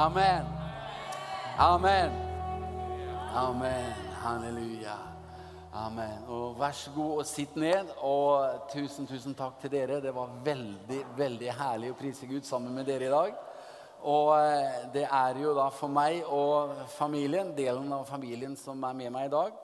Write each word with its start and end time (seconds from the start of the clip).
Amen. 0.00 0.46
Amen. 1.58 2.10
Amen. 3.34 3.92
Halleluja. 4.22 4.96
Amen. 5.74 6.22
Og 6.28 6.58
Vær 6.58 6.72
så 6.72 6.90
god 6.94 7.18
og 7.18 7.26
sitt 7.28 7.56
ned. 7.56 7.90
Og 8.08 8.62
tusen, 8.72 9.04
tusen 9.06 9.34
takk 9.36 9.58
til 9.60 9.74
dere. 9.74 9.98
Det 10.00 10.14
var 10.16 10.30
veldig, 10.44 11.00
veldig 11.18 11.50
herlig 11.58 11.90
å 11.92 11.98
prise 11.98 12.28
Gud 12.30 12.48
sammen 12.48 12.72
med 12.78 12.88
dere 12.88 13.10
i 13.10 13.12
dag. 13.12 13.34
Og 14.08 14.30
eh, 14.38 14.78
det 14.94 15.02
er 15.04 15.42
jo 15.42 15.52
da 15.58 15.66
for 15.68 15.92
meg 15.92 16.22
og 16.32 16.72
familien, 16.94 17.50
delen 17.58 17.92
av 17.92 18.06
familien 18.08 18.54
som 18.56 18.80
er 18.88 18.96
med 19.02 19.12
meg 19.12 19.28
i 19.28 19.34
dag, 19.34 19.58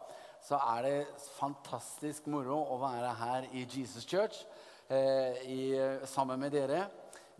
så 0.45 0.59
er 0.75 0.83
det 0.85 1.31
fantastisk 1.39 2.29
moro 2.29 2.59
å 2.75 2.77
være 2.83 3.15
her 3.23 3.49
i 3.57 3.65
Jesus 3.65 4.05
Church 4.05 4.43
eh, 4.93 5.41
i, 5.49 5.63
sammen 6.13 6.45
med 6.45 6.53
dere. 6.53 6.83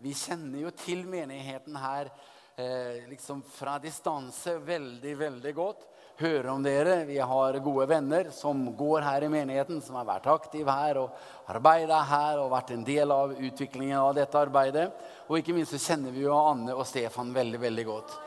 Vi 0.01 0.17
kjenner 0.17 0.65
jo 0.65 0.73
til 0.81 1.05
menigheten 1.05 1.77
her 1.77 2.09
eh, 2.57 3.09
liksom 3.09 3.41
fra 3.41 3.77
distanse 3.79 4.57
veldig, 4.57 5.15
veldig 5.17 5.53
godt. 5.55 5.85
Hører 6.17 6.47
om 6.49 6.63
dere. 6.65 7.03
Vi 7.05 7.19
har 7.19 7.59
gode 7.61 7.85
venner 7.85 8.31
som 8.33 8.63
går 8.77 9.01
her 9.05 9.23
i 9.23 9.29
menigheten, 9.29 9.81
som 9.81 9.99
har 9.99 10.07
vært 10.07 10.29
aktive 10.33 10.73
her 10.73 10.97
og 11.03 11.19
arbeida 11.53 11.99
her 12.09 12.41
og 12.41 12.49
vært 12.55 12.73
en 12.73 12.85
del 12.87 13.13
av 13.13 13.35
utviklingen 13.37 13.99
av 13.99 14.15
dette 14.17 14.39
arbeidet. 14.39 14.87
Og 15.27 15.37
ikke 15.37 15.53
minst 15.53 15.75
så 15.75 15.81
kjenner 15.91 16.15
vi 16.15 16.25
jo 16.25 16.33
Anne 16.33 16.73
og 16.73 16.87
Stefan 16.89 17.29
veldig, 17.35 17.61
veldig 17.61 17.85
godt. 17.85 18.17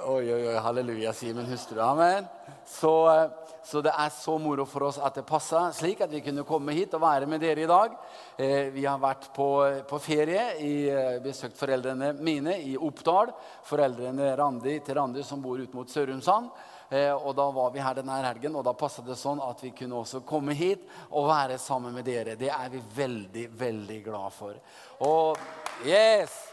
Oi, 0.00 0.32
oi, 0.32 0.46
oi, 0.48 0.56
halleluja, 0.64 1.10
sier 1.12 1.34
min 1.36 1.48
hustru. 1.50 1.76
Amen. 1.84 2.24
Så, 2.64 2.90
eh, 3.10 3.56
så, 3.62 3.82
det 3.84 3.92
er 3.92 4.08
så 4.08 4.38
moro 4.40 4.64
for 4.64 4.86
oss 4.86 4.96
at 4.96 5.18
det 5.18 5.26
passa 5.28 5.66
slik 5.76 6.00
at 6.00 6.12
vi 6.12 6.22
kunne 6.24 6.44
komme 6.48 6.72
hit 6.72 6.94
og 6.96 7.02
være 7.02 7.26
med 7.28 7.42
dere 7.42 7.66
i 7.66 7.68
dag. 7.68 7.98
Eh, 8.40 8.70
vi 8.72 8.86
har 8.86 9.00
vært 9.02 9.28
på, 9.36 9.48
på 9.90 10.00
ferie, 10.00 10.44
i, 10.64 10.72
eh, 10.88 11.18
besøkt 11.20 11.58
foreldrene 11.60 12.14
mine 12.16 12.56
i 12.64 12.78
Oppdal. 12.80 13.34
Foreldrene 13.68 14.32
Randi 14.40 14.78
til 14.86 14.96
Randi 14.96 15.24
som 15.26 15.42
bor 15.44 15.60
ut 15.60 15.74
mot 15.76 15.92
Sørumsand. 15.92 16.48
Eh, 16.88 17.12
og 17.12 17.36
da 17.36 17.50
var 17.54 17.74
vi 17.74 17.84
her 17.84 18.00
denne 18.00 18.22
helgen, 18.24 18.56
og 18.56 18.64
da 18.64 18.72
passa 18.72 19.04
det 19.04 19.18
sånn 19.20 19.42
at 19.44 19.60
vi 19.62 19.74
kunne 19.82 20.00
også 20.00 20.22
komme 20.24 20.56
hit 20.56 20.86
og 21.10 21.28
være 21.28 21.60
sammen 21.60 21.92
med 21.98 22.08
dere. 22.08 22.38
Det 22.40 22.48
er 22.48 22.72
vi 22.72 22.80
veldig, 22.96 23.50
veldig 23.52 24.00
glad 24.08 24.32
for. 24.38 24.56
Og 25.04 25.36
yes! 25.84 26.49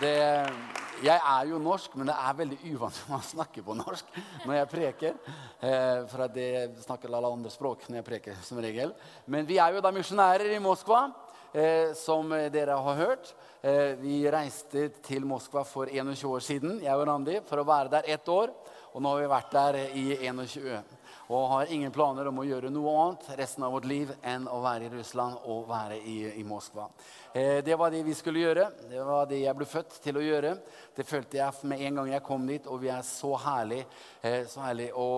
Det, 0.00 0.16
jeg 1.04 1.20
er 1.20 1.50
jo 1.50 1.58
norsk, 1.60 1.92
men 1.98 2.08
det 2.08 2.16
er 2.16 2.38
veldig 2.38 2.58
uvanlig 2.72 3.02
å 3.18 3.20
snakke 3.24 3.64
på 3.64 3.76
norsk 3.76 4.16
når 4.46 4.54
jeg 4.60 4.70
preker. 4.72 5.18
Eh, 5.60 6.04
for 6.10 6.24
at 6.26 6.38
jeg 6.40 6.72
snakker 6.86 7.12
alle 7.12 7.32
andre 7.36 7.52
språk 7.52 7.84
når 7.88 8.00
jeg 8.00 8.08
preker, 8.08 8.40
som 8.46 8.60
regel. 8.64 8.94
Men 9.28 9.48
vi 9.48 9.60
er 9.60 9.76
jo 9.76 9.84
da 9.84 9.92
misjonærer 9.94 10.56
i 10.56 10.62
Moskva, 10.62 11.06
eh, 11.52 11.92
som 11.98 12.32
dere 12.52 12.78
har 12.88 13.02
hørt. 13.02 13.34
Vi 14.00 14.20
reiste 14.30 14.84
til 15.02 15.24
Moskva 15.26 15.64
for 15.66 15.90
21 15.90 16.28
år 16.28 16.44
siden, 16.44 16.76
jeg 16.84 16.94
og 16.94 17.08
Randi, 17.08 17.40
for 17.48 17.58
å 17.58 17.66
være 17.66 17.96
der 17.96 18.12
ett 18.14 18.28
år. 18.30 18.52
Og 18.94 19.02
nå 19.02 19.10
har 19.10 19.24
vi 19.24 19.32
vært 19.32 19.56
der 19.56 19.78
i 19.98 20.04
21 20.22 20.95
og 21.26 21.48
har 21.48 21.72
ingen 21.72 21.92
planer 21.92 22.28
om 22.30 22.38
å 22.38 22.44
gjøre 22.46 22.70
noe 22.70 22.92
annet 23.02 23.30
resten 23.40 23.64
av 23.66 23.72
vårt 23.74 23.86
liv 23.90 24.12
enn 24.22 24.46
å 24.46 24.60
være 24.62 24.86
i 24.86 24.90
Russland 24.92 25.40
og 25.50 25.66
være 25.68 25.98
i, 25.98 26.16
i 26.38 26.44
Moskva. 26.46 26.86
Eh, 27.32 27.58
det 27.66 27.74
var 27.76 27.90
det 27.90 28.04
vi 28.06 28.14
skulle 28.14 28.44
gjøre. 28.44 28.68
Det 28.90 29.02
var 29.04 29.26
det 29.26 29.40
jeg 29.42 29.58
ble 29.58 29.66
født 29.66 29.98
til 30.04 30.20
å 30.20 30.24
gjøre. 30.24 30.54
Det 30.94 31.06
følte 31.08 31.40
jeg 31.40 31.70
med 31.70 31.82
en 31.88 32.00
gang 32.00 32.12
jeg 32.14 32.26
kom 32.26 32.46
dit, 32.46 32.68
og 32.70 32.80
vi 32.84 32.92
er 32.94 33.02
så 33.06 33.32
herlig, 33.42 33.82
eh, 34.22 34.44
så 34.50 34.62
herlig 34.68 34.92
å, 34.94 35.08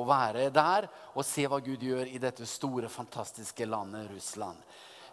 å 0.00 0.04
være 0.08 0.50
der 0.54 0.88
og 1.14 1.24
se 1.24 1.46
hva 1.48 1.62
Gud 1.64 1.82
gjør 1.82 2.12
i 2.12 2.20
dette 2.20 2.46
store, 2.48 2.92
fantastiske 2.92 3.68
landet 3.68 4.12
Russland. 4.12 4.60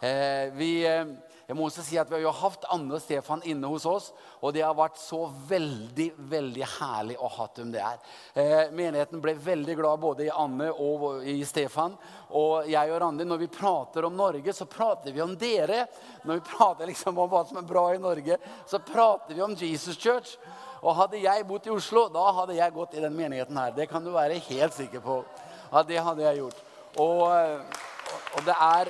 Eh, 0.02 0.50
vi, 0.58 0.82
eh, 0.88 1.06
jeg 1.46 1.56
må 1.58 1.68
også 1.68 1.84
si 1.86 1.98
at 2.02 2.10
Vi 2.10 2.16
har 2.16 2.24
jo 2.24 2.32
hatt 2.34 2.64
Anne 2.74 2.96
og 2.98 3.04
Stefan 3.04 3.44
inne 3.46 3.70
hos 3.70 3.84
oss, 3.86 4.08
og 4.42 4.56
det 4.56 4.64
har 4.66 4.74
vært 4.74 4.98
så 4.98 5.28
veldig 5.30 6.08
veldig 6.32 6.64
herlig 6.80 7.18
å 7.22 7.30
ha 7.30 7.46
dem 7.54 7.70
der. 7.76 8.00
Eh, 8.34 8.72
menigheten 8.74 9.22
ble 9.22 9.36
veldig 9.38 9.76
glad 9.78 10.02
både 10.02 10.26
i 10.26 10.32
Anne 10.34 10.72
og 10.72 11.22
i 11.22 11.36
Stefan. 11.46 11.94
Og 12.34 12.66
jeg 12.72 12.94
og 12.94 12.98
Randi, 13.04 13.28
når 13.30 13.44
vi 13.44 13.52
prater 13.54 14.08
om 14.08 14.18
Norge, 14.18 14.56
så 14.58 14.66
prater 14.66 15.14
vi 15.14 15.22
om 15.22 15.36
dere. 15.38 15.86
Når 16.26 16.42
vi 16.42 16.48
prater 16.50 16.90
liksom 16.90 17.22
om 17.22 17.30
hva 17.30 17.44
som 17.46 17.62
er 17.62 17.70
bra 17.70 17.86
i 17.94 18.02
Norge, 18.02 18.40
så 18.66 18.82
prater 18.82 19.38
vi 19.38 19.46
om 19.46 19.54
Jesus 19.54 20.02
Church. 20.02 20.34
Og 20.82 20.98
hadde 20.98 21.22
jeg 21.22 21.46
bodd 21.46 21.70
i 21.70 21.76
Oslo, 21.76 22.08
da 22.10 22.26
hadde 22.40 22.58
jeg 22.58 22.74
gått 22.74 22.98
i 22.98 23.06
den 23.06 23.14
menigheten 23.14 23.62
her. 23.62 23.78
Det 23.78 23.86
kan 23.92 24.02
du 24.02 24.10
være 24.16 24.42
helt 24.50 24.74
sikker 24.74 25.06
på. 25.06 25.22
Ja, 25.70 25.86
det 25.86 26.02
hadde 26.02 26.26
jeg 26.26 26.42
gjort. 26.42 26.68
Og, 26.98 27.22
og 27.30 28.46
det 28.50 28.58
er 28.58 28.90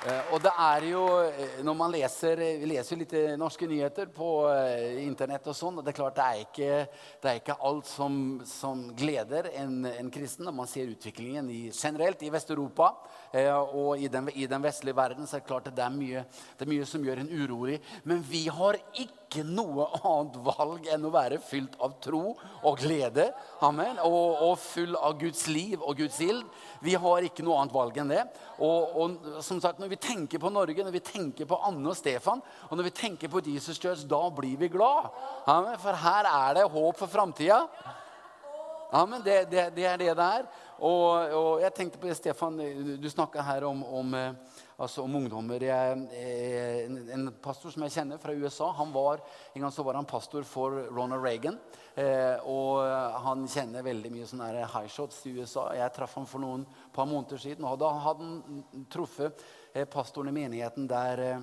og 0.00 0.38
det 0.40 0.50
er 0.56 0.84
jo, 0.88 1.00
eh, 1.28 1.58
når 1.60 1.74
man 1.76 1.92
leser, 1.92 2.40
Vi 2.60 2.68
leser 2.70 2.96
litt 2.96 3.12
norske 3.36 3.66
nyheter 3.68 4.08
på 4.08 4.48
eh, 4.48 5.02
internett, 5.04 5.44
og 5.52 5.56
sånn, 5.56 5.76
og 5.76 5.84
det 5.84 5.92
er 5.92 5.98
klart 5.98 6.16
det 6.16 6.24
er 6.24 6.40
ikke, 6.46 6.78
det 7.20 7.28
er 7.28 7.40
ikke 7.42 7.58
alt 7.68 7.90
som, 7.90 8.14
som 8.48 8.86
gleder 8.96 9.50
en, 9.60 9.84
en, 9.84 10.10
kristen. 10.10 10.46
Når 10.48 10.56
man 10.56 10.70
ser 10.70 10.88
utviklingen 10.88 11.50
i, 11.52 11.60
generelt 11.68 12.24
i 12.24 12.32
Vest-Europa 12.32 12.94
og 13.76 14.00
i 14.00 14.08
den, 14.08 14.32
i 14.34 14.48
den, 14.48 14.64
vestlige 14.64 14.96
verden, 14.96 15.28
så 15.28 15.36
er 15.36 15.44
det 15.44 15.50
klart 15.52 15.68
det 15.68 15.84
er 15.84 15.92
mye, 15.92 16.24
det 16.56 16.64
er 16.64 16.72
mye 16.72 16.88
som 16.88 17.04
gjør 17.04 17.20
en 17.20 17.32
urolig. 17.36 17.76
Men 18.08 18.24
vi 18.24 18.46
har 18.48 18.80
ikke 18.94 19.19
ikke 19.30 19.44
noe 19.46 19.86
annet 20.02 20.38
valg 20.42 20.88
enn 20.90 21.04
å 21.06 21.12
være 21.14 21.38
fylt 21.38 21.76
av 21.78 21.94
tro 22.02 22.32
og 22.66 22.80
glede. 22.82 23.28
Amen. 23.62 24.00
Og, 24.02 24.42
og 24.48 24.56
full 24.58 24.96
av 24.98 25.14
Guds 25.20 25.44
liv 25.46 25.78
og 25.78 26.00
Guds 26.02 26.18
ild. 26.26 26.42
Vi 26.82 26.96
har 26.98 27.26
ikke 27.26 27.44
noe 27.46 27.60
annet 27.60 27.76
valg 27.76 28.00
enn 28.02 28.10
det. 28.10 28.24
Og, 28.58 28.96
og, 28.98 29.28
som 29.46 29.60
sagt, 29.62 29.78
Når 29.78 29.92
vi 29.94 30.00
tenker 30.02 30.42
på 30.42 30.50
Norge, 30.50 30.82
når 30.82 30.96
vi 30.98 31.04
tenker 31.06 31.46
på 31.46 31.60
Anne 31.62 31.92
og 31.92 31.96
Stefan, 31.96 32.42
og 32.68 32.74
når 32.74 32.90
vi 32.90 32.96
tenker 33.04 33.30
på 33.30 33.42
Jesus 33.46 33.78
Church, 33.78 34.02
da 34.10 34.24
blir 34.34 34.58
vi 34.58 34.68
glad. 34.72 35.12
Amen. 35.46 35.78
For 35.78 35.94
her 35.94 36.26
er 36.26 36.58
det 36.58 36.66
håp 36.66 36.98
for 36.98 37.10
framtida. 37.10 37.62
Det, 38.90 39.44
det, 39.46 39.68
det, 39.76 39.84
er 39.86 40.00
det 40.02 40.10
det 40.18 40.26
er. 40.26 40.50
Og 40.82 41.62
jeg 41.62 41.76
tenkte 41.76 42.02
på 42.02 42.10
det, 42.10 42.18
Stefan, 42.18 42.58
du 42.98 43.06
snakka 43.12 43.44
her 43.46 43.68
om, 43.68 43.84
om 43.84 44.14
eh, 44.18 44.58
altså 44.80 45.04
om 45.04 45.14
ungdommer. 45.18 45.62
Jeg, 45.62 46.00
eh, 46.16 47.12
en, 47.14 47.28
pastor 47.42 47.72
som 47.72 47.84
jeg 47.84 47.94
kjenner 47.94 48.20
fra 48.20 48.32
USA, 48.32 48.70
han 48.78 48.92
var, 48.94 49.20
en 49.52 49.64
gang 49.64 49.74
så 49.74 49.84
var 49.84 49.98
han 49.98 50.08
pastor 50.08 50.46
for 50.48 50.88
Ronald 50.88 51.24
Reagan. 51.24 51.58
Eh, 51.94 52.48
og 52.48 52.80
han 53.24 53.46
kjenner 53.50 53.84
veldig 53.84 54.12
mye 54.14 54.28
sånne 54.28 54.50
high 54.64 54.90
shots 54.90 55.24
i 55.28 55.34
USA. 55.36 55.68
Jeg 55.76 55.92
traff 55.96 56.16
ham 56.16 56.28
for 56.28 56.42
noen 56.42 56.64
par 56.94 57.08
måneder 57.10 57.40
siden. 57.42 57.66
og 57.68 57.78
Da 57.82 57.92
hadde 58.06 58.28
han 58.28 58.84
truffet 58.92 59.42
eh, 59.74 59.84
pastoren 59.84 60.32
i 60.32 60.36
menigheten 60.36 60.88
der, 60.88 61.24
eh, 61.26 61.40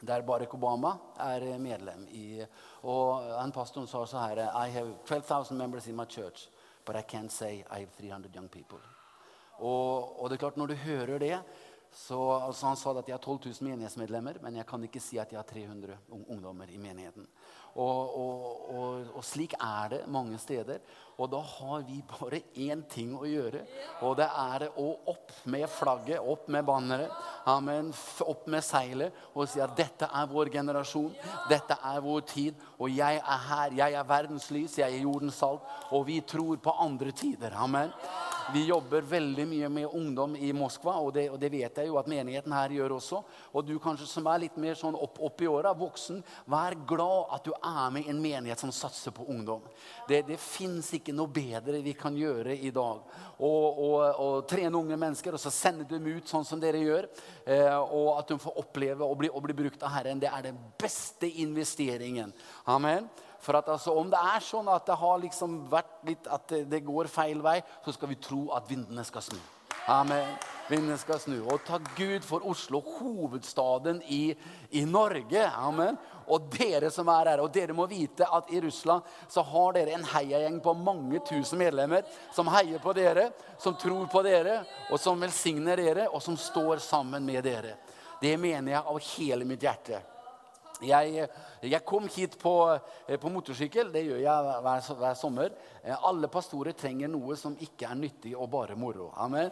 der 0.00 0.26
Barack 0.26 0.54
Obama 0.54 0.96
er 1.20 1.58
medlem. 1.58 2.06
i. 2.10 2.44
Og 2.82 3.22
han 3.38 3.52
pastoren 3.52 3.86
sa 3.86 4.04
så 4.06 4.26
her 4.26 4.48
I 4.54 4.70
have 4.70 4.94
12,000 5.06 5.56
members 5.56 5.86
in 5.86 5.96
my 5.96 6.06
church, 6.06 6.48
but 6.84 6.96
I 6.96 7.02
can't 7.02 7.30
say 7.30 7.64
I 7.70 7.80
have 7.80 7.92
300 7.98 8.34
young 8.34 8.48
people. 8.48 8.78
Og, 9.58 10.22
og 10.22 10.30
det 10.30 10.36
er 10.36 10.44
klart, 10.44 10.56
når 10.56 10.66
du 10.66 10.74
hører 10.74 11.18
det 11.18 11.38
så, 11.94 12.18
altså 12.46 12.66
han 12.68 12.76
sa 12.76 12.92
at 12.98 13.08
jeg 13.08 13.16
har 13.16 13.22
12 13.24 13.38
000 13.60 13.68
menighetsmedlemmer, 13.70 14.42
men 14.42 14.60
jeg 14.60 14.66
kan 14.68 14.82
ikke 14.84 15.00
si 15.02 15.18
at 15.18 15.32
jeg 15.32 15.40
har 15.40 15.48
300 15.48 15.96
ungdommer 16.28 16.70
i 16.70 16.78
menigheten. 16.80 17.26
Og, 17.78 18.18
og, 18.18 18.70
og, 18.74 19.10
og, 19.14 19.24
slik 19.24 19.52
er 19.54 19.92
det 19.92 19.98
mange 20.10 20.38
steder. 20.40 20.80
Og 21.18 21.28
da 21.30 21.38
har 21.42 21.82
vi 21.86 21.98
bare 22.10 22.40
én 22.58 22.82
ting 22.90 23.12
å 23.14 23.26
gjøre. 23.26 23.60
Og 24.06 24.16
det 24.18 24.26
er 24.26 24.64
å 24.78 24.86
opp 25.12 25.32
med 25.50 25.66
flagget, 25.70 26.18
opp 26.18 26.48
med 26.50 26.66
banneret, 26.66 27.12
amen, 27.50 27.92
opp 28.24 28.46
med 28.50 28.64
seilet 28.66 29.14
og 29.34 29.48
si 29.50 29.62
at 29.62 29.74
dette 29.78 30.08
er 30.10 30.30
vår 30.30 30.50
generasjon, 30.54 31.12
dette 31.50 31.78
er 31.90 32.02
vår 32.02 32.26
tid. 32.30 32.66
Og 32.78 32.90
jeg 32.94 33.20
er 33.20 33.44
her. 33.48 33.78
Jeg 33.78 33.98
er 33.98 34.10
verdens 34.10 34.50
lys, 34.54 34.78
jeg 34.80 34.98
er 34.98 35.06
jordens 35.06 35.38
salt. 35.38 35.66
Og 35.94 36.06
vi 36.08 36.20
tror 36.26 36.58
på 36.62 36.74
andre 36.82 37.14
tider. 37.14 37.54
Amen. 37.58 37.94
Vi 38.52 38.64
jobber 38.64 39.00
veldig 39.00 39.44
mye 39.48 39.68
med 39.68 39.86
ungdom 39.92 40.36
i 40.36 40.52
Moskva, 40.56 40.94
og 41.04 41.10
det, 41.12 41.26
og 41.28 41.36
det, 41.40 41.50
vet 41.52 41.80
jeg 41.80 41.90
jo 41.90 41.98
at 42.00 42.06
menigheten 42.08 42.52
her 42.56 42.72
gjør 42.72 42.94
også. 42.96 43.20
Og 43.52 43.66
du 43.68 43.74
kanskje 43.82 44.06
som 44.08 44.28
er 44.32 44.40
litt 44.46 44.56
mer 44.56 44.78
sånn 44.78 44.96
opp, 44.96 45.20
opp 45.20 45.44
i 45.44 45.50
åra, 45.50 45.74
voksen, 45.76 46.22
vær 46.48 46.78
glad 46.88 47.34
at 47.36 47.44
du 47.44 47.52
er 47.52 47.92
med 47.92 48.08
i 48.08 48.12
en 48.14 48.22
menighet 48.22 48.64
som 48.64 48.72
satser 48.72 49.12
på 49.12 49.26
ungdom. 49.28 49.66
Det, 50.08 50.22
det 50.30 50.40
fins 50.40 50.88
ikke 50.96 51.12
noe 51.12 51.28
bedre 51.28 51.82
vi 51.84 51.92
kan 51.98 52.16
gjøre 52.16 52.56
i 52.56 52.72
dag. 52.72 53.04
Å 53.44 54.30
trene 54.48 54.80
unge 54.80 54.96
mennesker 54.96 55.36
og 55.36 55.44
så 55.44 55.52
sende 55.52 55.84
dem 55.90 56.08
ut 56.08 56.32
sånn 56.32 56.48
som 56.48 56.62
dere 56.62 56.80
gjør. 56.80 57.12
Eh, 57.44 57.76
og 57.76 58.14
at 58.16 58.32
de 58.32 58.40
får 58.40 58.60
oppleve 58.64 59.04
å 59.04 59.16
bli, 59.18 59.28
å 59.28 59.44
bli 59.44 59.60
brukt 59.60 59.84
av 59.84 59.92
Herren. 59.98 60.24
Det 60.24 60.32
er 60.32 60.48
den 60.48 60.60
beste 60.80 61.28
investeringen. 61.44 62.32
Amen. 62.64 63.12
For 63.40 63.58
at 63.58 63.68
altså, 63.68 63.94
Om 63.98 64.10
det 64.10 64.18
er 64.34 64.42
sånn 64.44 64.68
at 64.72 64.86
det 64.86 64.98
har 64.98 65.20
liksom 65.22 65.60
vært 65.70 66.02
litt 66.08 66.26
at 66.26 66.56
det 66.70 66.82
går 66.86 67.10
feil 67.12 67.42
vei, 67.44 67.60
så 67.84 67.94
skal 67.94 68.10
vi 68.10 68.20
tro 68.22 68.48
at 68.56 68.66
vindene 68.70 69.04
skal 69.06 69.24
snu. 69.24 69.38
Amen. 69.88 70.34
Vindene 70.68 70.98
skal 71.00 71.16
snu. 71.16 71.38
Og 71.48 71.62
takk 71.64 71.86
Gud 71.96 72.24
for 72.26 72.44
Oslo, 72.44 72.82
hovedstaden 72.98 74.02
i, 74.12 74.34
i, 74.76 74.82
Norge. 74.84 75.46
Amen. 75.56 75.96
Og 76.28 76.50
dere 76.52 76.90
som 76.92 77.08
er 77.08 77.30
her. 77.32 77.40
Og 77.40 77.48
dere 77.54 77.72
må 77.76 77.86
vite 77.88 78.28
at 78.28 78.50
i 78.52 78.60
Russland 78.60 79.06
så 79.32 79.44
har 79.48 79.78
dere 79.78 79.94
en 79.96 80.04
heiagjeng 80.10 80.60
på 80.60 80.76
mange 80.76 81.22
tusen 81.24 81.62
medlemmer 81.62 82.04
som 82.36 82.52
heier 82.52 82.82
på 82.84 82.92
dere, 82.98 83.30
som 83.56 83.78
tror 83.80 84.04
på 84.12 84.22
dere, 84.26 84.60
og 84.92 85.00
som 85.00 85.24
velsigner 85.24 85.80
dere, 85.80 86.10
og 86.12 86.20
som 86.20 86.36
står 86.36 86.84
sammen 86.84 87.24
med 87.24 87.48
dere. 87.48 87.78
Det 88.20 88.36
mener 88.36 88.74
jeg 88.74 88.84
av 88.92 89.02
hele 89.14 89.48
mitt 89.48 89.64
hjerte. 89.64 90.02
Jeg, 90.84 91.26
jeg, 91.62 91.80
kom 91.86 92.06
hit 92.14 92.36
på, 92.38 92.52
på, 93.08 93.30
motorsykkel. 93.34 93.90
Det 93.94 94.04
gjør 94.06 94.20
jeg 94.22 94.62
hver, 94.64 94.90
hver, 95.00 95.16
sommer. 95.18 95.54
Alle 95.98 96.30
pastorer 96.30 96.76
trenger 96.78 97.10
noe 97.10 97.36
som 97.38 97.56
ikke 97.58 97.88
er 97.90 97.98
nyttig 97.98 98.34
og 98.38 98.50
bare 98.52 98.76
moro. 98.78 99.10
Amen. 99.18 99.50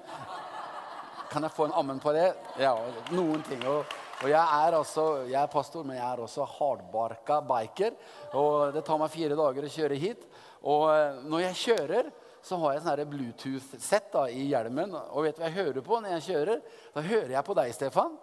Kan 1.31 1.43
jeg 1.43 1.55
få 1.57 1.67
en 1.67 1.75
ammen 1.81 1.99
på 2.03 2.15
det? 2.15 2.29
Ja, 2.63 2.77
noen 3.11 3.43
ting. 3.49 3.65
Og, 3.67 3.97
og 4.23 4.29
jeg, 4.31 4.39
er 4.39 4.77
altså, 4.79 5.07
jeg 5.27 5.41
er 5.41 5.51
pastor, 5.51 5.87
men 5.87 5.99
jeg 5.99 6.07
er 6.07 6.23
også 6.23 6.47
hardbarka 6.57 7.41
biker. 7.49 7.97
Og 8.39 8.77
det 8.77 8.85
tar 8.87 9.01
meg 9.03 9.13
fire 9.15 9.39
dager 9.39 9.67
å 9.67 9.73
kjøre 9.79 9.99
hit. 10.01 10.23
Og 10.67 10.87
eh, 10.93 11.19
når 11.27 11.49
jeg 11.49 11.61
kjører, 11.65 12.15
så 12.47 12.59
har 12.63 12.77
jeg 12.77 12.85
sånn 12.85 13.11
Bluetooth-sett 13.11 14.17
i 14.31 14.47
hjelmen. 14.53 14.95
Og 14.95 15.27
vet 15.27 15.37
du 15.37 15.43
hva 15.43 15.51
jeg 15.51 15.59
hører 15.59 15.83
på 15.85 15.99
når 15.99 16.17
jeg 16.17 16.27
kjører? 16.29 16.61
Da 16.95 17.03
hører 17.03 17.33
jeg 17.35 17.47
på 17.49 17.57
deg, 17.59 17.73
Stefan. 17.75 18.15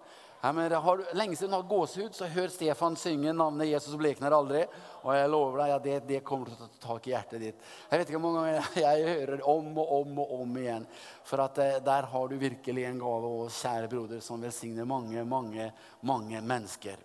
Men 0.51 0.71
har 0.71 1.15
lenge 1.15 1.35
siden 1.35 1.51
du 1.51 1.55
har 1.55 1.69
gåsehud, 1.69 2.15
så 2.15 2.27
hør 2.27 2.49
Stefan 2.51 2.97
synge 2.99 3.31
'Navnet 3.31 3.69
Jesus 3.69 3.95
blekner 3.95 4.33
aldri'. 4.35 4.65
Og 5.03 5.15
jeg 5.15 5.29
lover 5.31 5.61
deg, 5.61 5.69
ja, 5.69 5.77
det, 5.79 5.93
det, 6.09 6.19
kommer 6.27 6.51
til 6.51 6.57
å 6.57 6.67
ta 6.67 6.81
tak 6.83 7.07
i 7.07 7.13
hjertet 7.13 7.39
ditt. 7.39 7.61
Jeg 7.89 7.99
vet 8.01 8.11
ikke 8.11 8.19
hvor 8.19 8.33
mange 8.33 8.51
ganger 8.51 8.75
jeg 8.85 9.07
hører 9.07 9.45
om 9.47 9.71
og 9.77 9.93
om 10.01 10.19
og 10.19 10.33
om 10.41 10.59
igjen. 10.59 10.87
For 11.23 11.45
at 11.45 11.63
eh, 11.63 11.79
der 11.79 12.09
har 12.11 12.27
du 12.27 12.35
virkelig 12.41 12.85
en 12.89 12.99
gave, 12.99 13.31
og 13.39 13.55
kjære 13.55 13.91
broder, 13.95 14.19
som 14.19 14.43
velsigner 14.43 14.89
mange, 14.89 15.23
mange, 15.23 15.71
mange 16.01 16.43
mennesker. 16.43 16.99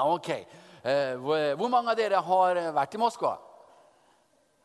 Ok. 0.00 0.30
Eh, 0.32 1.14
hvor 1.20 1.68
mange 1.68 1.92
av 1.92 2.00
dere 2.00 2.24
har 2.24 2.62
vært 2.80 2.96
i 2.96 3.04
Moskva? 3.04 3.36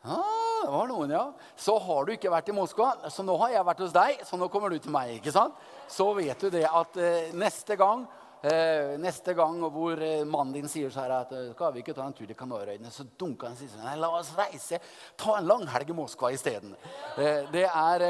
Ah, 0.08 0.39
det 0.64 0.72
var 0.72 0.88
noen, 0.90 1.12
ja. 1.14 1.24
Så 1.56 1.76
har 1.80 2.06
du 2.06 2.14
ikke 2.14 2.32
vært 2.32 2.48
i 2.52 2.56
Moskva, 2.56 2.92
så 3.10 3.24
nå 3.26 3.36
har 3.42 3.54
jeg 3.56 3.68
vært 3.68 3.84
hos 3.84 3.94
deg, 3.94 4.24
så 4.26 4.38
nå 4.40 4.48
kommer 4.52 4.72
du 4.72 4.78
til 4.78 4.94
meg. 4.94 5.16
ikke 5.18 5.34
sant? 5.34 5.56
Så 5.90 6.08
vet 6.18 6.40
du 6.40 6.50
det 6.54 6.66
at 6.68 6.98
eh, 7.00 7.30
neste 7.36 7.76
gang 7.80 8.06
eh, 8.42 8.96
neste 9.00 9.34
gang 9.36 9.58
hvor 9.72 10.00
eh, 10.00 10.24
mannen 10.24 10.54
din 10.54 10.70
sier 10.70 10.92
så 10.92 11.04
her 11.04 11.16
at 11.20 11.32
eh, 11.36 11.50
skal 11.54 11.74
vi 11.74 11.82
ikke 11.84 11.96
ta 11.96 12.06
en 12.06 12.14
tur 12.16 12.26
til 12.26 12.38
Kanarøyene, 12.38 12.92
så 12.92 13.04
dunker 13.18 13.50
han 13.50 13.56
og 13.56 13.60
sier 13.60 13.72
sånn, 13.72 13.88
la 14.00 14.12
oss 14.16 14.32
reise, 14.38 14.80
ta 15.20 15.38
en 15.38 15.48
langhelg 15.50 15.92
i 15.92 15.96
Moskva 15.96 16.32
isteden. 16.34 16.76
Eh, 17.18 17.44
det 17.52 17.66
er 17.68 18.06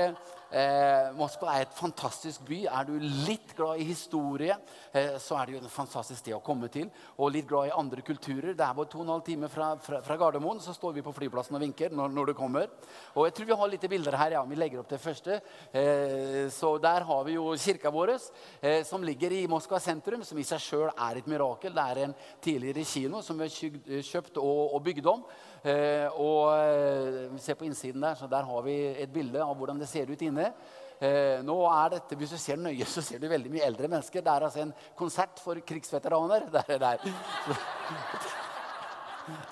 eh, 0.53 1.11
Moskva 1.17 1.55
er 1.55 1.67
et 1.67 1.77
fantastisk 1.77 2.45
by. 2.49 2.61
Er 2.71 2.87
du 2.89 2.95
litt 3.01 3.55
glad 3.57 3.81
i 3.81 3.87
historie, 3.89 4.57
eh, 4.93 5.17
så 5.23 5.39
er 5.39 5.47
det 5.47 5.55
jo 5.55 5.61
et 5.63 5.73
fantastisk 5.73 6.21
sted 6.21 6.37
å 6.37 6.43
komme 6.45 6.71
til. 6.73 6.89
Og 7.19 7.33
litt 7.35 7.49
glad 7.49 7.71
i 7.71 7.75
andre 7.77 8.05
kulturer. 8.07 8.55
Det 8.55 8.67
er 8.67 8.77
bare 8.77 8.91
to 8.91 9.01
og 9.01 9.07
en 9.07 9.13
halv 9.15 9.25
time 9.27 9.51
fra, 9.53 9.73
fra, 9.83 10.01
fra, 10.07 10.19
Gardermoen, 10.21 10.61
så 10.61 10.75
står 10.77 10.97
vi 10.99 11.05
på 11.07 11.15
flyplassen 11.17 11.57
og 11.57 11.65
vinker 11.65 11.95
når, 11.95 12.15
når, 12.17 12.33
du 12.33 12.39
kommer. 12.39 12.71
Og 13.15 13.29
jeg 13.29 13.37
tror 13.37 13.51
vi 13.51 13.59
har 13.63 13.73
litt 13.75 13.89
bilder 13.95 14.19
her. 14.21 14.37
ja, 14.39 14.45
Vi 14.45 14.59
legger 14.59 14.83
opp 14.83 14.91
det 14.91 15.01
første. 15.03 15.41
Eh, 15.73 16.49
så 16.55 16.75
der 16.83 17.07
har 17.09 17.25
vi 17.25 17.37
jo 17.39 17.55
kirka 17.57 17.93
vår, 17.95 18.17
eh, 18.63 18.83
som 18.85 19.05
ligger 19.05 19.33
i 19.33 19.47
Moskva 19.51 19.81
sentrum, 19.81 20.25
som 20.25 20.39
i 20.39 20.47
seg 20.47 20.63
sjøl 20.63 20.91
er 20.91 21.21
et 21.21 21.31
mirakel. 21.31 21.75
Det 21.75 21.87
er 21.87 22.05
en 22.07 22.17
tidligere 22.43 22.85
kino 22.85 23.23
som 23.23 23.39
vi 23.39 23.49
har 23.49 24.03
kjøpt 24.11 24.41
og, 24.43 24.75
og 24.75 24.85
bygd 24.85 25.07
om. 25.11 25.25
Eh, 25.61 26.09
og 26.17 26.55
eh, 26.57 27.39
se 27.41 27.55
på 27.55 27.67
innsiden 27.69 28.01
der, 28.01 28.15
så 28.17 28.29
der 28.31 28.47
har 28.49 28.63
vi 28.65 28.77
et 29.03 29.13
bilde 29.13 29.43
av 29.45 29.53
hvordan 29.59 29.81
det 29.81 29.89
ser 29.91 30.09
ut 30.09 30.23
inne. 30.25 30.47
Eh, 31.01 31.41
nå 31.45 31.57
er 31.69 31.97
dette, 31.97 32.17
Hvis 32.17 32.33
du 32.33 32.39
ser 32.41 32.61
nøye, 32.61 32.87
så 32.89 33.03
ser 33.05 33.21
du 33.21 33.29
veldig 33.29 33.53
mye 33.53 33.67
eldre 33.67 33.89
mennesker. 33.89 34.25
Det 34.25 34.33
er 34.33 34.47
altså 34.49 34.65
en 34.65 34.73
konsert 34.97 35.41
for 35.41 35.61
krigsveteraner. 35.61 36.49
Der, 36.55 36.79
der. 36.79 36.99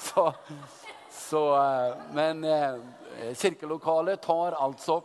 Så, 0.02 0.32
så, 1.12 1.40
men 2.10 2.40
kirkelokalet 3.38 4.18
tar 4.24 4.56
altså 4.58 4.96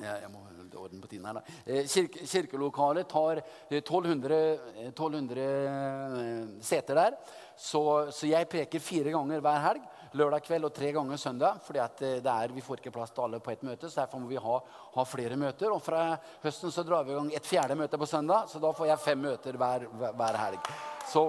jeg 0.00 0.30
må 0.32 0.40
orden 0.76 1.00
på 1.00 1.08
tiden 1.08 1.26
her, 1.26 1.38
da. 1.38 1.42
Kirke, 1.88 2.26
kirkelokalet 2.28 3.08
tar 3.08 3.40
1200, 3.70 4.58
1200 4.88 6.58
seter 6.64 6.98
der. 6.98 7.16
Så, 7.56 7.82
så, 8.10 8.26
jeg 8.28 8.48
preker 8.50 8.82
fire 8.82 9.14
ganger 9.14 9.40
hver 9.44 9.62
helg 9.68 9.86
lørdag 10.16 10.44
kveld 10.46 10.68
og 10.68 10.74
tre 10.74 10.92
ganger 10.96 11.20
søndag. 11.20 11.60
fordi 11.66 11.78
eh, 11.78 12.20
er, 12.20 12.52
Vi 12.52 12.60
får 12.60 12.80
ikke 12.80 12.94
plass 12.94 13.10
til 13.10 13.24
alle 13.24 13.40
på 13.40 13.50
ett 13.50 13.62
møte, 13.62 13.90
så 13.90 14.00
derfor 14.00 14.18
må 14.18 14.26
vi 14.28 14.36
ha, 14.36 14.60
ha, 14.96 15.04
flere 15.04 15.36
møter. 15.36 15.72
Og 15.72 15.82
fra 15.82 16.16
høsten 16.42 16.72
så 16.72 16.82
drar 16.82 17.04
vi 17.04 17.12
i 17.12 17.18
gang 17.18 17.32
et 17.34 17.46
fjerde 17.46 17.76
møte 17.76 17.98
på 17.98 18.06
søndag, 18.06 18.48
så 18.48 18.58
da 18.58 18.72
får 18.72 18.86
jeg 18.92 19.04
fem 19.04 19.22
møter 19.28 19.56
hver, 19.56 19.88
hver 19.90 20.40
helg. 20.44 20.72
Så 21.12 21.28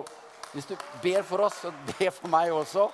hvis 0.54 0.66
du 0.66 0.76
ber 1.04 1.24
for 1.28 1.48
oss, 1.48 1.62
så 1.66 1.74
be 1.92 2.12
for 2.12 2.32
meg 2.32 2.54
også. 2.56 2.88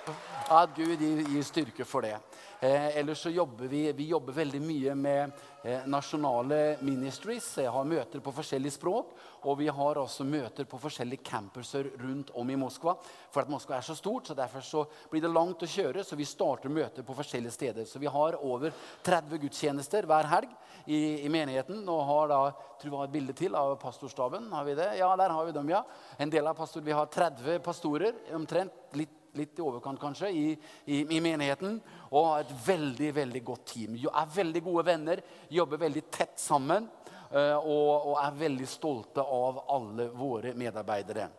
At 0.52 0.76
Gud 0.76 1.00
gir, 1.00 1.42
styrke 1.42 1.84
for 1.88 2.04
det. 2.04 2.18
Eh, 2.60 2.98
ellers 2.98 3.22
så 3.22 3.30
jobber 3.32 3.68
vi, 3.68 3.92
vi 3.96 4.10
jobber 4.10 4.32
veldig 4.36 4.58
mye 4.60 4.94
med 4.94 5.30
eh, 5.62 5.86
nasjonale 5.88 6.76
ministries. 6.84 7.46
Jeg 7.64 7.72
har 7.72 7.86
møter 7.88 8.20
på 8.20 8.32
forskjellige 8.32 8.76
språk. 8.76 9.14
Og 9.48 9.56
vi 9.62 9.70
har 9.72 10.00
også 10.00 10.24
møter 10.28 10.68
på 10.68 10.80
forskjellige 10.80 11.24
campuser 11.24 11.88
rundt 12.00 12.34
om 12.36 12.52
i 12.52 12.58
Moskva. 12.60 12.92
For 13.32 13.40
at 13.40 13.52
Moskva 13.52 13.78
er 13.78 13.88
så 13.88 13.96
stort, 13.96 14.28
så 14.28 14.36
derfor 14.36 14.64
så 14.64 14.84
blir 15.08 15.24
det 15.24 15.32
langt 15.32 15.64
å 15.64 15.70
kjøre. 15.70 16.04
Så 16.04 16.16
vi 16.20 16.28
starter 16.28 16.72
møter 16.72 17.08
på 17.08 17.16
forskjellige 17.16 17.56
steder. 17.56 17.88
Så 17.88 18.00
vi 18.00 18.12
har 18.12 18.36
over 18.44 18.76
30 19.04 19.40
gudstjenester 19.46 20.08
hver 20.08 20.28
helg 20.28 20.52
i, 20.84 21.24
i 21.24 21.32
menigheten. 21.32 21.80
Og 21.88 22.04
har 22.12 22.32
da, 22.36 22.44
tror 22.80 22.98
vi 22.98 23.00
har 23.00 23.08
et 23.08 23.16
bilde 23.16 23.40
til 23.40 23.56
av 23.56 23.78
pastorstaben. 23.80 24.52
Har 24.52 24.68
vi 24.68 24.76
det? 24.76 24.92
Ja, 25.00 25.08
der 25.20 25.32
har 25.32 25.48
vi 25.48 25.56
dem, 25.56 25.72
ja. 25.72 25.86
En 26.20 26.32
del 26.32 26.52
av 26.52 26.60
pastor, 26.60 26.84
Vi 26.84 26.92
har 26.92 27.08
30 27.08 27.64
pastorer, 27.64 28.26
omtrent 28.36 28.96
litt 29.00 29.23
litt 29.38 29.58
i 29.58 29.64
overkant 29.64 30.00
kanskje, 30.00 30.30
i, 30.30 30.46
i, 30.86 31.04
i, 31.04 31.20
menigheten. 31.20 31.78
Og 32.10 32.28
har 32.30 32.44
et 32.44 32.52
veldig 32.66 33.12
veldig 33.20 33.44
godt 33.44 33.64
team. 33.74 33.96
Er 34.08 34.34
veldig 34.34 34.64
gode 34.64 34.86
venner, 34.86 35.24
jobber 35.50 35.82
veldig 35.86 36.04
tett 36.10 36.36
sammen. 36.40 36.90
Eh, 37.30 37.56
og, 37.56 38.10
og 38.12 38.18
er 38.22 38.42
veldig 38.44 38.68
stolte 38.68 39.24
av 39.24 39.64
alle 39.74 40.10
våre 40.14 40.54
medarbeidere. 40.58 41.30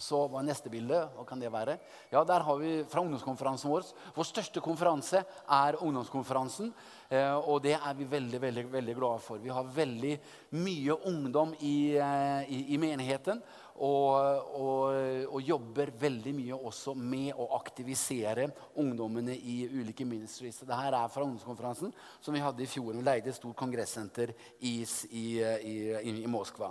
Så 0.00 0.24
hva 0.26 0.40
er 0.40 0.48
neste 0.48 0.70
bilde? 0.72 0.96
Hva 1.14 1.22
kan 1.28 1.38
det 1.38 1.52
være? 1.52 1.76
Ja, 2.10 2.24
Der 2.24 2.42
har 2.42 2.56
vi 2.58 2.82
fra 2.90 3.02
ungdomskonferansen 3.04 3.70
vår. 3.70 3.86
Vår 4.16 4.26
største 4.26 4.60
konferanse 4.60 5.22
er 5.22 5.78
ungdomskonferansen. 5.78 6.72
Eh, 7.08 7.36
og 7.36 7.62
det 7.62 7.76
er 7.76 7.94
vi 7.94 8.08
veldig 8.10 8.40
veldig, 8.42 8.64
veldig 8.72 8.94
glade 8.98 9.22
for. 9.22 9.38
Vi 9.38 9.52
har 9.54 9.70
veldig 9.76 10.16
mye 10.58 10.98
ungdom 11.06 11.54
i, 11.60 11.94
eh, 11.96 12.50
i, 12.50 12.74
i 12.74 12.78
menigheten. 12.78 13.42
Og, 13.74 14.14
og, 14.54 14.82
og, 15.26 15.40
jobber 15.42 15.90
veldig 15.98 16.30
mye 16.36 16.58
også 16.70 16.92
med 16.94 17.32
å 17.34 17.48
aktivisere 17.56 18.46
ungdommene 18.78 19.34
i 19.34 19.64
ulike 19.66 20.06
ministries. 20.06 20.60
Det 20.62 20.78
her 20.78 20.94
er 20.94 21.10
fra 21.10 21.24
ungdomskonferansen 21.26 21.90
som 22.22 22.36
vi 22.36 22.42
hadde 22.44 22.62
i 22.62 22.68
fjor. 22.70 22.92
Vi 22.94 23.02
leide 23.02 23.32
et 23.32 23.38
stort 23.38 23.58
kongressenter 23.58 24.30
i, 24.60 24.76
i, 25.10 25.24
i, 25.42 25.74
i 26.22 26.30
Moskva. 26.30 26.70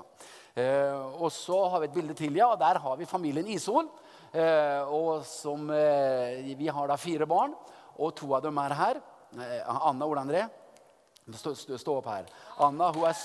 Eh, 0.56 0.96
og 0.96 1.28
så 1.36 1.60
har 1.74 1.84
vi 1.84 1.90
et 1.90 1.98
bilde 1.98 2.16
til, 2.16 2.40
ja, 2.40 2.48
og 2.54 2.62
der 2.62 2.80
har 2.80 2.96
vi 3.00 3.10
familien 3.10 3.52
Ishol. 3.52 3.92
Eh, 4.32 4.82
og 4.88 5.26
som, 5.28 5.68
eh, 5.70 6.56
vi 6.58 6.68
har 6.68 6.88
da 6.88 6.96
fire 6.98 7.28
barn, 7.28 7.54
og 8.00 8.16
to 8.16 8.32
av 8.34 8.42
dem 8.48 8.58
er 8.58 8.74
her. 8.74 9.02
Eh, 9.38 9.62
Anna 9.68 10.08
Ole 10.08 10.24
André, 10.24 10.50
stå, 11.36 11.54
stå 11.78 11.98
opp 12.00 12.08
her. 12.08 12.26
Anna, 12.58 12.92
hun 12.92 13.06
er 13.06 13.18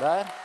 der. 0.00 0.43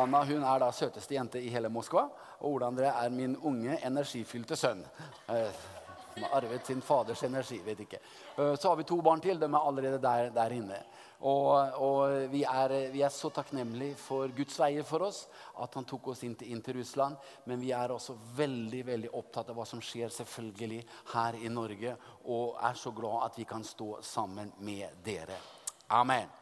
Anna 0.00 0.22
hun 0.24 0.44
er 0.44 0.62
da 0.62 0.70
søteste 0.72 1.14
jente 1.14 1.40
i 1.42 1.50
hele 1.52 1.68
Moskva. 1.72 2.06
Og 2.40 2.54
Ole 2.54 2.70
André 2.70 2.88
er 2.92 3.12
min 3.12 3.36
unge, 3.36 3.76
energifylte 3.84 4.56
sønn. 4.56 4.80
Eh, 5.28 5.60
som 6.14 6.22
har 6.22 6.36
arvet 6.40 6.66
sin 6.66 6.80
faders 6.80 7.22
energi. 7.22 7.60
vet 7.64 7.80
ikke. 7.80 7.98
Eh, 8.36 8.54
så 8.54 8.68
har 8.68 8.76
vi 8.76 8.84
to 8.84 9.00
barn 9.02 9.20
til. 9.20 9.38
De 9.38 9.46
er 9.46 9.68
allerede 9.68 9.98
der, 9.98 10.30
der 10.30 10.56
inne. 10.56 10.80
Og, 11.20 11.74
og 11.84 12.30
vi, 12.32 12.44
er, 12.44 12.90
vi, 12.92 13.02
er, 13.02 13.12
så 13.12 13.28
takknemlige 13.28 13.94
for 14.00 14.32
Guds 14.36 14.56
veier 14.58 14.86
for 14.88 15.04
oss, 15.04 15.26
at 15.60 15.74
han 15.76 15.84
tok 15.84 16.08
oss 16.14 16.24
inn 16.24 16.34
til, 16.34 16.48
inn 16.54 16.62
til, 16.64 16.78
Russland. 16.80 17.20
Men 17.44 17.60
vi 17.60 17.74
er 17.76 17.92
også 17.92 18.16
veldig 18.36 18.82
veldig 18.88 19.12
opptatt 19.20 19.52
av 19.52 19.60
hva 19.60 19.68
som 19.68 19.84
skjer 19.84 20.08
selvfølgelig 20.16 20.82
her 21.12 21.40
i 21.44 21.52
Norge. 21.52 21.96
Og 22.24 22.56
er 22.56 22.74
så 22.80 22.96
glad 22.96 23.28
at 23.28 23.40
vi 23.40 23.48
kan 23.48 23.64
stå 23.64 23.98
sammen 24.00 24.52
med 24.64 25.02
dere. 25.04 25.36
Amen. 25.92 26.39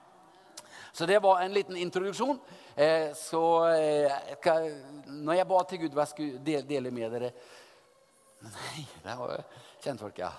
Så 0.99 1.07
det 1.07 1.19
var 1.19 1.41
en 1.41 1.53
liten 1.53 1.77
introduksjon. 1.77 2.39
Eh, 2.75 3.13
så 3.15 3.69
eh, 3.71 4.13
når 5.07 5.37
jeg 5.37 5.47
ba 5.47 5.59
til 5.63 5.79
Gud 5.85 5.95
hva 5.95 6.03
jeg 6.03 6.11
skulle 6.11 6.63
dele 6.67 6.91
med 6.91 7.15
dere 7.15 7.29
Nei, 8.43 8.83
det 9.05 9.15
var 9.19 9.45
kjentfolk, 9.83 10.19
ja. 10.19 10.33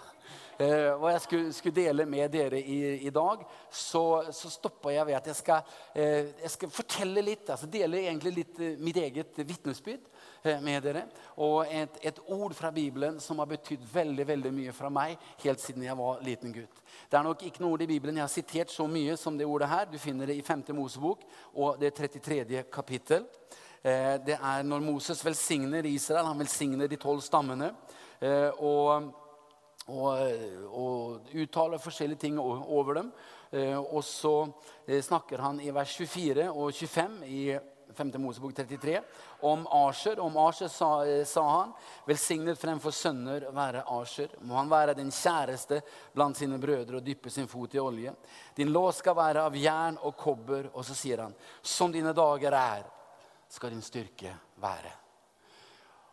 Eh, 0.59 0.89
hva 0.99 1.13
jeg 1.13 1.23
skulle, 1.55 1.73
dele 1.77 2.03
med 2.11 2.27
dere 2.35 2.59
i, 2.59 2.77
i 3.07 3.11
dag, 3.15 3.45
så, 3.71 4.03
så 4.35 4.51
stoppa 4.51 4.91
jeg 4.91 5.07
ved 5.07 5.19
at 5.21 5.31
jeg 5.31 5.39
skal, 5.39 5.73
jeg 5.95 6.51
skal 6.57 6.75
fortelle 6.75 7.23
litt, 7.23 7.47
altså 7.55 7.67
dele 7.71 8.03
egentlig 8.03 8.35
litt 8.41 8.61
mitt 8.83 8.99
eget 8.99 9.39
vitnesbyrd. 9.39 10.11
Eh, 10.43 10.59
med 10.61 10.83
dere. 10.83 11.03
Og 11.43 11.67
et, 11.67 11.99
et, 12.01 12.19
ord 12.27 12.53
fra 12.53 12.71
Bibelen 12.71 13.19
som 13.19 13.39
har 13.39 13.49
betydd 13.49 13.85
veldig 13.93 14.25
veldig 14.27 14.51
mye 14.53 14.73
fra 14.75 14.91
meg 14.93 15.17
helt 15.43 15.61
siden 15.63 15.85
jeg 15.85 15.97
var 15.99 16.21
liten 16.25 16.53
gutt. 16.55 16.81
Det 17.09 17.19
er 17.19 17.25
nok 17.25 17.45
ikke 17.47 17.63
noe 17.63 17.77
ord 17.77 17.85
i 17.85 17.89
Bibelen 17.89 18.19
jeg 18.19 18.25
har 18.25 18.33
sitert 18.33 18.73
så 18.73 18.87
mye 18.89 19.17
som 19.17 19.37
det 19.37 19.47
ordet 19.47 19.69
her. 19.71 19.87
Du 19.91 19.97
finner 20.01 20.29
det 20.29 20.37
i 20.39 20.45
5. 20.45 20.65
Mosebok 20.77 21.25
og 21.55 21.79
det 21.81 21.93
33. 21.97 22.63
kapittel. 22.71 23.25
Eh, 23.81 24.15
det 24.25 24.37
er 24.37 24.67
når 24.67 24.85
Moses 24.85 25.23
velsigner 25.25 25.87
Israel. 25.89 26.29
Han 26.31 26.39
velsigner 26.39 26.87
de 26.87 26.99
tolv 26.99 27.23
stammene. 27.25 27.73
Eh, 28.19 28.49
og, 28.59 29.11
og, 29.87 30.23
og 30.69 31.33
uttaler 31.33 31.81
forskjellige 31.81 32.25
ting 32.27 32.39
over 32.39 32.93
dem. 33.01 33.11
Og 33.49 34.03
så 34.05 34.33
snakker 35.01 35.41
han 35.41 35.57
i 35.57 35.71
vers 35.73 35.95
24 35.97 36.43
og 36.51 36.69
25 36.69 37.15
i 37.25 37.39
5. 37.93 38.11
Mosebok 38.21 38.53
33 38.53 38.99
om 39.41 39.67
Asher. 39.71 40.19
Om 40.19 40.37
Asher 40.37 40.67
sa, 40.67 40.89
sa, 41.25 41.43
han, 41.49 41.73
velsignet 42.05 42.59
fremfor 42.59 42.91
sønner 42.95 43.47
være 43.55 43.83
Asher. 43.99 44.33
Må 44.41 44.57
han 44.59 44.71
være 44.71 44.97
den 44.97 45.11
kjæreste 45.13 45.81
blant 46.13 46.37
sine 46.37 46.59
brødre 46.61 46.99
og 46.99 47.05
dyppe 47.05 47.31
sin 47.33 47.47
fot 47.47 47.75
i 47.75 47.81
olje. 47.81 48.13
Din 48.55 48.73
lås 48.75 49.01
skal 49.03 49.17
være 49.17 49.45
av 49.49 49.57
jern 49.57 49.99
og 50.03 50.15
kobber. 50.19 50.71
Og 50.73 50.85
så 50.85 50.97
sier 50.97 51.25
han, 51.25 51.35
som 51.61 51.93
dine 51.93 52.13
dager 52.15 52.55
er, 52.57 52.87
skal 53.49 53.73
din 53.73 53.85
styrke 53.85 54.33
være. 54.61 54.95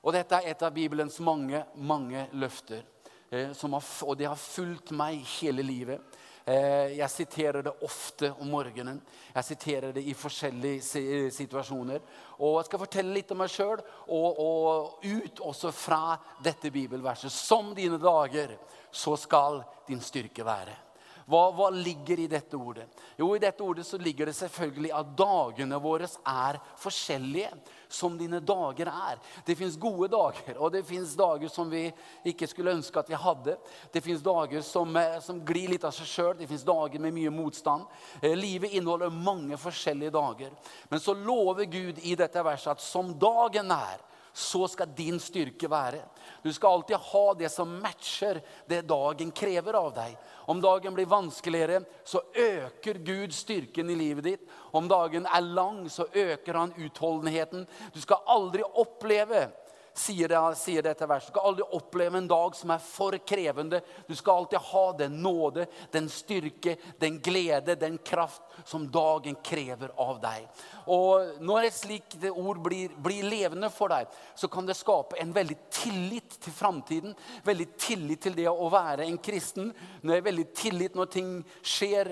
Og 0.06 0.14
dette 0.14 0.38
er 0.38 0.52
et 0.52 0.62
av 0.62 0.75
Bibelens 0.75 1.18
mange, 1.18 1.64
mange 1.75 2.28
løfter. 2.38 2.85
Eh, 3.30 3.50
har, 3.50 3.88
og 4.06 4.14
det 4.18 4.28
har 4.30 4.38
fulgt 4.38 4.92
meg 4.95 5.18
hele 5.40 5.64
livet. 5.66 6.16
Eh, 6.47 6.93
jeg 6.95 7.11
siterer 7.11 7.65
det 7.67 7.73
ofte 7.83 8.29
om 8.38 8.47
morgenen. 8.55 9.00
Jeg 9.35 9.47
siterer 9.49 9.95
det 9.97 10.05
i 10.07 10.15
forskjellige 10.15 11.31
situasjoner. 11.35 12.05
Og 12.38 12.61
jeg 12.61 12.69
skal 12.69 12.83
fortelle 12.85 13.17
litt 13.17 13.33
om 13.35 13.43
meg 13.43 13.50
sjøl, 13.50 13.83
og, 14.07 14.38
og, 14.38 15.03
ut 15.03 15.43
også 15.43 15.73
fra 15.75 16.15
dette 16.38 16.71
bibelverset. 16.71 17.35
Som 17.35 17.75
dine 17.75 17.99
dager, 17.99 18.55
så 18.95 19.17
skal 19.19 19.65
din 19.88 20.00
styrke 20.00 20.47
være. 20.47 20.86
Hva, 21.26 21.49
hva, 21.50 21.71
ligger 21.75 22.21
i 22.23 22.28
dette 22.30 22.54
ordet? 22.54 22.85
Jo, 23.18 23.33
I 23.35 23.40
dette 23.42 23.62
ordet 23.66 23.83
så 23.87 23.99
ligger 23.99 24.28
det 24.30 24.37
selvfølgelig 24.38 24.92
at 24.95 25.09
dagene 25.18 25.80
våre 25.83 26.06
er 26.06 26.61
forskjellige. 26.78 27.50
Som 27.88 28.16
dine 28.18 28.40
dager 28.42 28.88
er. 28.90 29.18
Det 29.47 29.54
fins 29.59 29.76
gode 29.78 30.09
dager, 30.11 30.56
og 30.59 30.73
det 30.75 30.80
fins 30.87 31.12
dager 31.18 31.50
som 31.50 31.68
vi 31.71 31.85
ikke 32.26 32.49
skulle 32.50 32.75
ønske 32.75 32.99
at 32.99 33.11
vi 33.11 33.18
hadde. 33.23 33.54
Det 33.95 34.02
fins 34.02 34.25
dager 34.26 34.62
som, 34.66 34.90
eh, 34.99 35.21
som, 35.23 35.38
glir 35.47 35.71
litt 35.71 35.87
av 35.87 35.95
seg 35.95 36.11
sjøl. 36.11 36.35
Det 36.38 36.49
fins 36.50 36.66
dager 36.66 37.02
med 37.02 37.14
mye 37.14 37.30
motstand. 37.30 37.87
Eh, 38.21 38.35
livet 38.35 38.75
inneholder 38.75 39.14
mange 39.14 39.59
forskjellige 39.59 40.14
dager. 40.14 40.50
Men 40.90 41.00
så 41.00 41.14
lover 41.14 41.71
Gud 41.71 42.02
i 42.02 42.16
dette 42.18 42.42
verset 42.42 42.75
at 42.75 42.83
som 42.83 43.14
dagen 43.14 43.71
er, 43.71 44.02
så 44.37 44.66
skal 44.69 44.90
din 44.93 45.16
styrke 45.21 45.69
være. 45.73 46.02
Du 46.43 46.50
skal 46.52 46.76
alltid 46.76 46.97
ha 46.97 47.35
det 47.35 47.49
som 47.49 47.71
matcher 47.81 48.43
det 48.69 48.83
dagen 48.85 49.31
krever 49.33 49.78
av 49.78 49.95
deg. 49.97 50.12
Om 50.52 50.61
dagen 50.61 50.93
blir 50.95 51.09
vanskeligere, 51.09 51.81
så 52.05 52.21
øker 52.35 53.00
Gud 53.00 53.33
styrken 53.33 53.88
i 53.90 53.97
livet 53.97 54.26
ditt. 54.28 54.45
Om 54.76 54.90
dagen 54.93 55.25
er 55.25 55.40
lang, 55.40 55.87
så 55.88 56.05
øker 56.12 56.61
han 56.61 56.75
utholdenheten. 56.76 57.64
Du 57.95 58.00
skal 58.05 58.28
aldri 58.28 58.61
oppleve 58.76 59.47
sier, 59.99 60.29
det, 60.29 60.41
sier 60.61 60.85
dette 60.85 61.07
verset. 61.09 61.31
Du 61.31 61.35
skal 61.35 61.49
aldri 61.50 61.67
oppleve 61.76 62.21
en 62.21 62.29
dag 62.31 62.57
som 62.57 62.73
er 62.75 62.83
for 62.83 63.17
krevende. 63.26 63.81
Du 64.09 64.15
skal 64.17 64.43
alltid 64.43 64.59
ha 64.71 64.85
den 64.99 65.19
nåde, 65.23 65.67
den 65.93 66.09
styrke, 66.12 66.76
den 67.00 67.19
glede, 67.25 67.76
den 67.81 67.99
kraft 67.99 68.43
som 68.65 68.87
dagen 68.93 69.37
krever 69.45 69.93
av 70.00 70.21
deg. 70.23 70.47
Og 70.93 71.41
Når 71.47 71.69
et 71.69 71.76
slikt 71.76 72.17
ord 72.31 72.61
blir, 72.62 72.95
blir 73.03 73.26
levende 73.26 73.71
for 73.73 73.93
deg, 73.93 74.11
så 74.38 74.49
kan 74.53 74.67
det 74.67 74.76
skape 74.79 75.19
en 75.21 75.35
veldig 75.35 75.59
tillit 75.73 76.38
til 76.43 76.55
framtiden. 76.55 77.17
Veldig 77.47 77.69
tillit 77.81 78.23
til 78.26 78.37
det 78.37 78.49
å 78.50 78.71
være 78.73 79.07
en 79.07 79.19
kristen. 79.23 79.73
Når 80.07 80.25
veldig 80.26 80.47
tillit 80.57 80.97
når 80.97 81.11
ting 81.12 81.33
skjer, 81.62 82.11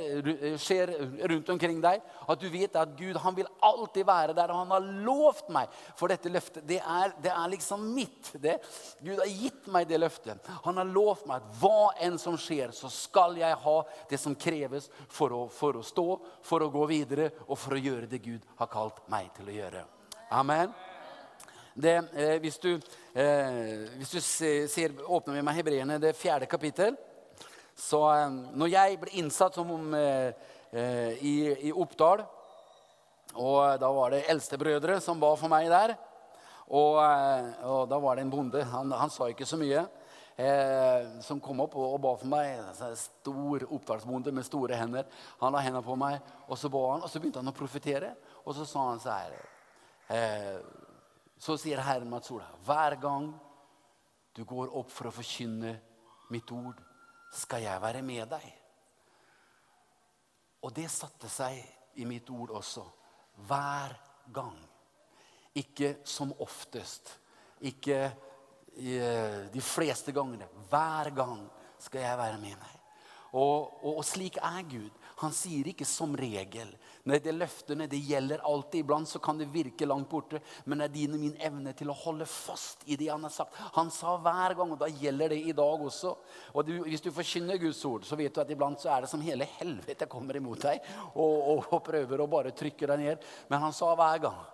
skjer, 0.60 0.94
rundt 1.30 1.52
omkring 1.54 1.80
deg. 1.84 2.02
At 2.28 2.40
du 2.40 2.48
vet 2.52 2.76
at 2.80 2.94
Gud 2.98 3.18
han 3.22 3.36
vil 3.36 3.50
alltid 3.64 4.06
være 4.08 4.36
der, 4.36 4.52
og 4.52 4.64
han 4.64 4.74
har 4.76 4.90
lovt 5.06 5.50
meg 5.54 5.72
for 5.98 6.12
dette 6.12 6.32
løftet. 6.32 6.66
Det 6.68 6.80
er, 6.80 7.14
det 7.22 7.32
er 7.32 7.52
liksom 7.52 7.73
mitt. 7.80 8.32
Det. 8.42 8.58
Gud 9.04 9.18
har 9.18 9.30
gitt 9.30 9.68
meg 9.72 9.88
det 9.88 10.00
løftet. 10.02 10.50
Han 10.64 10.80
har 10.80 10.90
lovt 10.90 11.28
meg 11.30 11.42
at 11.42 11.60
hva 11.60 11.92
enn 12.04 12.18
som 12.20 12.38
skjer, 12.40 12.74
så 12.76 12.90
skal 12.92 13.38
jeg 13.40 13.60
ha 13.64 13.76
det 14.10 14.20
som 14.20 14.36
kreves 14.36 14.90
for 15.08 15.34
å, 15.34 15.44
for 15.52 15.80
å 15.80 15.84
stå, 15.84 16.08
for 16.44 16.64
å 16.64 16.72
gå 16.72 16.84
videre 16.90 17.30
og 17.46 17.58
for 17.60 17.76
å 17.76 17.84
gjøre 17.84 18.10
det 18.10 18.22
Gud 18.24 18.44
har 18.60 18.72
kalt 18.72 19.02
meg 19.12 19.32
til 19.38 19.50
å 19.50 19.56
gjøre. 19.58 19.86
Amen. 20.34 20.74
Det, 21.74 21.96
eh, 22.14 22.36
hvis 22.38 22.60
du, 22.62 22.70
eh, 23.18 23.90
hvis 23.98 24.14
du 24.14 24.20
ser, 24.22 24.94
åpner 25.06 25.34
med 25.34 25.48
meg 25.48 25.58
Hebreerne, 25.58 25.98
det 25.98 26.14
fjerde 26.16 26.46
kapittel 26.46 26.94
så 27.74 28.00
eh, 28.12 28.30
når 28.54 28.72
jeg 28.72 28.98
ble 29.02 29.18
innsatt 29.20 29.58
som 29.58 29.70
om, 29.74 29.94
eh, 29.98 30.30
eh, 30.72 31.12
i, 31.26 31.34
i 31.68 31.74
Oppdal 31.74 32.24
og 33.34 33.80
Da 33.82 33.88
var 33.90 34.12
det 34.12 34.28
eldstebrødre 34.30 35.00
som 35.02 35.18
ba 35.18 35.32
for 35.34 35.50
meg 35.50 35.66
der. 35.66 35.96
Og, 36.68 36.98
eh, 37.04 37.50
og, 37.68 37.84
da 37.90 37.98
var 38.00 38.16
det 38.16 38.24
en 38.24 38.32
bonde. 38.32 38.64
Han, 38.72 38.92
han 38.92 39.12
sa 39.12 39.28
ikke 39.28 39.48
så 39.48 39.58
mye. 39.60 39.84
Eh, 40.36 41.20
som 41.22 41.38
kom 41.38 41.60
opp 41.62 41.76
og, 41.78 41.92
og 41.94 42.00
ba 42.02 42.14
for 42.18 42.30
meg. 42.30 42.62
Stor 42.98 43.66
oppdragsbonde 43.68 44.32
med 44.34 44.46
store 44.46 44.78
hender. 44.80 45.06
Han 45.42 45.54
la 45.54 45.62
hendene 45.62 45.84
på 45.86 45.98
meg, 46.00 46.18
og 46.48 46.58
så 46.58 46.70
ba 46.72 46.82
han, 46.92 47.04
og 47.04 47.10
så 47.10 47.22
begynte 47.22 47.42
han 47.42 47.52
å 47.52 47.56
profetere. 47.56 48.14
Og 48.42 48.56
så 48.56 48.66
sa 48.68 48.88
han 48.88 49.02
så 49.02 49.14
her 49.14 49.36
eh, 50.12 50.58
Så 51.38 51.58
sier 51.60 51.82
Herren 51.84 52.10
Mats 52.10 52.32
Ola, 52.34 52.48
hver 52.66 52.98
gang 53.02 53.30
du 54.34 54.42
går 54.48 54.74
opp 54.74 54.90
for 54.90 55.08
å 55.10 55.14
forkynne 55.14 55.76
mitt 56.34 56.50
ord, 56.50 56.80
skal 57.34 57.62
jeg 57.62 57.82
være 57.82 58.02
med 58.02 58.26
deg. 58.30 58.44
Og 60.64 60.72
det 60.74 60.88
satte 60.90 61.28
seg 61.28 61.60
i 62.00 62.06
mitt 62.08 62.30
ord 62.32 62.54
også. 62.58 62.82
Hver 63.46 63.94
gang. 64.34 64.56
Ikke 65.54 65.96
som 66.04 66.32
oftest. 66.42 67.14
Ikke 67.62 67.98
eh, 68.04 69.42
de 69.52 69.62
fleste 69.62 70.12
gangene. 70.14 70.48
Hver 70.70 71.12
gang 71.14 71.44
skal 71.78 72.02
jeg 72.02 72.18
være 72.18 72.40
med 72.42 72.56
meg. 72.58 72.80
Og, 73.34 73.82
og, 73.82 73.96
og, 73.98 74.04
slik 74.06 74.36
er 74.38 74.62
Gud. 74.70 74.90
Han 75.18 75.32
sier 75.34 75.66
ikke 75.66 75.86
'som 75.86 76.14
regel'. 76.14 76.74
Nei, 77.04 77.18
det 77.18 77.34
løftene 77.34 77.88
det 77.90 77.98
gjelder 77.98 78.42
alltid. 78.46 78.84
Iblant 78.84 79.08
så 79.08 79.18
kan 79.18 79.38
det 79.38 79.50
virke 79.50 79.86
langt 79.86 80.08
borte, 80.08 80.40
men 80.64 80.78
det 80.78 80.84
er 80.84 80.94
din 80.94 81.14
og 81.14 81.20
min 81.20 81.36
evne 81.40 81.72
til 81.74 81.90
å 81.90 81.98
holde 81.98 82.26
fast 82.26 82.86
i 82.86 82.96
det 82.96 83.10
han 83.10 83.22
har 83.22 83.30
sagt. 83.30 83.54
Han 83.74 83.90
sa 83.90 84.16
hver 84.16 84.54
gang, 84.54 84.72
og 84.72 84.78
da 84.78 84.86
gjelder 84.86 85.34
det 85.34 85.40
i 85.42 85.52
dag 85.52 85.82
også. 85.82 86.16
Og 86.54 86.66
du, 86.66 86.82
Hvis 86.82 87.02
du 87.02 87.10
forkynner 87.10 87.58
Guds 87.58 87.84
ord, 87.84 88.04
så 88.04 88.16
vet 88.16 88.34
du 88.34 88.40
at 88.40 88.50
iblant 88.50 88.80
så 88.80 88.94
er 88.94 89.00
det 89.02 89.10
som 89.10 89.20
hele 89.20 89.44
helvete 89.58 90.06
kommer 90.06 90.36
imot 90.36 90.62
deg 90.62 90.80
og, 91.14 91.66
og 91.72 91.82
prøver 91.82 92.20
å 92.20 92.30
bare 92.30 92.54
trykke 92.54 92.86
deg 92.86 92.98
ned. 92.98 93.18
Men 93.48 93.60
han 93.60 93.72
sa 93.72 93.94
hver 93.94 94.18
gang 94.18 94.53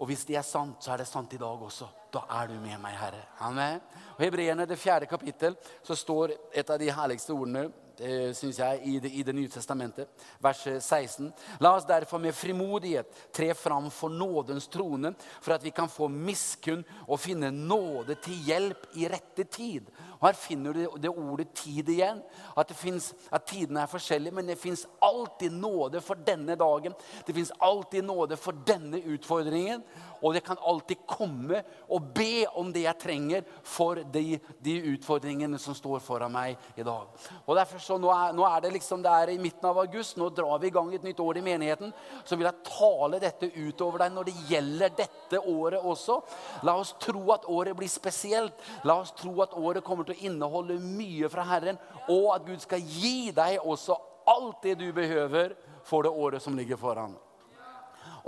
og 0.00 0.08
hvis 0.08 0.24
det 0.24 0.38
er 0.40 0.46
sant, 0.46 0.80
så 0.80 0.94
er 0.94 1.02
det 1.02 1.08
sant 1.10 1.32
i 1.36 1.38
dag 1.40 1.62
også. 1.62 1.86
Da 2.10 2.22
er 2.40 2.48
du 2.48 2.54
med 2.56 2.80
meg, 2.80 2.96
Herre. 2.96 3.20
Amen. 3.44 3.82
Og 4.16 4.24
Hebreerne, 4.24 4.64
det 4.66 4.78
fjerde 4.80 5.06
kapittel, 5.06 5.58
så 5.84 5.94
står 5.94 6.32
et 6.56 6.72
av 6.72 6.80
de 6.80 6.88
herligste 6.88 7.36
ordene 7.36 7.66
eh, 8.00 8.32
synes 8.34 8.58
jeg, 8.58 8.80
i 8.84 8.98
det, 9.00 9.10
i 9.12 9.22
det, 9.22 9.34
nye 9.36 9.48
testamentet, 9.48 10.08
vers 10.42 10.62
16. 10.64 11.30
La 11.60 11.74
oss 11.76 11.88
derfor 11.88 12.22
med 12.22 12.34
frimodighet 12.34 13.26
tre 13.32 13.52
fram 13.54 13.90
for 13.94 14.12
nådens 14.12 14.68
trone, 14.72 15.14
for 15.40 15.54
at 15.54 15.64
vi 15.64 15.72
kan 15.74 15.88
få 15.90 16.08
miskunn 16.08 16.84
og 17.06 17.20
finne 17.20 17.50
nåde 17.54 18.16
til 18.24 18.46
hjelp 18.48 18.88
i 19.00 19.08
rette 19.10 19.44
tid. 19.44 19.90
Og 20.20 20.28
Her 20.28 20.36
finner 20.36 20.72
du 20.72 20.98
det 21.00 21.10
ordet 21.10 21.48
'tid' 21.54 21.88
igjen. 21.88 22.22
At, 22.56 22.72
finnes, 22.76 23.14
at 23.32 23.46
tidene 23.48 23.80
er 23.80 23.86
forskjellige, 23.86 24.34
men 24.34 24.46
det 24.46 24.58
fins 24.58 24.86
alltid 25.02 25.52
nåde 25.52 26.00
for 26.00 26.14
denne 26.14 26.56
dagen. 26.56 26.94
Det 27.26 27.34
fins 27.34 27.52
alltid 27.58 28.04
nåde 28.04 28.36
for 28.36 28.52
denne 28.52 29.00
utfordringen. 29.00 29.82
Og 30.22 30.34
jeg 30.34 30.44
kan 30.44 30.60
alltid 30.60 30.96
komme 31.08 31.62
og 31.88 32.12
be 32.14 32.44
om 32.54 32.72
det 32.72 32.84
jeg 32.84 32.98
trenger 33.00 33.42
for 33.62 34.02
de, 34.12 34.38
de 34.60 34.76
utfordringene 34.92 35.58
som 35.58 35.74
står 35.74 36.02
foran 36.04 36.32
meg 36.32 36.58
i 36.76 36.84
dag. 36.84 37.08
Og 37.46 37.56
derfor 37.56 37.78
så 37.90 37.98
nå 37.98 38.10
er, 38.14 38.34
nå 38.36 38.44
er, 38.46 38.60
det 38.62 38.72
liksom 38.76 39.02
det 39.02 39.10
er 39.10 39.32
i 39.32 39.38
midten 39.42 39.66
av 39.66 39.80
august. 39.82 40.18
Nå 40.20 40.28
drar 40.34 40.60
vi 40.62 40.68
i 40.70 40.74
gang 40.74 40.92
et 40.94 41.06
nytt 41.06 41.20
år 41.22 41.40
i 41.40 41.44
menigheten. 41.44 41.90
Så 42.24 42.38
vil 42.38 42.46
jeg 42.46 42.68
tale 42.68 43.18
dette 43.22 43.50
utover 43.56 44.04
deg 44.04 44.14
når 44.14 44.28
det 44.28 44.36
gjelder 44.50 44.94
dette 45.00 45.40
året 45.50 45.88
også. 45.92 46.20
La 46.68 46.76
oss 46.78 46.94
tro 47.02 47.24
at 47.34 47.48
året 47.50 47.78
blir 47.78 47.90
spesielt. 47.90 48.54
La 48.86 49.00
oss 49.02 49.14
tro 49.18 49.34
at 49.42 49.56
året 49.58 49.84
kommer 49.86 50.06
til 50.06 50.14
å 50.18 50.30
inneholde 50.30 50.78
mye 50.84 51.30
fra 51.32 51.46
Herren, 51.48 51.80
og 52.08 52.30
at 52.36 52.46
Gud 52.46 52.62
skal 52.62 52.84
gi 52.84 53.32
deg 53.34 53.58
også 53.64 53.98
alt 54.30 54.62
det 54.62 54.76
du 54.78 54.86
behøver 54.94 55.56
for 55.86 56.06
det 56.06 56.14
året 56.14 56.42
som 56.44 56.54
ligger 56.56 56.78
foran. 56.78 57.16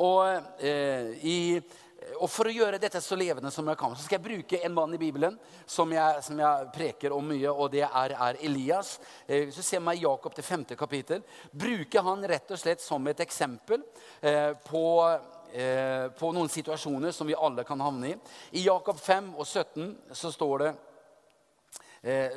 Og, 0.02 0.24
eh, 0.58 1.12
i, 1.22 1.60
og 2.22 2.30
For 2.30 2.48
å 2.48 2.54
gjøre 2.54 2.80
dette 2.82 3.00
så 3.02 3.16
levende 3.18 3.50
som 3.54 3.66
jeg 3.68 3.78
kan, 3.80 3.94
så 3.96 4.04
skal 4.04 4.18
jeg 4.18 4.24
bruke 4.26 4.60
en 4.62 4.74
mann 4.76 4.94
i 4.94 5.00
Bibelen 5.00 5.36
som 5.66 5.90
jeg, 5.92 6.22
som 6.26 6.38
jeg 6.38 6.68
preker 6.74 7.14
om 7.16 7.26
mye, 7.32 7.50
og 7.50 7.72
det 7.74 7.84
er, 7.86 8.14
er 8.14 8.38
Elias. 8.46 8.94
Eh, 9.26 9.46
hvis 9.46 9.58
du 9.58 9.64
ser 9.66 9.82
meg 9.84 10.00
i 10.00 10.06
Jakob 10.06 10.34
til 10.36 10.46
femte 10.46 10.78
kapittel, 10.78 11.24
bruker 11.50 12.06
han 12.06 12.24
rett 12.28 12.54
og 12.54 12.60
slett 12.60 12.82
som 12.84 13.06
et 13.10 13.22
eksempel 13.24 13.82
eh, 14.20 14.52
på 14.68 14.84
eh, 15.52 16.08
på 16.16 16.32
noen 16.32 16.48
situasjoner 16.48 17.12
som 17.12 17.28
vi 17.28 17.36
alle 17.36 17.66
kan 17.68 17.80
havne 17.84 18.14
i. 18.14 18.16
I 18.58 18.66
Jakob 18.66 19.00
5 19.00 19.34
og 19.36 19.46
17 19.46 20.14
så 20.16 20.32
står 20.32 20.64
det 20.64 20.72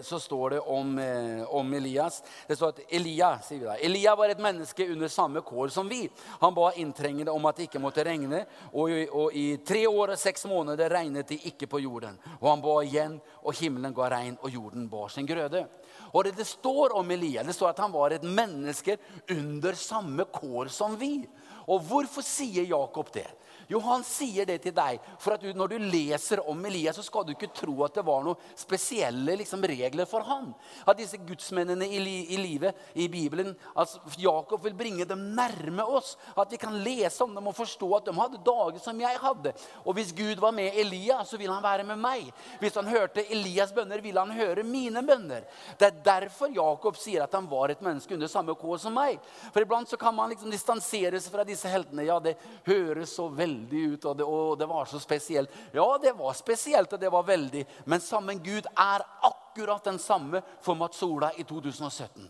så 0.01 0.19
står 0.19 0.49
det 0.49 0.59
om, 0.59 0.99
eh, 0.99 1.43
om, 1.55 1.73
Elias. 1.73 2.23
Det 2.47 2.55
står 2.55 2.69
at 2.69 2.79
Elia, 2.93 3.31
sier 3.41 3.59
vi 3.59 3.65
da, 3.65 3.77
Elia 3.81 4.15
var 4.15 4.29
et 4.29 4.41
menneske 4.41 4.85
under 4.91 5.09
samme 5.09 5.41
kår 5.41 5.71
som 5.73 5.89
vi. 5.89 6.03
Han 6.39 6.53
ba 6.53 6.69
inntrengende 6.77 7.33
om 7.33 7.45
at 7.49 7.57
det 7.57 7.65
ikke 7.65 7.81
måtte 7.81 8.05
regne, 8.05 8.43
og, 8.73 8.93
og 9.09 9.33
i 9.33 9.57
tre 9.65 9.87
år 9.89 10.13
og 10.13 10.21
seks 10.21 10.45
måneder 10.45 10.93
regnet 10.93 11.33
det 11.33 11.39
ikke 11.49 11.65
på 11.71 11.81
jorden. 11.81 12.19
Og 12.37 12.49
han 12.51 12.61
ba 12.61 12.75
igjen, 12.85 13.17
og 13.41 13.57
himmelen 13.57 13.95
ga 13.97 14.11
regn, 14.13 14.37
og 14.37 14.53
jorden 14.53 14.85
bar 14.91 15.09
sin 15.09 15.25
grøde. 15.25 15.65
Og 16.13 16.27
det, 16.27 16.35
det 16.37 16.45
står 16.45 16.93
om 16.99 17.09
Elia 17.11 17.41
det 17.43 17.57
står 17.57 17.73
at 17.73 17.81
han 17.81 17.93
var 17.95 18.13
et 18.13 18.23
menneske 18.23 18.99
under 19.33 19.73
samme 19.73 20.29
kår 20.29 20.69
som 20.69 20.93
vi. 20.99 21.25
Og 21.65 21.81
hvorfor 21.89 22.21
sier 22.21 22.69
Jakob 22.69 23.09
det? 23.17 23.27
Jo, 23.71 23.79
han 23.85 24.03
sier 24.05 24.45
det 24.45 24.59
til 24.63 24.73
deg. 24.75 25.01
For 25.21 25.35
at 25.35 25.43
du, 25.43 25.49
når 25.57 25.73
du 25.73 25.87
leser 25.89 26.41
om 26.49 26.59
Elias, 26.67 26.97
så 26.99 27.05
skal 27.05 27.25
du 27.25 27.33
ikke 27.33 27.51
tro 27.55 27.73
at 27.85 27.97
det 27.97 28.05
var 28.05 28.23
noen 28.25 28.41
spesielle 28.57 29.37
liksom, 29.41 29.63
regler 29.65 30.07
for 30.09 30.25
han. 30.27 30.51
At 30.85 30.99
disse 30.99 31.17
gudsmennene 31.25 31.87
i, 31.87 32.01
li, 32.01 32.15
i 32.35 32.39
livet 32.39 32.77
i 32.93 33.07
Bibelen 33.11 33.53
at 33.75 33.95
Jakob 34.21 34.63
vil 34.65 34.77
bringe 34.77 35.07
dem 35.09 35.23
nærme 35.37 35.85
oss. 35.97 36.13
At 36.37 36.53
vi 36.53 36.59
kan 36.61 36.77
lese 36.85 37.23
om 37.25 37.33
dem 37.35 37.49
og 37.49 37.57
forstå 37.57 37.89
at 37.97 38.09
de 38.09 38.15
hadde 38.19 38.43
dager 38.45 38.81
som 38.83 39.01
jeg 39.01 39.21
hadde. 39.23 39.55
Og 39.83 39.97
hvis 39.97 40.13
Gud 40.15 40.43
var 40.43 40.53
med 40.55 40.77
Elias, 40.77 41.31
så 41.31 41.41
vil 41.41 41.53
han 41.53 41.63
være 41.65 41.87
med 41.87 42.01
meg. 42.01 42.29
Hvis 42.61 42.77
han 42.77 42.89
hørte 42.91 43.25
Elias' 43.33 43.73
bønner, 43.75 44.03
ville 44.03 44.21
han 44.21 44.35
høre 44.35 44.65
mine 44.67 45.01
bønner. 45.05 45.47
Det 45.79 45.89
er 45.89 46.03
derfor 46.05 46.53
Jakob 46.53 46.99
sier 47.01 47.25
at 47.25 47.33
han 47.35 47.49
var 47.49 47.73
et 47.73 47.81
menneske 47.85 48.13
under 48.13 48.29
samme 48.31 48.53
kår 48.59 48.83
som 48.85 48.95
meg. 48.95 49.17
For 49.49 49.65
iblant 49.65 49.89
så 49.89 49.97
kan 49.99 50.15
man 50.15 50.31
liksom 50.33 50.53
distansere 50.53 51.19
seg 51.21 51.33
fra 51.33 51.47
disse 51.47 51.69
heltene. 51.71 52.05
Ja, 52.05 52.19
det 52.21 52.37
høres 52.67 53.15
så 53.15 53.27
veldig 53.33 53.54
veldig 53.55 53.93
ut, 53.93 54.05
og 54.05 54.17
det, 54.17 54.23
og 54.23 54.57
det, 54.59 54.65
var 54.65 54.85
så 54.85 54.99
spesielt. 54.99 55.49
Ja, 55.73 55.97
det 56.01 56.13
var 56.17 56.33
spesielt, 56.33 56.93
og 56.93 56.99
det 56.99 57.09
var 57.11 57.23
veldig. 57.23 57.65
Men 57.85 58.01
sammen 58.01 58.43
Gud 58.43 58.65
er 58.75 59.01
akkurat 59.21 59.83
den 59.83 59.99
samme 59.99 60.41
for 60.61 60.75
Mats 60.75 61.03
Ola 61.03 61.31
i 61.37 61.43
2017. 61.43 62.29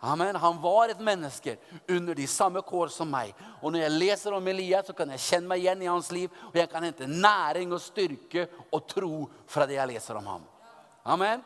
Amen. 0.00 0.36
Han 0.36 0.60
var 0.62 0.88
et 0.88 1.00
menneske 1.00 1.56
under 1.88 2.14
de 2.14 2.26
samme 2.26 2.62
kår 2.62 2.88
som 2.88 3.10
meg. 3.10 3.34
Og 3.62 3.72
når 3.72 3.82
jeg 3.82 3.98
leser 3.98 4.34
om 4.36 4.46
Elias, 4.46 4.86
så 4.86 4.94
kan 4.94 5.10
jeg 5.10 5.24
kjenne 5.24 5.50
meg 5.50 5.64
igjen 5.64 5.82
i 5.82 5.90
hans 5.90 6.12
liv. 6.14 6.30
Og 6.52 6.56
jeg 6.56 6.70
kan 6.70 6.86
hente 6.86 7.06
næring 7.10 7.72
og 7.74 7.82
styrke 7.82 8.46
og 8.70 8.86
tro 8.86 9.26
fra 9.46 9.66
det 9.66 9.74
jeg 9.74 9.90
leser 9.90 10.20
om 10.20 10.26
ham. 10.36 10.46
Amen. 11.04 11.42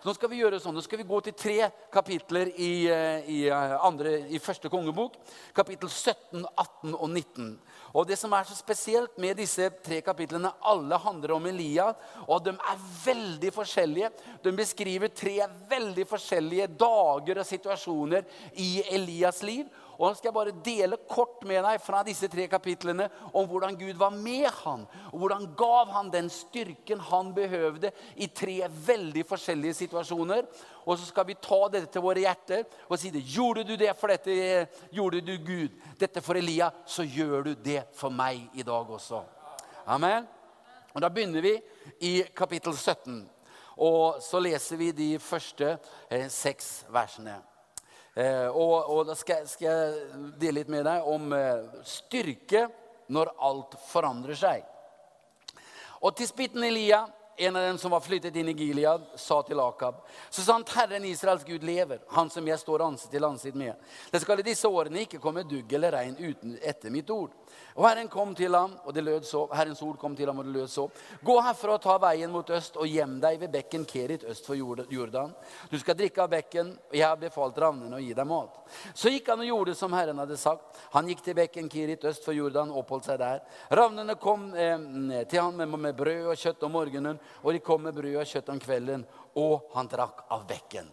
Så 0.00 0.08
nå 0.08 0.14
skal 0.16 0.30
vi 0.32 0.38
gjøre 0.40 0.56
sånn. 0.62 0.72
Nå 0.72 0.80
skal 0.80 1.02
vi 1.02 1.04
gå 1.04 1.18
til 1.26 1.34
tre 1.36 1.58
kapitler 1.92 2.48
i, 2.56 2.88
eh, 2.88 3.26
i, 3.28 3.40
eh, 3.48 3.76
andre, 3.84 4.30
i 4.32 4.38
første 4.38 4.70
kongebok. 4.72 5.18
Kapittel 5.52 5.90
17, 5.90 6.46
18 6.56 6.94
og 6.94 7.10
19. 7.10 7.58
Og 7.94 8.06
Det 8.06 8.16
som 8.18 8.32
er 8.32 8.46
så 8.46 8.54
spesielt 8.54 9.16
med 9.18 9.36
disse 9.40 9.66
tre 9.82 10.00
kapitlene, 10.00 10.52
alle 10.62 10.98
handler 11.02 11.34
om 11.34 11.46
Elia. 11.50 11.88
Og 12.28 12.44
de 12.44 12.54
er 12.54 12.84
veldig 13.04 13.52
forskjellige. 13.54 14.10
De 14.44 14.52
beskriver 14.54 15.08
tre 15.08 15.38
veldig 15.70 16.06
forskjellige 16.06 16.68
dager 16.78 17.42
og 17.42 17.46
situasjoner 17.48 18.26
i 18.54 18.82
Elias 18.94 19.42
liv. 19.42 19.66
Og 20.00 20.06
Nå 20.08 20.16
skal 20.16 20.30
jeg 20.30 20.32
bare 20.32 20.52
dele 20.64 20.96
kort 21.04 21.42
med 21.44 21.60
deg 21.60 21.80
fra 21.84 21.98
disse 22.06 22.24
tre 22.32 22.46
kapitlene 22.48 23.04
om 23.36 23.44
hvordan 23.44 23.74
Gud 23.76 23.98
var 24.00 24.14
med 24.14 24.46
han, 24.62 24.86
og 25.12 25.16
hvordan 25.20 25.44
gav 25.58 25.90
han 25.92 26.08
den 26.08 26.30
styrken 26.32 27.02
han 27.10 27.34
behøvde 27.36 27.90
i 28.16 28.30
tre 28.32 28.62
veldig 28.86 29.26
forskjellige 29.28 29.76
situasjoner. 29.82 30.48
Og 30.86 30.96
så 30.96 31.10
skal 31.10 31.26
vi 31.28 31.36
ta 31.36 31.58
dette 31.68 31.90
til 31.92 32.04
våre 32.06 32.22
hjerter 32.24 32.64
og 32.88 32.96
si 32.96 33.12
det. 33.12 33.26
Gjorde 33.28 33.66
du 33.68 33.74
det 33.76 33.92
for 34.00 34.08
dette? 34.08 34.38
Gjorde 34.88 35.20
du 35.20 35.34
Gud 35.44 35.76
dette 36.00 36.24
for 36.24 36.40
Elia, 36.40 36.70
så 36.88 37.04
gjør 37.04 37.50
du 37.50 37.52
det 37.60 37.82
for 37.92 38.08
meg 38.08 38.48
i 38.56 38.64
dag 38.64 38.88
også. 38.96 39.20
Amen. 39.84 40.24
Og 40.94 41.04
Da 41.04 41.12
begynner 41.12 41.44
vi 41.44 41.54
i 42.08 42.14
kapittel 42.32 42.72
17. 42.72 43.20
Og 43.76 44.24
så 44.24 44.40
leser 44.40 44.80
vi 44.80 44.90
de 44.96 45.12
første 45.20 45.76
eh, 46.08 46.28
seks 46.32 46.86
versene. 46.88 47.36
Eh, 48.14 48.48
og, 48.48 48.90
og, 48.90 49.06
da 49.06 49.14
skal, 49.14 49.46
skal, 49.48 49.70
jeg 49.70 50.32
dele 50.40 50.60
litt 50.60 50.72
med 50.72 50.84
deg 50.88 51.06
om 51.06 51.30
eh, 51.36 51.80
styrke 51.86 52.66
når 53.10 53.30
alt 53.46 53.76
forandrer 53.86 54.38
seg. 54.38 54.66
Og 56.00 56.14
tispitten 56.16 56.64
Elia, 56.64 57.04
en 57.40 57.56
av 57.56 57.62
dem 57.68 57.78
som 57.78 57.92
var 57.94 58.02
flyttet 58.04 58.36
inn 58.36 58.50
i 58.50 58.56
Gilead, 58.56 59.04
sa 59.16 59.38
til 59.46 59.60
Akab 59.62 60.02
Så 60.30 60.42
sant 60.44 60.68
Herren 60.74 61.06
Israels 61.08 61.44
Gud 61.46 61.62
lever, 61.64 62.02
han 62.12 62.28
som 62.30 62.46
jeg 62.48 62.60
står 62.60 62.84
ansikt 62.84 63.14
til 63.14 63.24
ansikt 63.24 63.56
med, 63.56 63.78
det 64.10 64.20
skal 64.20 64.42
i 64.42 64.46
disse 64.46 64.68
årene 64.68 65.06
ikke 65.06 65.22
komme 65.22 65.46
dugg 65.48 65.72
eller 65.72 65.96
regn 65.96 66.18
uten 66.18 66.58
etter 66.60 66.92
mitt 66.92 67.10
ord. 67.14 67.32
Og 67.76 67.86
Herren 67.86 68.08
kom 68.12 68.34
til 68.36 68.54
ham, 68.54 68.74
og 68.84 68.94
det 68.94 69.04
lød 69.04 69.26
så, 69.28 69.46
Herrens 69.54 69.82
ord 69.82 69.98
kom 70.00 70.16
til 70.16 70.28
ham, 70.28 70.38
og 70.42 70.48
det 70.48 70.54
lød 70.54 70.68
så. 70.68 70.86
Gå 71.24 71.36
herfra 71.40 71.76
og 71.76 71.82
ta 71.84 71.96
veien 72.02 72.32
mot 72.32 72.50
øst, 72.50 72.76
og 72.76 72.88
gjem 72.88 73.18
deg 73.22 73.38
ved 73.40 73.52
bekken 73.54 73.86
Kerit 73.88 74.24
øst 74.28 74.46
for 74.46 74.58
Jordan. 74.58 75.32
Du 75.70 75.78
skal 75.80 75.96
drikke 75.98 76.22
av 76.24 76.30
bekken, 76.32 76.72
og 76.90 76.96
jeg 76.98 77.06
har 77.06 77.20
befalt 77.20 77.58
ravnene 77.62 77.96
å 77.96 78.02
gi 78.02 78.12
deg 78.16 78.28
mat. 78.28 78.58
Så 78.94 79.12
gikk 79.12 79.30
han 79.32 79.44
og 79.44 79.50
gjorde 79.50 79.76
som 79.78 79.94
Herren 79.96 80.20
hadde 80.22 80.38
sagt. 80.40 80.80
Han 80.94 81.08
gikk 81.10 81.24
til 81.24 81.38
bekken 81.38 81.70
Kerit 81.72 82.04
øst 82.10 82.26
for 82.26 82.36
Jordan 82.36 82.74
og 82.74 82.82
oppholdt 82.84 83.10
seg 83.10 83.20
der. 83.22 83.40
Ravnene 83.72 84.18
kom 84.20 84.50
eh, 84.54 85.24
til 85.30 85.40
ham 85.40 85.56
med, 85.60 85.78
med 85.88 85.96
brød 85.98 86.32
og 86.32 86.38
kjøtt 86.40 86.66
om 86.66 86.76
morgenen, 86.76 87.20
og 87.42 87.54
de 87.54 87.64
kom 87.64 87.86
med 87.86 87.96
brød 87.96 88.20
og 88.20 88.28
kjøtt 88.28 88.52
om 88.52 88.60
kvelden, 88.60 89.06
og 89.40 89.70
han 89.74 89.88
drakk 89.90 90.26
av 90.32 90.44
bekken. 90.48 90.88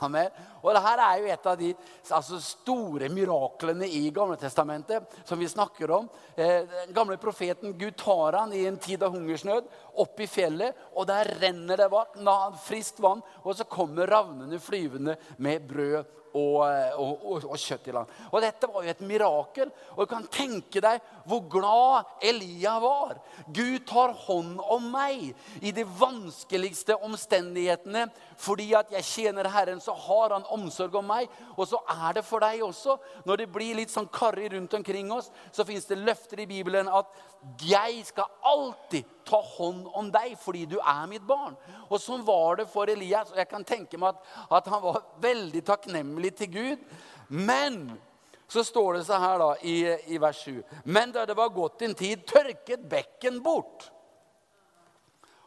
Amen. 0.00 0.30
Og 0.62 0.70
Dette 0.76 1.06
er 1.06 1.18
jo 1.18 1.30
et 1.32 1.46
av 1.50 1.56
de 1.58 1.70
altså, 2.14 2.38
store 2.42 3.08
miraklene 3.12 3.88
i 3.90 4.04
Gamle 4.14 4.38
Testamentet 4.38 5.18
som 5.26 5.40
vi 5.40 5.48
snakker 5.50 5.90
om. 5.96 6.06
Eh, 6.36 6.62
den 6.86 6.94
gamle 6.94 7.18
profeten 7.20 7.74
Gud 7.78 7.98
tar 7.98 8.38
han 8.38 8.54
i 8.54 8.62
en 8.68 8.78
tid 8.80 9.02
av 9.02 9.16
hungersnød 9.16 9.66
opp 10.00 10.22
i 10.22 10.28
fjellet, 10.30 10.78
og 10.94 11.08
der 11.10 11.34
renner 11.42 11.82
det 11.82 11.90
vann, 11.90 12.30
friskt 12.62 13.02
vann, 13.02 13.24
og 13.42 13.58
så 13.58 13.66
kommer 13.66 14.10
ravnene 14.10 14.62
flyvende 14.62 15.18
med 15.42 15.66
brød 15.68 16.16
og, 16.30 16.62
og, 16.62 17.24
og, 17.24 17.44
og, 17.50 17.56
kjøtt 17.58 17.88
i 17.90 17.94
land. 17.94 18.10
Og 18.30 18.42
Dette 18.44 18.68
var 18.70 18.84
jo 18.84 18.92
et 18.92 19.02
mirakel. 19.06 19.70
Og 19.96 20.04
du 20.04 20.10
kan 20.10 20.26
tenke 20.30 20.82
deg 20.82 21.00
hvor 21.28 21.42
glad 21.50 22.08
Elia 22.22 22.78
var. 22.80 23.18
Gud 23.46 23.86
tar 23.88 24.14
hånd 24.26 24.60
om 24.60 24.90
meg 24.92 25.30
i 25.60 25.72
de 25.74 25.84
vanskeligste 25.84 26.96
omstendighetene. 27.04 28.06
Fordi 28.40 28.70
at 28.78 28.92
jeg 28.94 29.04
tjener 29.04 29.50
Herren, 29.52 29.80
så 29.80 29.92
har 29.92 30.32
han 30.34 30.46
omsorg 30.52 30.94
om 30.96 31.08
meg. 31.10 31.28
Og 31.56 31.68
så 31.68 31.80
er 31.92 32.16
det 32.18 32.24
for 32.24 32.42
deg 32.44 32.62
også. 32.64 32.96
Når 33.28 33.42
det 33.42 33.50
blir 33.52 33.76
litt 33.78 33.92
sånn 33.92 34.08
karrig 34.12 34.52
rundt 34.54 34.74
omkring 34.78 35.12
oss, 35.12 35.30
så 35.52 35.66
fins 35.68 35.88
det 35.90 36.00
løfter 36.00 36.40
i 36.40 36.48
Bibelen 36.50 36.88
at 36.88 37.12
jeg 37.64 38.02
skal 38.08 38.28
alltid 38.44 39.08
ta 39.28 39.38
hånd 39.56 39.86
om 39.96 40.10
deg 40.12 40.34
fordi 40.40 40.66
du 40.68 40.76
er 40.80 41.06
mitt 41.10 41.24
barn. 41.28 41.56
Og 41.88 42.00
sånn 42.02 42.24
var 42.26 42.60
det 42.60 42.68
for 42.72 42.90
Elias. 42.90 43.32
Og 43.32 43.40
jeg 43.40 43.50
kan 43.50 43.66
tenke 43.66 44.00
meg 44.00 44.14
at, 44.14 44.30
at 44.60 44.70
han 44.72 44.84
var 44.84 45.02
veldig 45.22 45.64
takknemlig 45.68 46.34
til 46.40 46.54
Gud. 46.56 46.86
Men 47.30 47.84
så 48.50 48.64
står 48.64 48.94
det 48.94 49.04
så 49.06 49.18
her 49.22 49.38
da 49.38 49.50
i, 49.62 49.76
i 50.14 50.18
vers 50.18 50.42
7. 50.44 50.62
Men 50.84 51.12
da 51.14 51.24
det 51.26 51.36
var 51.38 51.52
gått 51.54 51.82
en 51.86 51.94
tid, 51.94 52.24
tørket 52.26 52.82
bekken 52.90 53.38
bort. 53.44 53.86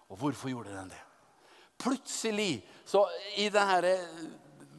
Og 0.07 0.19
hvorfor 0.21 0.51
gjorde 0.51 0.75
den 0.75 0.91
det? 0.93 1.01
Plutselig, 1.83 2.61
så 2.85 3.03
i 3.41 3.49
denne 3.51 3.97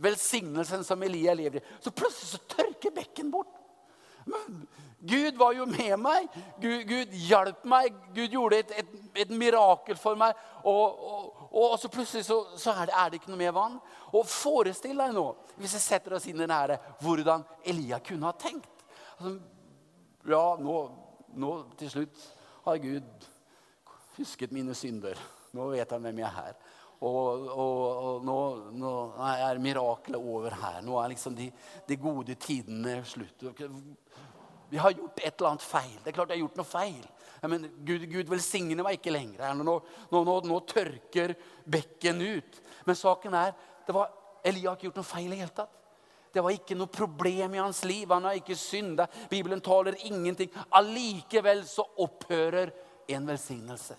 velsignelsen 0.04 0.84
som 0.86 1.02
Elia 1.04 1.34
lever 1.36 1.60
i, 1.60 1.64
så 1.80 1.92
plutselig 1.92 2.32
så 2.32 2.40
tørker 2.56 2.94
bekken 2.96 3.30
bort. 3.34 3.53
Gud 5.04 5.36
var 5.36 5.52
jo 5.52 5.66
med 5.68 5.98
meg. 6.00 6.28
Gud, 6.60 6.84
Gud 6.88 7.16
hjalp 7.26 7.64
meg. 7.68 7.92
Gud 8.16 8.32
gjorde 8.32 8.60
et, 8.62 8.70
et, 8.80 8.92
et 9.24 9.34
mirakel 9.36 9.98
for 10.00 10.16
meg. 10.16 10.38
Og, 10.64 11.02
og, 11.10 11.42
og 11.52 11.74
så 11.80 11.90
plutselig 11.92 12.24
så, 12.24 12.38
så 12.56 12.72
er, 12.72 12.88
det, 12.88 12.94
er, 12.96 13.10
det, 13.10 13.20
ikke 13.20 13.32
noe 13.34 13.42
mer 13.42 13.52
vann. 13.56 13.76
Og 14.16 14.24
forestill 14.30 15.02
deg 15.02 15.12
nå, 15.16 15.26
hvis 15.58 15.76
jeg 15.76 15.84
setter 15.84 16.16
oss 16.16 16.28
inn 16.30 16.40
i 16.40 16.48
det 16.48 16.56
her, 16.56 16.76
hvordan 17.04 17.44
Elia 17.68 18.00
kunne 18.04 18.30
ha 18.30 18.38
tenkt. 18.38 18.86
Altså, 19.18 19.36
ja, 20.30 20.44
nå, 20.64 20.78
nå 21.36 21.52
til 21.80 21.92
slutt 21.92 22.24
har 22.64 22.80
Gud 22.80 23.28
husket 24.16 24.54
mine 24.56 24.76
synder. 24.78 25.20
Nå 25.54 25.68
vet 25.74 25.92
han 25.92 26.08
hvem 26.08 26.24
jeg 26.24 26.46
er. 26.48 26.56
Og, 27.04 27.48
og, 27.52 27.80
og 28.04 28.24
nå, 28.24 28.38
nå, 28.80 28.92
er 29.28 29.60
mirakelet 29.60 30.20
over 30.20 30.56
her. 30.56 30.80
Nå 30.86 30.96
er 31.02 31.12
liksom 31.12 31.36
de, 31.36 31.50
de 31.88 31.98
gode 32.00 32.36
tidene 32.40 33.00
slutt. 33.08 33.44
Vi 34.70 34.80
har 34.80 34.94
gjort 34.96 35.20
et 35.20 35.34
eller 35.34 35.50
annet 35.50 35.66
feil. 35.66 35.98
Det 36.00 36.10
er 36.10 36.16
klart 36.16 36.32
jeg 36.32 36.38
har 36.38 36.46
gjort 36.46 36.60
noe 36.62 36.68
feil. 36.70 37.04
Men 37.44 37.66
Gud, 37.84 38.06
Gud 38.08 38.30
velsigne 38.32 38.84
meg 38.86 38.98
ikke 38.98 39.12
lenger. 39.12 39.52
Nå, 39.60 39.76
nå, 40.14 40.22
nå, 40.48 40.60
tørker 40.70 41.34
bekken 41.68 42.22
ut. 42.24 42.60
Men 42.88 42.96
saken 42.98 43.36
er 43.36 43.52
det 43.84 43.96
var, 43.96 44.12
Elia 44.44 44.70
har 44.70 44.78
ikke 44.78 44.88
gjort 44.88 45.02
noe 45.02 45.10
feil 45.10 45.28
i 45.28 45.34
det 45.34 45.42
hele 45.42 45.56
tatt. 45.58 45.80
Det 46.34 46.42
var 46.42 46.56
ikke 46.56 46.74
noe 46.74 46.90
problem 46.90 47.52
i 47.54 47.60
hans 47.60 47.84
liv. 47.86 48.08
Han 48.10 48.24
har 48.26 48.38
ikke 48.40 48.56
synda. 48.58 49.06
Bibelen 49.30 49.60
taler 49.62 49.94
ingenting. 50.08 50.50
Allikevel 50.74 51.62
så 51.68 51.84
opphører 52.02 52.72
en 53.12 53.28
velsignelse. 53.28 53.94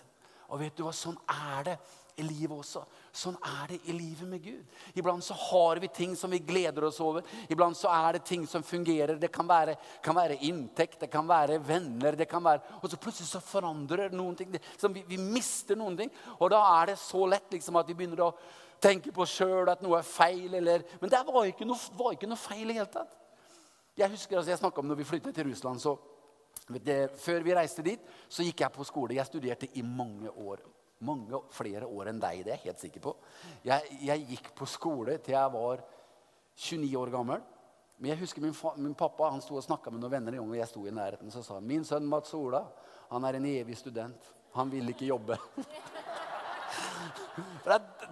Og 0.50 0.60
vet 0.60 0.76
du 0.76 0.84
hva, 0.84 0.92
sånn 0.94 1.16
er 1.32 1.70
det 1.70 1.76
i 2.16 2.24
livet 2.24 2.54
også. 2.56 2.82
Sånn 3.16 3.36
er 3.44 3.72
det 3.72 3.78
i 3.90 3.94
livet 3.96 4.28
med 4.28 4.40
Gud. 4.44 4.76
Iblant 4.96 5.24
så 5.24 5.34
har 5.36 5.80
vi 5.82 5.90
ting 5.92 6.14
som 6.16 6.32
vi 6.32 6.40
gleder 6.44 6.86
oss 6.88 7.00
over. 7.04 7.24
Iblant 7.52 7.76
så 7.76 7.90
er 7.92 8.16
det 8.16 8.24
ting 8.28 8.46
som 8.48 8.64
fungerer. 8.64 9.18
Det 9.20 9.28
kan 9.32 9.48
være, 9.48 9.76
kan 10.04 10.16
være 10.16 10.38
inntekt, 10.48 11.00
det 11.02 11.10
kan 11.12 11.28
være 11.28 11.58
venner. 11.64 12.16
det 12.16 12.28
kan 12.28 12.44
være, 12.44 12.62
Og 12.82 12.90
så 12.90 12.96
plutselig 12.96 13.28
så 13.28 13.40
forandrer 13.40 14.12
noen 14.12 14.36
ting. 14.36 14.52
Vi, 14.52 15.04
vi, 15.08 15.16
mister 15.16 15.76
noen 15.76 15.96
ting. 15.96 16.12
Og 16.38 16.50
da 16.50 16.62
er 16.80 16.92
det 16.92 16.98
så 16.98 17.26
lett 17.26 17.52
liksom, 17.52 17.76
at 17.76 17.88
vi 17.88 17.94
begynner 17.94 18.24
å 18.24 18.32
tenke 18.80 19.12
på 19.12 19.26
sjøl 19.28 19.68
at 19.68 19.84
noe 19.84 20.00
er 20.00 20.08
feil. 20.08 20.54
Eller, 20.54 20.84
men 21.00 21.12
det 21.12 21.20
var 21.28 21.44
ikke 21.44 21.68
noe, 21.68 21.80
var 21.98 22.16
ikke 22.16 22.30
noe 22.30 22.40
feil 22.40 22.64
i 22.64 22.72
det 22.72 22.80
hele 22.80 22.92
tatt. 22.96 23.12
Jeg 23.96 24.12
husker 24.12 24.36
altså, 24.36 24.52
jeg 24.52 24.60
snakka 24.60 24.80
om 24.80 24.88
når 24.88 25.02
vi 25.02 25.08
flyttet 25.08 25.36
til 25.36 25.50
Russland. 25.50 25.80
så 25.80 25.98
det, 26.80 27.10
Før 27.20 27.44
vi 27.44 27.54
reiste 27.54 27.84
dit, 27.84 28.00
så 28.28 28.44
gikk 28.44 28.64
jeg 28.64 28.72
på 28.72 28.84
skole. 28.84 29.16
Jeg 29.16 29.28
studerte 29.28 29.68
i 29.76 29.84
mange 29.84 30.32
år. 30.32 30.64
Mange 31.04 31.42
flere 31.52 31.84
år 31.86 32.08
enn 32.12 32.20
deg, 32.22 32.40
det 32.46 32.54
er 32.54 32.56
jeg 32.56 32.70
helt 32.70 32.80
sikker 32.80 33.02
på. 33.04 33.12
Jeg, 33.66 33.98
jeg 34.06 34.24
gikk 34.30 34.48
på 34.56 34.68
skole 34.70 35.18
til 35.20 35.36
jeg 35.36 35.52
var 35.52 35.82
29 36.56 36.96
år 37.02 37.12
gammel. 37.12 37.44
Men 37.98 38.12
jeg 38.12 38.20
husker 38.20 38.44
min, 38.44 38.56
min 38.80 38.96
pappa 38.96 39.30
han 39.32 39.40
sto 39.44 39.56
og 39.56 39.64
snakka 39.64 39.92
med 39.92 40.02
noen 40.02 40.12
venner 40.12 40.36
en 40.36 40.44
gang, 40.44 40.56
jeg 40.60 40.70
sto 40.72 40.84
i 40.84 40.92
nærheten. 40.92 41.32
Så 41.32 41.44
sa 41.44 41.56
han 41.58 41.68
min 41.68 41.84
sønn 41.84 42.08
Mats 42.08 42.34
Ola 42.36 42.64
han 43.10 43.24
er 43.24 43.38
en 43.38 43.46
evig 43.46 43.76
student. 43.78 44.32
Han 44.56 44.72
vil 44.72 44.88
ikke 44.92 45.08
jobbe. 45.12 45.38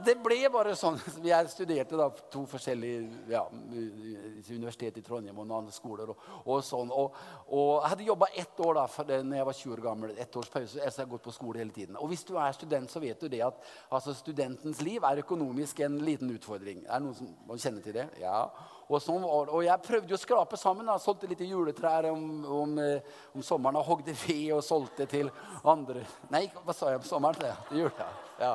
det 0.05 0.15
ble 0.23 0.39
bare 0.53 0.75
sånn. 0.79 0.99
Jeg 1.25 1.51
studerte 1.53 1.99
da 1.99 2.09
to 2.33 2.45
forskjellige 2.51 3.31
ja, 3.33 3.43
universitet 3.51 4.99
i 5.01 5.05
Trondheim 5.05 5.39
og 5.39 5.47
noen 5.47 5.65
andre 5.65 5.75
skoler. 5.75 6.13
Og, 6.13 6.29
og 6.45 6.63
sånn. 6.67 6.93
Og, 6.93 7.17
og, 7.49 7.71
jeg 7.85 7.93
hadde 7.95 8.09
jobba 8.09 8.31
ett 8.45 8.61
år 8.67 8.79
da 8.81 8.85
for 8.91 9.13
når 9.15 9.39
jeg 9.39 9.49
var 9.49 9.59
20 9.61 9.75
år 9.77 9.85
gammel. 9.89 10.15
ett 10.19 10.37
års 10.37 10.51
pause, 10.53 10.79
Jeg 10.81 10.93
har 10.97 11.11
gått 11.11 11.25
på 11.25 11.35
skole 11.35 11.63
hele 11.63 11.75
tiden. 11.75 11.97
Og 11.97 12.11
hvis 12.13 12.25
du 12.29 12.37
er 12.37 12.53
student, 12.53 12.91
så 12.91 13.03
vet 13.03 13.21
du 13.21 13.29
det 13.29 13.43
at 13.47 13.61
altså, 13.91 14.15
studentens 14.15 14.83
liv 14.83 15.05
er 15.05 15.23
økonomisk 15.25 15.81
en 15.81 15.99
liten 16.05 16.31
utfordring. 16.35 16.85
Er 16.87 17.01
det 17.01 17.07
noen 17.07 17.19
som 17.19 17.59
kjenner 17.59 17.85
til 17.85 17.99
det? 18.01 18.09
Ja. 18.21 18.49
Og, 18.85 18.99
sånn 19.01 19.23
og 19.25 19.63
jeg 19.65 19.85
prøvde 19.85 20.13
jo 20.13 20.19
å 20.19 20.21
skrape 20.21 20.59
sammen. 20.61 20.87
Da. 20.89 20.99
Solgte 21.01 21.29
litt 21.31 21.41
juletrær 21.47 22.11
om, 22.11 22.25
om, 22.45 22.75
eh, 22.83 23.15
om 23.33 23.45
sommeren. 23.45 23.79
Og 23.81 23.89
hogde 23.89 24.13
ved 24.27 24.51
og 24.57 24.65
solgte 24.65 25.07
til 25.09 25.31
andre 25.65 26.05
Nei, 26.33 26.45
hva 26.65 26.75
sa 26.77 26.91
jeg 26.93 27.01
om 27.01 27.07
sommeren? 27.09 27.41
Det, 27.41 27.79
gjorde 27.81 28.05
jeg. 28.05 28.21
Ja. 28.43 28.53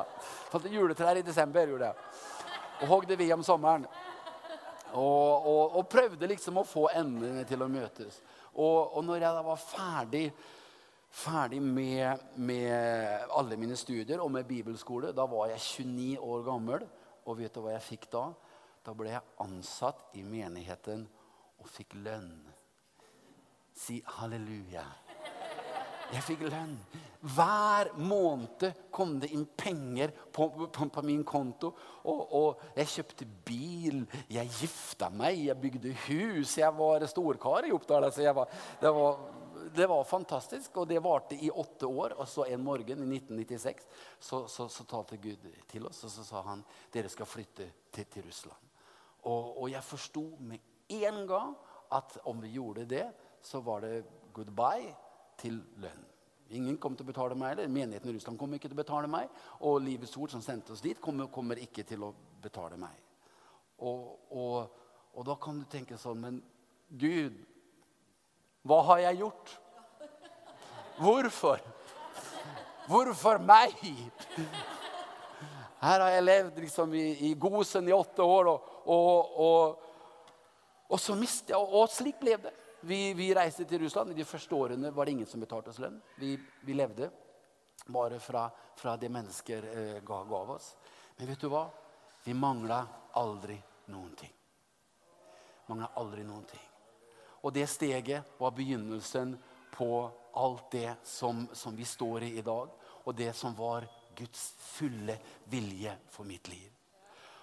Solgte 0.52 0.72
juletrær 0.74 1.18
i 1.18 1.26
desember. 1.26 1.66
gjorde 1.74 1.90
jeg. 1.90 2.14
Og 2.80 2.94
hogde 2.94 3.18
ved 3.18 3.34
om 3.34 3.42
sommeren. 3.44 3.88
Og, 4.90 5.46
og, 5.46 5.76
og, 5.78 5.84
prøvde 5.90 6.30
liksom 6.30 6.60
å 6.60 6.66
få 6.66 6.88
endene 6.98 7.44
til 7.46 7.62
å 7.62 7.70
møtes. 7.70 8.20
Og, 8.54 8.96
og 8.98 9.04
når 9.06 9.22
jeg 9.22 9.36
da 9.36 9.42
var 9.46 9.60
ferdig, 9.62 10.24
ferdig 11.10 11.60
med, 11.62 12.22
med, 12.38 13.26
alle 13.34 13.58
mine 13.58 13.78
studier 13.78 14.22
og 14.22 14.32
med 14.34 14.48
bibelskole, 14.48 15.12
da 15.14 15.26
var 15.30 15.50
jeg 15.52 15.62
29 15.86 16.22
år 16.22 16.46
gammel. 16.46 16.86
Og 17.26 17.38
vet 17.38 17.54
du 17.54 17.62
hva 17.62 17.74
jeg 17.76 17.86
fikk 17.86 18.08
da? 18.14 18.24
Da 18.84 18.94
ble 18.96 19.12
jeg 19.12 19.36
ansatt 19.44 20.16
i 20.16 20.24
menigheten 20.24 21.04
og 21.60 21.68
fikk 21.68 21.98
lønn. 22.00 22.32
Si 23.76 24.00
halleluja. 24.18 24.86
Jeg 26.10 26.24
fikk 26.26 26.40
lønn. 26.48 26.72
Hver 27.36 27.92
måned 28.00 28.64
kom 28.90 29.18
det 29.22 29.28
inn 29.36 29.44
penger 29.44 30.10
på, 30.32 30.48
på, 30.72 30.86
på 30.90 31.02
min 31.06 31.20
konto. 31.28 31.70
Og, 32.08 32.22
og, 32.34 32.64
jeg 32.74 32.90
kjøpte 32.94 33.28
bil, 33.46 34.00
jeg 34.32 34.50
gifta 34.56 35.10
meg, 35.14 35.44
jeg 35.44 35.60
bygde 35.60 35.92
hus. 36.08 36.56
Jeg 36.58 36.74
var 36.80 37.06
storkar 37.10 37.68
i 37.68 37.74
Oppdal. 37.76 38.08
Altså 38.08 38.24
det, 38.24 38.92
var, 38.96 39.20
det 39.76 39.90
var 39.92 40.08
fantastisk, 40.08 40.80
og 40.80 40.88
det 40.90 41.02
varte 41.04 41.38
i 41.38 41.52
åtte 41.52 41.86
år. 41.86 42.16
Og 42.18 42.26
så 42.32 42.48
en 42.48 42.64
morgen 42.64 43.04
i 43.04 43.20
1996 43.20 43.86
så, 44.18 44.42
så, 44.48 44.66
så 44.72 44.88
talte 44.88 45.20
Gud 45.22 45.46
til 45.70 45.86
oss, 45.86 46.02
og 46.08 46.16
så 46.16 46.26
sa 46.26 46.42
han 46.48 46.66
dere 46.90 47.12
skal 47.12 47.28
flytte 47.28 47.70
til, 47.92 48.10
til 48.10 48.26
Russland. 48.26 48.69
Og, 49.24 49.62
og 49.62 49.70
jeg 49.70 49.84
forsto 49.84 50.24
med 50.40 50.58
en 50.88 51.26
gang 51.28 51.56
at 51.92 52.18
om 52.24 52.40
vi 52.42 52.54
gjorde 52.54 52.86
det, 52.88 53.06
så 53.42 53.60
var 53.60 53.84
det 53.84 54.04
goodbye 54.32 54.94
til 55.40 55.60
lønn. 55.82 56.06
Ingen 56.50 56.78
kom 56.82 56.96
til 56.98 57.06
å 57.06 57.10
betale 57.12 57.36
meg, 57.38 57.52
eller 57.52 57.70
Menigheten 57.70 58.10
i 58.10 58.16
Russland 58.16 58.38
kom 58.38 58.54
ikke 58.56 58.68
til 58.68 58.74
å 58.74 58.82
betale 58.82 59.10
meg. 59.10 59.30
Og 59.66 59.78
Livets 59.84 60.16
Ord, 60.18 60.32
som 60.32 60.42
sendte 60.42 60.74
oss 60.74 60.82
dit, 60.82 60.98
kommer, 61.02 61.30
kommer 61.30 61.60
ikke 61.62 61.84
til 61.86 62.02
å 62.08 62.10
betale 62.42 62.78
meg. 62.80 62.96
Og, 63.86 64.16
og, 64.34 64.80
og, 65.14 65.22
da 65.26 65.36
kan 65.40 65.62
du 65.62 65.64
tenke 65.70 65.96
sånn 65.96 66.18
Men 66.20 66.40
Gud, 67.00 67.38
hva 68.66 68.80
har 68.90 69.04
jeg 69.06 69.22
gjort? 69.22 69.54
Hvorfor? 71.00 71.62
Hvorfor 72.90 73.40
meg? 73.40 73.78
Her 75.80 76.02
har 76.04 76.10
jeg 76.12 76.24
levd 76.24 76.58
liksom 76.60 76.94
i, 76.94 77.06
i 77.30 77.34
Gosen 77.40 77.88
i 77.88 77.94
åtte 77.96 78.22
år, 78.22 78.50
og, 78.52 78.72
og, 78.92 79.38
og, 79.44 79.86
og 80.90 81.00
så 81.00 81.16
mister 81.16 81.54
jeg 81.54 81.78
Og 81.80 81.88
slik 81.88 82.18
ble 82.20 82.36
det. 82.42 82.52
Vi, 82.80 83.12
vi, 83.16 83.30
reiste 83.36 83.64
til 83.68 83.82
Russland. 83.84 84.12
I 84.12 84.20
de 84.20 84.24
første 84.24 84.56
årene 84.56 84.92
var 84.92 85.04
det 85.04 85.14
ingen 85.16 85.28
som 85.28 85.40
betalte 85.40 85.72
oss 85.72 85.80
lønn. 85.80 85.98
Vi, 86.20 86.32
vi 86.64 86.76
levde 86.76 87.10
bare 87.92 88.20
fra, 88.20 88.46
fra 88.76 88.96
det 88.96 89.10
mennesker 89.12 89.66
eh, 89.72 89.98
ga, 90.04 90.22
gav 90.24 90.54
oss. 90.56 90.74
Men 91.16 91.28
vet 91.28 91.44
du 91.44 91.50
hva? 91.52 91.66
Vi 92.24 92.36
mangla 92.36 92.80
aldri 93.20 93.56
noen 93.92 94.12
ting. 94.16 94.32
Mangla 95.68 95.90
aldri 96.00 96.24
noen 96.24 96.44
ting. 96.48 96.66
Og 97.40 97.52
det 97.56 97.66
steget 97.72 98.36
var 98.40 98.56
begynnelsen 98.56 99.36
på 99.72 100.10
alt 100.36 100.70
det 100.72 100.94
som, 101.04 101.46
som 101.52 101.76
vi 101.76 101.84
står 101.84 102.28
i 102.28 102.34
i 102.38 102.44
dag, 102.44 102.68
og 103.04 103.16
det 103.16 103.32
som 103.36 103.56
var 103.56 103.86
Guds 104.20 104.44
fulle 104.60 105.16
vilje 105.50 105.96
for 106.12 106.28
mitt 106.28 106.48
liv. 106.52 106.68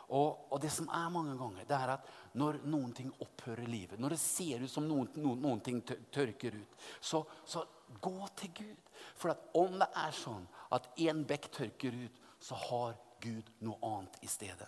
Og, 0.07 0.53
og, 0.53 0.59
det 0.63 0.69
som 0.71 0.87
er 0.95 1.09
mange 1.11 1.33
ganger, 1.35 1.65
det 1.67 1.75
er 1.75 1.91
at 1.97 2.11
når 2.39 2.61
noen 2.71 2.93
ting 2.95 3.09
opphører 3.23 3.67
livet, 3.67 3.99
når 3.99 4.15
det 4.15 4.21
ser 4.23 4.63
ut 4.63 4.71
som 4.71 4.87
noen, 4.87 5.09
noen, 5.19 5.41
noen 5.43 5.63
ting 5.63 5.81
tørker 5.83 6.55
ut, 6.55 6.77
så, 7.01 7.25
så, 7.43 7.65
gå 8.03 8.27
til 8.39 8.51
Gud. 8.55 8.87
For 9.15 9.31
om 9.59 9.77
det 9.79 9.87
er 9.95 10.15
sånn 10.15 10.43
at 10.75 10.89
én 10.99 11.21
bekk 11.27 11.47
tørker 11.55 11.95
ut, 11.95 12.17
så 12.39 12.55
har 12.67 12.97
Gud 13.23 13.47
noe 13.63 13.79
annet 13.83 14.19
i 14.23 14.29
stedet. 14.31 14.67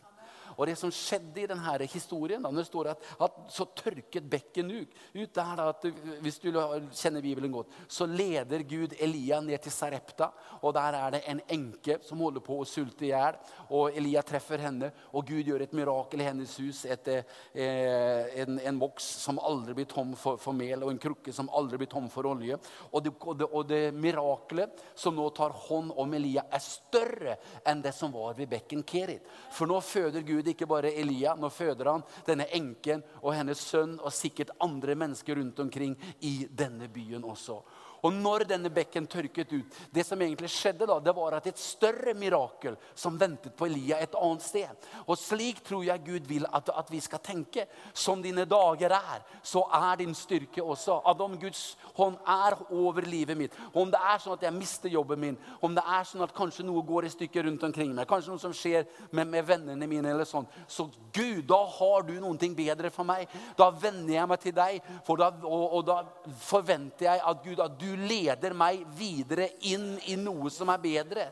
Og 0.57 0.65
det 0.67 0.77
som 0.79 0.91
skjedde 0.93 1.43
i 1.43 1.47
denne 1.49 1.89
historien, 1.89 2.43
da, 2.43 2.51
det 2.55 2.65
står 2.67 2.91
at, 2.93 3.05
at 3.25 3.39
så 3.53 3.67
tørket 3.77 4.27
bekken 4.29 4.71
ut, 4.71 4.99
der 5.13 5.55
da, 5.55 5.69
at 5.69 5.85
Hvis 6.23 6.39
du 6.41 6.51
kjenner 6.51 7.21
Bibelen 7.21 7.51
godt, 7.51 7.73
så 7.87 8.05
leder 8.05 8.63
Gud 8.67 8.95
Elia 8.99 9.39
ned 9.41 9.61
til 9.63 9.73
Sarepta. 9.73 10.31
Og 10.61 10.73
der 10.75 10.97
er 10.97 11.15
det 11.15 11.21
en 11.29 11.41
enke 11.49 11.99
som 12.05 12.21
holder 12.23 12.43
på 12.43 12.59
å 12.59 12.67
sulte 12.67 13.07
i 13.07 13.11
hjel. 13.11 13.37
Og 13.75 13.95
Elia 13.97 14.23
treffer 14.25 14.61
henne, 14.63 14.91
og 15.13 15.27
Gud 15.27 15.47
gjør 15.47 15.63
et 15.65 15.75
mirakel 15.77 16.23
i 16.23 16.27
hennes 16.27 16.55
hus. 16.59 16.83
Et, 16.89 17.11
eh, 17.53 18.41
en, 18.43 18.59
en 18.59 18.81
boks 18.81 19.05
som 19.23 19.39
aldri 19.43 19.77
blir 19.77 19.89
tom 19.89 20.15
for, 20.19 20.39
for, 20.41 20.55
mel, 20.57 20.83
og 20.83 20.93
en 20.93 21.01
krukke 21.01 21.33
som 21.35 21.51
aldri 21.55 21.81
blir 21.81 21.91
tom 21.91 22.09
for 22.11 22.29
olje. 22.29 22.57
Og 22.91 23.03
det, 23.05 23.13
det, 23.39 23.49
det 23.69 23.81
mirakelet 23.95 24.83
som 24.95 25.15
nå 25.17 25.29
tar 25.37 25.55
hånd 25.67 25.93
om 25.99 26.13
Elia, 26.17 26.45
er 26.51 26.63
større 26.63 27.37
enn 27.67 27.83
det 27.83 27.93
som 27.95 28.13
var 28.13 28.35
ved 28.37 28.49
bekken 28.51 28.83
Kerit. 28.87 29.25
For 29.55 29.69
nå 29.69 29.79
føder 29.83 30.25
Gud 30.27 30.38
ikke 30.47 30.67
bare 30.69 30.93
Elia. 31.01 31.35
Nå 31.35 31.49
føder 31.49 31.91
han 31.91 32.03
denne 32.27 32.47
enken 32.55 33.03
og 33.21 33.33
hennes 33.35 33.59
sønn 33.59 33.97
og 33.99 34.13
sikkert 34.13 34.55
andre 34.63 34.95
mennesker 34.95 35.35
rundt 35.35 35.59
omkring 35.59 35.97
i 36.21 36.47
denne 36.49 36.87
byen 36.87 37.23
også. 37.23 37.59
Og 38.05 38.13
når 38.15 38.45
denne 38.49 38.71
bekken 38.73 39.07
tørket 39.09 39.53
ut, 39.53 39.79
det 39.91 40.05
som 40.07 40.21
egentlig 40.21 40.51
skjedde 40.53 40.87
da, 40.89 40.99
det 41.03 41.13
var 41.15 41.37
at 41.37 41.49
et 41.49 41.59
større 41.59 42.13
mirakel 42.17 42.77
som 42.95 43.17
ventet 43.19 43.55
på 43.57 43.67
Elia 43.67 43.99
et 43.99 44.15
annet 44.19 44.45
sted. 44.45 44.87
Og 45.05 45.17
slik 45.19 45.61
tror 45.65 45.83
jeg 45.87 46.05
Gud 46.05 46.29
vil 46.29 46.47
at, 46.53 46.71
at 46.71 46.91
vi 46.91 47.01
skal 47.03 47.21
tenke. 47.23 47.65
Som 47.93 48.23
dine 48.23 48.45
dager 48.49 48.93
er, 48.95 49.23
så 49.43 49.65
er 49.75 49.99
din 49.99 50.15
styrke 50.15 50.63
også. 50.63 50.99
At 51.07 51.21
om 51.21 51.37
Guds 51.39 51.77
hånd 51.97 52.17
er 52.27 52.57
over 52.69 53.07
livet 53.07 53.37
mitt, 53.37 53.55
om 53.73 53.91
det 53.91 53.99
er 53.99 54.21
sånn 54.21 54.37
at 54.37 54.45
jeg 54.47 54.55
mister 54.55 54.91
jobben 54.91 55.19
min, 55.19 55.39
om 55.65 55.75
det 55.75 55.83
er 55.83 56.07
sånn 56.07 56.23
at 56.25 56.35
kanskje 56.35 56.65
noe 56.67 56.83
går 56.87 57.07
i 57.07 57.13
stykker 57.13 57.45
rundt 57.47 57.63
omkring 57.67 57.93
meg, 57.95 58.07
kanskje 58.09 58.33
noe 58.33 58.41
som 58.41 58.55
skjer 58.55 58.87
med, 59.11 59.27
med 59.27 59.45
vennene 59.47 59.89
mine, 59.89 60.13
eller 60.13 60.27
sånn, 60.27 60.47
så 60.69 60.87
Gud, 61.15 61.43
da 61.49 61.59
har 61.79 62.05
du 62.07 62.15
noe 62.21 62.37
bedre 62.55 62.89
for 62.93 63.07
meg. 63.07 63.29
Da 63.57 63.69
venner 63.73 64.13
jeg 64.13 64.29
meg 64.29 64.41
til 64.43 64.55
deg, 64.55 64.79
da, 65.19 65.29
og, 65.43 65.65
og 65.79 65.85
da 65.87 65.97
forventer 66.43 67.09
jeg 67.09 67.23
at 67.31 67.43
Gud, 67.45 67.61
at 67.63 67.77
du 67.79 67.88
leder 67.97 68.53
meg 68.57 68.85
videre 68.97 69.49
inn 69.69 69.95
i 70.09 70.17
noe 70.19 70.51
som 70.53 70.69
er 70.73 70.81
bedre. 70.83 71.27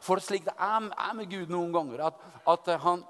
For 0.00 0.22
slik 0.22 0.46
det 0.48 0.56
er, 0.56 0.90
er 0.90 1.16
med 1.16 1.30
Gud 1.30 1.50
noen 1.52 1.72
ganger, 1.74 2.06
at, 2.08 2.20
at 2.48 2.70
han, 2.84 3.02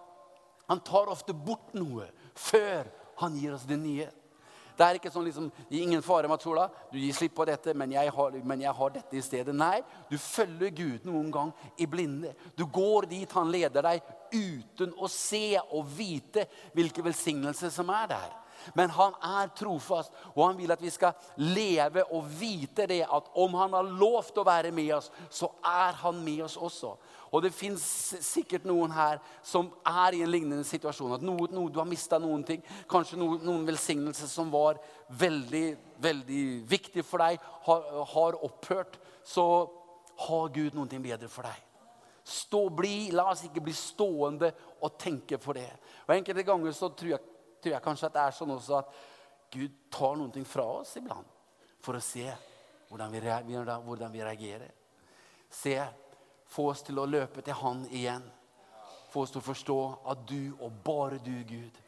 han, 0.69 0.81
tar 0.87 1.11
ofte 1.13 1.35
bort 1.35 1.75
noe 1.77 2.09
før 2.35 2.89
han 3.23 3.37
gir 3.39 3.55
oss 3.55 3.69
det 3.69 3.79
nye. 3.79 4.09
Det 4.81 4.87
er 4.87 4.97
ikke 4.97 5.11
sånn 5.13 5.27
liksom, 5.29 5.51
ingen 5.77 6.01
fare, 6.01 6.29
Matsola, 6.31 6.65
du 6.89 6.97
gir 6.97 7.13
slipp 7.13 7.35
på 7.37 7.45
dette, 7.45 7.75
men 7.77 7.93
jeg, 7.93 8.11
har, 8.17 8.37
men 8.49 8.63
jeg 8.65 8.73
har 8.79 8.93
dette 8.95 9.19
i 9.19 9.23
stedet. 9.23 9.53
Nei, 9.53 9.83
du 10.09 10.17
følger 10.17 10.73
Gud 10.73 11.05
noen 11.05 11.29
gang 11.35 11.51
i 11.77 11.89
blinde. 11.91 12.33
Du 12.57 12.65
går 12.65 13.11
dit 13.11 13.35
han 13.37 13.53
leder 13.53 13.85
deg, 13.85 14.07
uten 14.33 14.95
å 14.97 15.11
se 15.11 15.59
og 15.61 15.85
vite 15.99 16.47
hvilke 16.73 17.05
velsignelser 17.05 17.75
som 17.75 17.93
er 17.93 18.09
der. 18.15 18.33
Men 18.75 18.93
han 18.95 19.15
er 19.25 19.53
trofast, 19.57 20.13
og 20.35 20.43
han 20.47 20.59
vil 20.59 20.73
at 20.75 20.83
vi 20.83 20.93
skal 20.93 21.17
leve 21.41 22.05
og 22.15 22.29
vite 22.41 22.87
det 22.91 23.03
at 23.07 23.31
om 23.39 23.55
han 23.59 23.77
har 23.77 23.89
lovt 23.89 24.39
å 24.41 24.47
være 24.47 24.73
med 24.75 24.93
oss, 24.99 25.11
så 25.31 25.51
er 25.67 25.99
han 26.03 26.21
med 26.25 26.45
oss 26.47 26.59
også. 26.61 26.95
Og 27.31 27.45
det 27.45 27.53
fins 27.55 27.83
sikkert 28.27 28.67
noen 28.67 28.91
her 28.95 29.21
som 29.47 29.69
er 29.87 30.17
i 30.19 30.23
en 30.25 30.33
lignende 30.33 30.67
situasjon. 30.67 31.15
At 31.15 31.25
noe, 31.25 31.47
noe, 31.55 31.71
du 31.71 31.79
har 31.79 31.89
mista 31.89 32.19
noen 32.19 32.43
ting. 32.47 32.65
Kanskje 32.91 33.21
noen, 33.21 33.39
noen 33.47 33.67
velsignelser 33.69 34.31
som 34.31 34.51
var 34.51 34.81
veldig, 35.21 35.67
veldig 36.03 36.45
viktig 36.71 37.07
for 37.07 37.23
deg, 37.23 37.39
har, 37.69 37.91
har 38.15 38.39
opphørt. 38.47 38.99
Så 39.23 39.47
har 40.27 40.55
Gud 40.55 40.75
noe 40.75 41.01
bedre 41.01 41.31
for 41.31 41.47
deg. 41.47 41.67
Stå, 42.31 42.67
bli, 42.75 43.11
La 43.17 43.31
oss 43.33 43.47
ikke 43.47 43.63
bli 43.65 43.75
stående 43.75 44.51
og 44.83 44.99
tenke 45.01 45.39
på 45.41 45.55
det. 45.57 45.71
Og 46.07 46.15
Enkelte 46.15 46.45
ganger 46.47 46.75
så 46.77 46.91
tror 46.95 47.15
jeg, 47.15 47.23
tror 47.63 47.75
jeg 47.77 47.85
kanskje 47.85 48.09
at 48.11 48.17
det 48.17 48.25
er 48.27 48.37
sånn 48.37 48.55
også 48.55 48.79
at 48.81 48.95
Gud 49.51 49.79
tar 49.91 50.17
noe 50.19 50.45
fra 50.47 50.67
oss 50.81 50.95
iblant 51.01 51.39
for 51.81 51.99
å 51.99 52.05
se 52.05 52.27
hvordan 52.91 53.13
vi, 53.13 53.21
hvordan 53.87 54.13
vi 54.13 54.23
reagerer. 54.23 54.71
Se, 55.51 55.77
få 56.51 56.71
oss 56.71 56.83
til 56.87 56.99
å 56.99 57.07
løpe 57.07 57.43
til 57.43 57.57
Han 57.63 57.85
igjen. 57.91 58.25
Få 59.11 59.25
oss 59.25 59.33
til 59.35 59.43
å 59.43 59.47
forstå 59.47 59.79
at 60.13 60.27
du 60.29 60.53
og 60.61 60.83
bare 60.85 61.19
du, 61.23 61.35
Gud, 61.47 61.79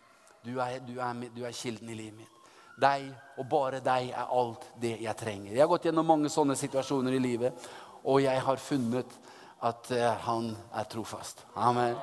du 0.43 0.57
er, 0.59 0.81
du 0.83 0.97
er, 0.99 1.27
du 1.35 1.45
er 1.47 1.55
kilden 1.55 1.91
i 1.91 1.99
livet 1.99 2.23
mitt. 2.23 2.39
Deg 2.83 3.11
og 3.39 3.47
bare 3.51 3.83
deg 3.85 4.11
er 4.11 4.33
alt 4.33 4.65
det 4.81 4.97
jeg 5.03 5.15
trenger. 5.19 5.53
Jeg 5.53 5.63
har 5.63 5.71
gått 5.71 5.87
gjennom 5.87 6.09
mange 6.09 6.31
sånne 6.33 6.57
situasjoner 6.59 7.15
i 7.15 7.23
livet, 7.23 7.67
og 8.03 8.23
jeg 8.25 8.43
har 8.43 8.59
funnet 8.59 9.19
at 9.63 9.91
eh, 9.95 10.09
han 10.25 10.49
er 10.75 10.89
trofast. 10.91 11.45
Amen. 11.55 11.95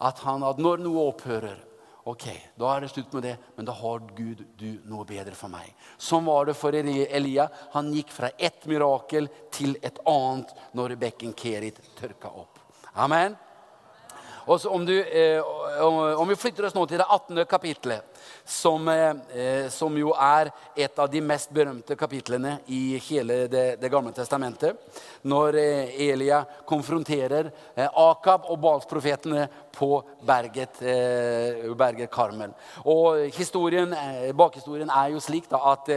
At, 0.00 0.22
han, 0.24 0.44
at 0.46 0.60
når 0.62 0.80
noe 0.80 1.08
opphører, 1.10 1.58
ok, 2.08 2.26
da 2.56 2.70
er 2.72 2.84
det 2.84 2.90
slutt 2.92 3.12
med 3.16 3.26
det, 3.26 3.34
men 3.56 3.66
da 3.68 3.74
har 3.76 4.04
Gud 4.16 4.44
du 4.58 4.68
noe 4.88 5.04
bedre 5.08 5.36
for 5.36 5.52
meg. 5.52 5.74
Sånn 6.00 6.24
var 6.28 6.48
det 6.48 6.56
for 6.56 6.74
Elia. 6.74 7.48
Han 7.74 7.90
gikk 7.92 8.14
fra 8.14 8.30
ett 8.38 8.64
mirakel 8.70 9.28
til 9.54 9.76
et 9.82 10.00
annet 10.08 10.54
når 10.78 10.96
bekken 11.00 11.34
Kerit 11.36 11.80
tørka 11.98 12.32
opp. 12.32 12.62
Amen. 12.98 13.36
Og 14.48 14.60
så 14.60 14.70
om, 14.72 14.84
du, 14.88 14.94
eh, 14.96 15.42
om, 15.84 16.28
vi 16.28 16.36
flytter 16.40 16.64
oss 16.64 16.76
nå 16.76 16.86
til 16.88 17.02
det 17.02 17.04
18. 17.04 17.44
kapitlet, 17.44 18.17
som, 18.44 18.88
eh, 18.88 19.68
som, 19.68 19.96
jo 19.98 20.12
er 20.14 20.50
et 20.76 20.98
av 20.98 21.10
de 21.10 21.20
mest 21.20 21.52
berømte 21.54 21.96
kapitlene 21.98 22.58
i 22.66 22.98
hele 23.08 23.46
Det, 23.48 23.80
det 23.80 23.90
gamle 23.92 24.12
testamentet. 24.12 24.76
Når 25.22 25.58
eh, 25.60 25.94
Elia 26.08 26.42
konfronterer 26.68 27.50
eh, 27.74 27.88
Akab 27.88 28.48
og 28.48 28.60
Balsprofetene 28.60 29.48
på 29.78 30.02
berget, 30.26 30.80
berget 31.78 32.10
Karmel. 32.10 32.50
Og 32.90 33.28
historien, 33.36 33.92
bakhistorien 34.34 34.90
er 34.90 35.12
jo 35.12 35.20
slik 35.22 35.46
da, 35.52 35.60
at 35.70 35.92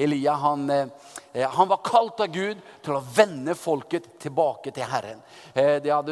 Elia 0.00 0.38
han 0.40 0.64
han 1.36 1.68
var 1.68 1.82
kalt 1.84 2.20
av 2.24 2.30
Gud 2.32 2.60
til 2.80 2.96
å 2.96 3.02
vende 3.12 3.52
folket 3.58 4.06
tilbake 4.22 4.72
til 4.72 4.88
Herren. 4.88 5.20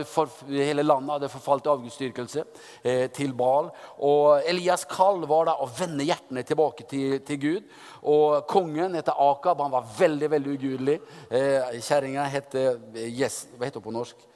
For, 0.04 0.28
hele 0.50 0.84
landet 0.84 1.14
hadde 1.14 1.30
forfalt 1.32 1.70
avgudsdyrkelse 1.70 2.44
eh, 2.82 3.06
til 3.14 3.32
Baal. 3.36 3.70
Og 4.04 4.44
Elias' 4.48 4.86
kall 4.88 5.24
var 5.28 5.48
da 5.48 5.56
å 5.64 5.72
vende 5.78 6.06
hjertene 6.06 6.44
tilbake 6.46 6.86
til, 6.90 7.16
til 7.26 7.40
Gud. 7.42 7.72
Og 8.10 8.44
kongen 8.50 8.94
heter 8.98 9.18
Akab. 9.26 9.64
Han 9.64 9.74
var 9.74 9.88
veldig 9.98 10.30
veldig 10.36 10.54
ugudelig. 10.58 11.00
Kjerringa 11.30 12.28
heter 12.32 12.78
yes, 13.08 13.44
Hva 13.56 13.68
heter 13.68 13.80
hun 13.82 13.88
på 13.88 13.96
norsk? 13.98 14.30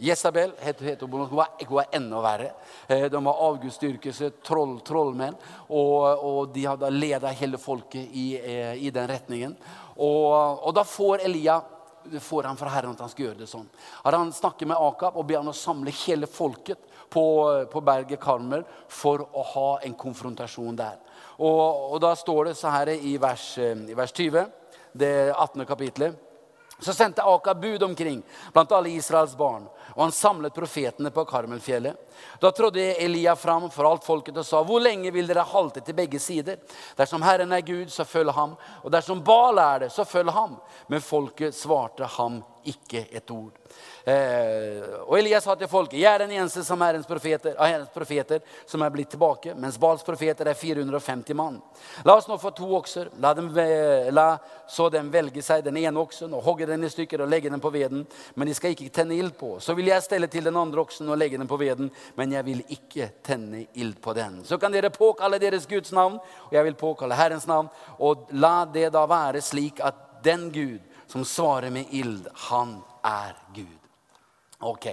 Jesabel 0.00 0.52
heter, 0.58 0.84
heter 0.84 1.06
hun, 1.06 1.36
var, 1.36 1.48
hun 1.58 1.74
var 1.76 1.90
enda 1.92 2.20
verre. 2.24 2.52
De 2.88 3.24
var 3.24 3.42
avgudsdyrkelse, 3.48 4.30
troll, 4.46 4.78
trollmenn. 4.80 5.36
Og, 5.68 6.06
og, 6.24 6.40
de 6.54 6.64
hadde 6.64 6.88
ledet 6.94 7.34
hele 7.42 7.60
folket 7.60 8.08
i, 8.16 8.30
i 8.80 8.92
den 8.94 9.10
retningen. 9.10 9.58
Og, 10.00 10.64
og 10.64 10.72
da 10.76 10.86
får 10.88 11.26
Elia 11.28 11.60
får 12.20 12.48
han 12.48 12.56
fra 12.56 12.68
Herren 12.72 12.94
at 12.96 13.02
han 13.04 13.12
skal 13.12 13.26
gjøre 13.26 13.42
det 13.42 13.50
sånn. 13.50 13.66
Han 14.06 14.32
snakker 14.32 14.70
med 14.70 14.80
Akab 14.80 15.18
og 15.20 15.26
ber 15.28 15.42
han 15.42 15.52
å 15.52 15.56
samle 15.56 15.92
hele 16.06 16.28
folket 16.30 16.80
på, 17.10 17.26
på 17.72 17.82
berget 17.84 18.20
Karmel 18.22 18.64
for 18.88 19.26
å 19.32 19.44
ha 19.54 19.68
en 19.86 19.94
konfrontasjon 19.98 20.78
der. 20.78 20.98
Og, 21.40 21.92
og 21.94 22.00
da 22.02 22.14
står 22.16 22.50
det 22.50 22.56
så 22.58 22.72
her 22.72 22.92
i 22.94 23.16
vers, 23.20 23.52
i 23.58 23.96
vers 23.96 24.12
20, 24.16 24.44
det 24.92 25.14
18. 25.32 25.66
kapitlet. 25.66 26.26
Så 26.80 26.94
sendte 26.94 27.22
Aka 27.22 27.54
bud 27.54 27.82
omkring 27.82 28.22
blant 28.52 28.72
alle 28.72 28.88
Israels 28.88 29.36
barn, 29.36 29.66
og 29.92 30.02
han 30.02 30.12
samlet 30.12 30.54
profetene 30.56 31.10
på 31.12 31.24
Karmelfjellet. 31.28 31.96
Da 32.40 32.50
trådde 32.56 32.94
Elia 33.04 33.34
fram 33.36 33.68
for 33.70 33.84
alt 33.84 34.04
folket 34.04 34.38
og 34.40 34.46
sa, 34.48 34.62
hvor 34.64 34.80
lenge 34.80 35.12
vil 35.12 35.28
dere 35.28 35.44
halte 35.44 35.82
til 35.84 35.98
begge 35.98 36.20
sider? 36.22 36.56
Dersom 36.96 37.24
Herren 37.26 37.52
er 37.52 37.66
Gud, 37.66 37.92
så 37.92 38.06
følg 38.08 38.32
ham, 38.32 38.56
og 38.80 38.92
dersom 38.92 39.20
Baal 39.24 39.60
er 39.60 39.84
det, 39.84 39.90
så 39.92 40.08
følg 40.08 40.32
ham. 40.32 40.56
Men 40.88 41.04
folket 41.04 41.56
svarte 41.56 42.08
ham 42.16 42.40
ikke 42.64 43.06
et 43.10 43.30
ord. 43.30 43.56
Eh, 44.04 44.84
og 45.06 45.18
Elias 45.18 45.44
sa 45.44 45.54
til 45.58 45.68
folket, 45.70 45.98
jeg 46.00 46.08
er 46.08 46.22
den 46.24 46.32
eneste 46.34 46.62
som 46.64 46.80
er 46.82 46.98
profeter, 47.06 47.54
av 47.56 47.68
Herrens 47.68 47.92
profeter 47.94 48.40
som 48.68 48.82
er 48.82 48.92
blitt 48.94 49.10
tilbake, 49.12 49.54
mens 49.54 49.78
Bals 49.80 50.04
profeter 50.06 50.48
er 50.48 50.58
450 50.58 51.36
mann. 51.36 51.60
La 52.04 52.16
oss 52.16 52.28
nå 52.28 52.38
få 52.40 52.52
to 52.56 52.70
okser, 52.78 53.10
la, 53.20 53.34
dem, 53.36 53.50
la 54.10 54.26
så 54.70 54.88
dem 54.92 55.10
velge 55.12 55.44
seg 55.44 55.64
den 55.66 55.78
ene 55.82 56.00
oksen 56.00 56.32
og 56.36 56.44
hogge 56.48 56.68
den 56.70 56.84
i 56.86 56.90
stykker 56.92 57.24
og 57.24 57.30
legge 57.30 57.52
den 57.52 57.62
på 57.62 57.72
veden, 57.74 58.04
men 58.34 58.50
de 58.50 58.56
skal 58.56 58.74
ikke 58.74 58.90
tenne 58.94 59.16
ild 59.18 59.36
på. 59.38 59.56
Så 59.60 59.76
vil 59.78 59.92
jeg 59.92 60.06
stelle 60.06 60.30
til 60.32 60.48
den 60.48 60.58
andre 60.58 60.84
oksen 60.84 61.08
og 61.08 61.20
legge 61.20 61.38
den 61.40 61.50
på 61.50 61.60
veden, 61.60 61.92
men 62.16 62.36
jeg 62.36 62.48
vil 62.48 62.64
ikke 62.68 63.10
tenne 63.26 63.66
ild 63.74 64.00
på 64.02 64.16
den. 64.16 64.42
Så 64.48 64.58
kan 64.58 64.72
dere 64.72 64.92
påkalle 64.94 65.40
deres 65.42 65.68
Guds 65.70 65.92
navn, 65.92 66.20
og 66.48 66.54
jeg 66.56 66.66
vil 66.66 66.78
påkalle 66.80 67.18
Herrens 67.18 67.48
navn, 67.50 67.70
og 67.98 68.30
la 68.32 68.64
det 68.64 68.90
da 68.94 69.06
være 69.10 69.44
slik 69.44 69.82
at 69.84 70.06
den 70.24 70.50
Gud 70.52 70.80
som 71.10 71.24
svarer 71.24 71.70
med 71.70 71.90
ild, 71.90 72.28
han 72.34 72.76
er 73.02 73.34
Gud. 73.54 73.79
Ok, 74.60 74.86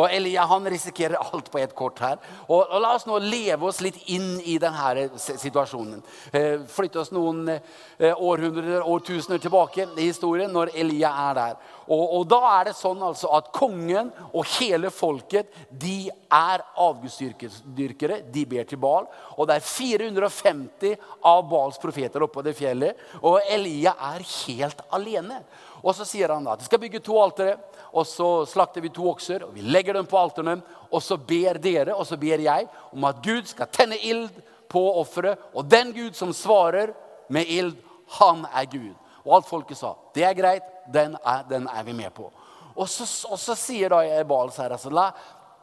og 0.00 0.06
Elia 0.08 0.46
han 0.48 0.64
risikerer 0.72 1.20
alt 1.20 1.50
på 1.52 1.58
ett 1.60 1.74
kort 1.76 1.98
her. 2.00 2.16
Og, 2.46 2.62
og, 2.62 2.78
La 2.80 2.94
oss 2.96 3.04
nå 3.04 3.18
leve 3.20 3.66
oss 3.68 3.82
litt 3.84 3.98
inn 4.14 4.38
i 4.48 4.54
denne 4.56 5.10
situasjonen. 5.20 6.00
Eh, 6.32 6.62
flytte 6.64 7.02
oss 7.02 7.12
noen 7.12 7.50
eh, 7.52 8.14
århundrer, 8.16 8.80
årtusener 8.80 9.42
tilbake 9.42 9.84
i 9.92 10.06
historien 10.06 10.48
når 10.56 10.72
Elia 10.72 11.12
er 11.26 11.36
der. 11.36 11.60
Og, 11.90 12.04
og, 12.06 12.24
Da 12.32 12.40
er 12.54 12.70
det 12.70 12.76
sånn 12.78 13.02
altså 13.04 13.28
at 13.36 13.52
kongen 13.52 14.08
og 14.30 14.48
hele 14.56 14.88
folket 14.94 15.52
de 15.68 16.08
er 16.08 16.64
avgudsdyrkere. 16.80 18.22
De 18.24 18.46
ber 18.48 18.72
til 18.72 18.80
Baal. 18.80 19.10
Og 19.36 19.50
det 19.50 19.58
er 19.58 19.68
450 19.68 20.96
av 21.28 21.44
Baals 21.50 21.76
profeter 21.82 22.24
oppå 22.24 22.40
det 22.46 22.56
fjellet. 22.56 22.96
Og 23.20 23.42
Elia 23.52 23.98
er 24.14 24.24
helt 24.24 24.80
alene. 24.96 25.42
Og 25.82 25.94
så 25.96 26.04
sier 26.08 26.32
han 26.32 26.44
da 26.44 26.54
at 26.54 26.62
de 26.62 26.68
skal 26.68 26.80
bygge 26.82 27.02
to 27.04 27.16
altere, 27.20 27.56
og 27.90 28.06
så 28.06 28.28
slakter 28.46 28.84
vi 28.84 28.92
to 28.94 29.08
okser, 29.10 29.44
og 29.46 29.54
vi 29.56 29.64
legger 29.64 29.96
dem 29.96 30.08
på 30.08 30.18
alterne. 30.20 30.60
Og 30.90 31.02
så 31.02 31.16
ber 31.16 31.58
dere, 31.62 31.94
og 31.94 32.06
så 32.06 32.18
ber 32.20 32.42
jeg, 32.44 32.68
om 32.92 33.06
at 33.08 33.22
Gud 33.24 33.48
skal 33.50 33.70
tenne 33.72 33.98
ild 33.98 34.28
på 34.70 34.82
offeret. 35.00 35.40
Og 35.54 35.66
den 35.70 35.94
Gud 35.96 36.18
som 36.18 36.34
svarer 36.36 36.92
med 37.28 37.48
ild, 37.48 37.74
han 38.20 38.44
er 38.52 38.68
Gud. 38.70 38.94
Og 39.24 39.34
alt 39.36 39.48
folket 39.48 39.78
sa 39.78 39.94
det 40.16 40.24
er 40.26 40.36
greit, 40.36 40.70
den 40.90 41.16
er, 41.24 41.44
den 41.48 41.68
er 41.68 41.84
vi 41.86 41.94
med 41.94 42.10
på. 42.14 42.30
Og 42.74 42.88
så, 42.88 43.04
og 43.28 43.38
så 43.38 43.56
sier 43.58 43.92
da 43.92 44.22
Bals 44.24 44.56
her 44.60 44.72
altså, 44.72 44.90
la, 44.94 45.10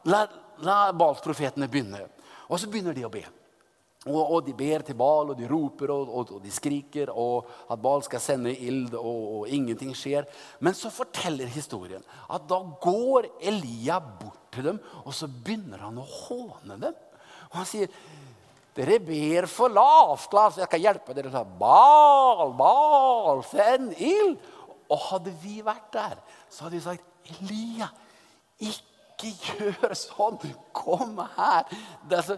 la, 0.07 0.25
la 0.63 0.77
Bals-profetene 0.93 1.69
begynne. 1.71 2.03
Og 2.47 2.59
så 2.59 2.69
begynner 2.71 2.95
de 2.95 3.05
å 3.07 3.11
be. 3.11 3.23
Og, 4.05 4.19
og, 4.21 4.41
de 4.45 4.53
ber 4.55 4.83
til 4.85 4.95
Bal, 4.95 5.31
og 5.33 5.39
de 5.39 5.47
roper 5.49 5.91
og, 5.91 6.11
og, 6.13 6.35
og, 6.37 6.43
de 6.43 6.51
skriker, 6.53 7.09
og 7.09 7.47
at 7.73 7.81
Bal 7.81 8.03
skal 8.05 8.21
sende 8.23 8.53
ild, 8.53 8.93
og, 8.95 9.47
ingenting 9.49 9.95
skjer. 9.97 10.27
Men 10.63 10.77
så 10.77 10.91
forteller 10.93 11.49
historien 11.51 12.05
at 12.29 12.45
da 12.47 12.61
går 12.83 13.27
Elia 13.41 13.97
bort 13.99 14.47
til 14.53 14.69
dem, 14.71 14.79
og 15.03 15.15
så 15.17 15.27
begynner 15.27 15.81
han 15.87 15.99
å 15.99 16.05
håne 16.05 16.79
dem. 16.85 17.03
Og 17.49 17.59
han 17.59 17.67
sier 17.67 17.91
dere 18.77 18.99
ber 19.01 19.47
for 19.49 19.73
lavt. 19.73 20.35
Jeg 20.59 20.67
skal 20.67 20.83
hjelpe 20.83 21.15
dere. 21.17 21.33
Så, 21.33 21.41
Bal, 21.59 22.53
Bal, 22.59 23.41
send 23.49 23.95
ild. 23.97 24.37
Og 24.87 25.01
hadde 25.09 25.33
vi 25.41 25.57
vært 25.65 25.89
der, 25.91 26.19
så 26.47 26.67
hadde 26.67 26.77
vi 26.77 26.83
sagt 26.85 27.33
Elia, 27.41 27.89
ikke 28.63 29.33
gjør 29.33 29.95
sånn. 29.97 30.37
Kom 30.71 31.17
her. 31.35 31.67
Det 32.07 32.21
er 32.21 32.23
så, 32.23 32.37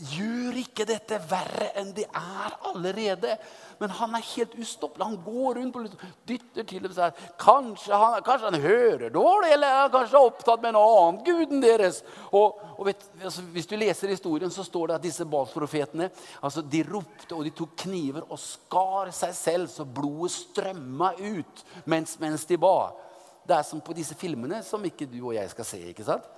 gjør 0.00 0.56
ikke 0.62 0.86
dette 0.88 1.18
verre 1.30 1.70
enn 1.78 1.90
det 1.96 2.06
er 2.06 2.54
allerede. 2.70 3.34
Men 3.80 3.92
han 3.96 4.14
er 4.16 4.24
helt 4.34 4.54
ustoppelig. 4.60 5.06
Han 5.06 5.18
går 5.24 5.58
rundt 5.58 5.76
og 5.76 6.06
dytter 6.28 6.66
til 6.68 6.84
dem. 6.84 6.92
Sier, 6.92 7.14
kanskje, 7.40 7.96
han, 7.96 8.18
kanskje 8.24 8.50
han 8.50 8.64
hører 8.64 9.12
dårlig, 9.14 9.52
eller 9.54 9.68
er 9.68 9.78
han 9.84 9.94
kanskje 9.94 10.20
opptatt 10.20 10.60
med 10.60 10.74
en 10.74 10.80
annen 10.80 11.20
guden 11.24 11.64
deres. 11.64 12.02
Og, 12.28 12.60
og 12.76 12.90
vet, 12.90 13.06
altså, 13.22 13.44
hvis 13.54 13.70
du 13.70 13.76
leser 13.80 14.12
historien, 14.12 14.52
så 14.52 14.66
står 14.66 14.90
det 14.90 14.98
at 14.98 15.06
disse 15.08 15.28
Balsprofetene 15.28 16.10
altså, 16.40 16.60
de 16.60 16.82
ropte 16.88 17.36
og 17.36 17.46
de 17.46 17.54
tok 17.56 17.72
kniver 17.86 18.28
og 18.28 18.40
skar 18.42 19.12
seg 19.16 19.32
selv 19.36 19.72
så 19.72 19.88
blodet 19.88 20.34
strømma 20.34 21.14
ut 21.16 21.64
mens, 21.88 22.18
mens 22.20 22.44
de 22.48 22.60
ba. 22.60 22.90
Det 23.48 23.56
er 23.56 23.64
som 23.66 23.80
på 23.80 23.96
disse 23.96 24.14
filmene 24.18 24.60
som 24.66 24.84
ikke 24.84 25.08
du 25.08 25.22
og 25.22 25.34
jeg 25.34 25.50
skal 25.52 25.66
se. 25.66 25.80
ikke 25.90 26.06
sant? 26.06 26.28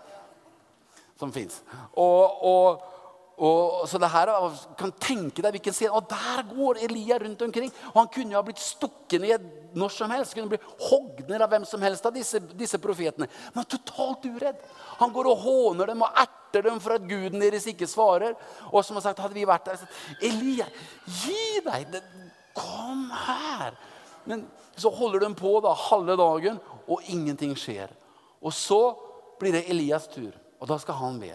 Som 1.18 1.34
fins. 1.34 1.58
Og, 1.98 2.42
og 2.46 3.01
og, 3.40 3.88
så 3.88 3.98
det 3.98 4.10
her 4.12 4.30
kan 4.78 4.92
tenke 5.00 5.42
deg 5.42 5.56
hvilken 5.56 5.74
scene. 5.74 5.96
Og 5.96 6.04
der 6.10 6.42
går 6.50 6.82
Elia 6.84 7.16
rundt 7.22 7.42
omkring. 7.42 7.72
Og 7.92 7.98
han 8.02 8.10
kunne 8.12 8.34
jo 8.34 8.38
ha 8.38 8.44
blitt 8.46 8.60
stukket 8.60 9.22
ned 9.24 9.46
når 9.78 9.94
som 9.94 10.12
helst. 10.12 10.36
Kunne 10.36 10.52
blitt 10.52 10.66
hogd 10.88 11.24
ned 11.30 11.42
av 11.42 11.50
hvem 11.50 11.64
som 11.68 11.82
helst 11.82 12.06
av 12.06 12.14
disse, 12.14 12.42
disse 12.58 12.80
profetene. 12.82 13.26
Men 13.26 13.62
han 13.62 13.66
er 13.66 13.72
totalt 13.72 14.28
uredd. 14.28 14.60
Han 15.00 15.14
går 15.14 15.30
og 15.32 15.46
håner 15.46 15.90
dem 15.90 16.04
og 16.04 16.20
erter 16.22 16.68
dem 16.68 16.82
for 16.82 16.96
at 16.98 17.08
guden 17.08 17.40
deres 17.42 17.66
ikke 17.72 17.88
svarer. 17.90 18.36
Og 18.70 18.84
som 18.84 19.00
har 19.00 19.08
sagt, 19.08 19.22
hadde 19.24 19.38
vi 19.38 19.48
vært 19.48 19.70
der 19.70 19.80
sagt, 19.80 20.02
Elia, 20.20 20.68
gi 21.22 21.64
deg! 21.66 21.98
Kom 22.52 23.08
her! 23.24 23.72
Men 24.28 24.44
så 24.78 24.92
holder 24.92 25.24
de 25.24 25.32
på 25.34 25.56
da 25.64 25.72
halve 25.88 26.14
dagen, 26.20 26.60
og 26.86 27.08
ingenting 27.10 27.56
skjer. 27.58 27.90
Og 28.42 28.52
så 28.54 28.82
blir 29.40 29.56
det 29.56 29.64
Elias 29.72 30.06
tur, 30.12 30.30
og 30.60 30.68
da 30.70 30.78
skal 30.78 31.00
han 31.00 31.18
be. 31.22 31.32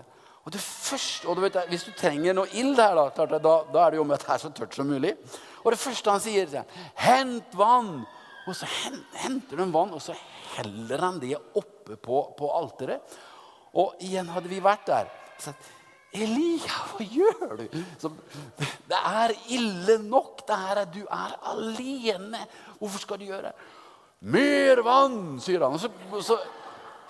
Og 0.47 0.53
det 0.55 0.62
første, 0.63 1.27
og 1.27 1.36
du 1.36 1.41
vet, 1.43 1.57
Hvis 1.67 1.83
du 1.83 1.91
trenger 1.91 2.33
noe 2.33 2.47
ild 2.55 2.79
her, 2.79 2.95
da, 2.95 3.25
da, 3.36 3.55
da 3.67 3.81
er 3.83 3.91
det 3.91 3.97
jo 3.99 4.05
om 4.05 4.13
at 4.15 4.23
det 4.23 4.31
er 4.31 4.43
så 4.45 4.51
tørt 4.55 4.77
som 4.77 4.88
mulig. 4.88 5.12
Og 5.65 5.73
det 5.73 5.79
første 5.81 6.13
han 6.13 6.23
sier, 6.23 6.47
er 6.47 6.63
'Hent 6.95 7.51
vann!' 7.51 8.05
Og 8.47 8.55
så 8.55 8.67
henter 9.19 9.60
de 9.60 9.65
vann, 9.73 9.91
og 9.91 10.01
så 10.01 10.13
heller 10.55 11.01
han 11.03 11.19
det 11.19 11.36
oppe 11.36 11.97
på, 11.99 12.21
på 12.38 12.51
alteret. 12.55 13.17
Og 13.75 13.97
igjen 13.99 14.29
hadde 14.31 14.47
vi 14.47 14.63
vært 14.63 14.88
der 14.88 15.10
Så, 15.38 15.51
Elia, 16.15 16.77
hva 16.95 17.05
gjør 17.05 17.57
du? 17.60 17.65
Så, 17.99 18.10
det 18.89 19.01
er 19.05 19.33
ille 19.53 19.97
nok. 20.01 20.47
Det 20.47 20.55
her, 20.57 20.86
du 20.86 21.03
er 21.03 21.36
alene. 21.51 22.39
Hvorfor 22.79 23.03
skal 23.03 23.19
du 23.19 23.27
gjøre 23.27 23.51
det? 23.51 23.53
Mer 24.33 24.81
vann, 24.81 25.38
sier 25.43 25.67
han. 25.67 25.75
Og 25.75 25.83
så, 25.83 25.91
så 26.25 26.39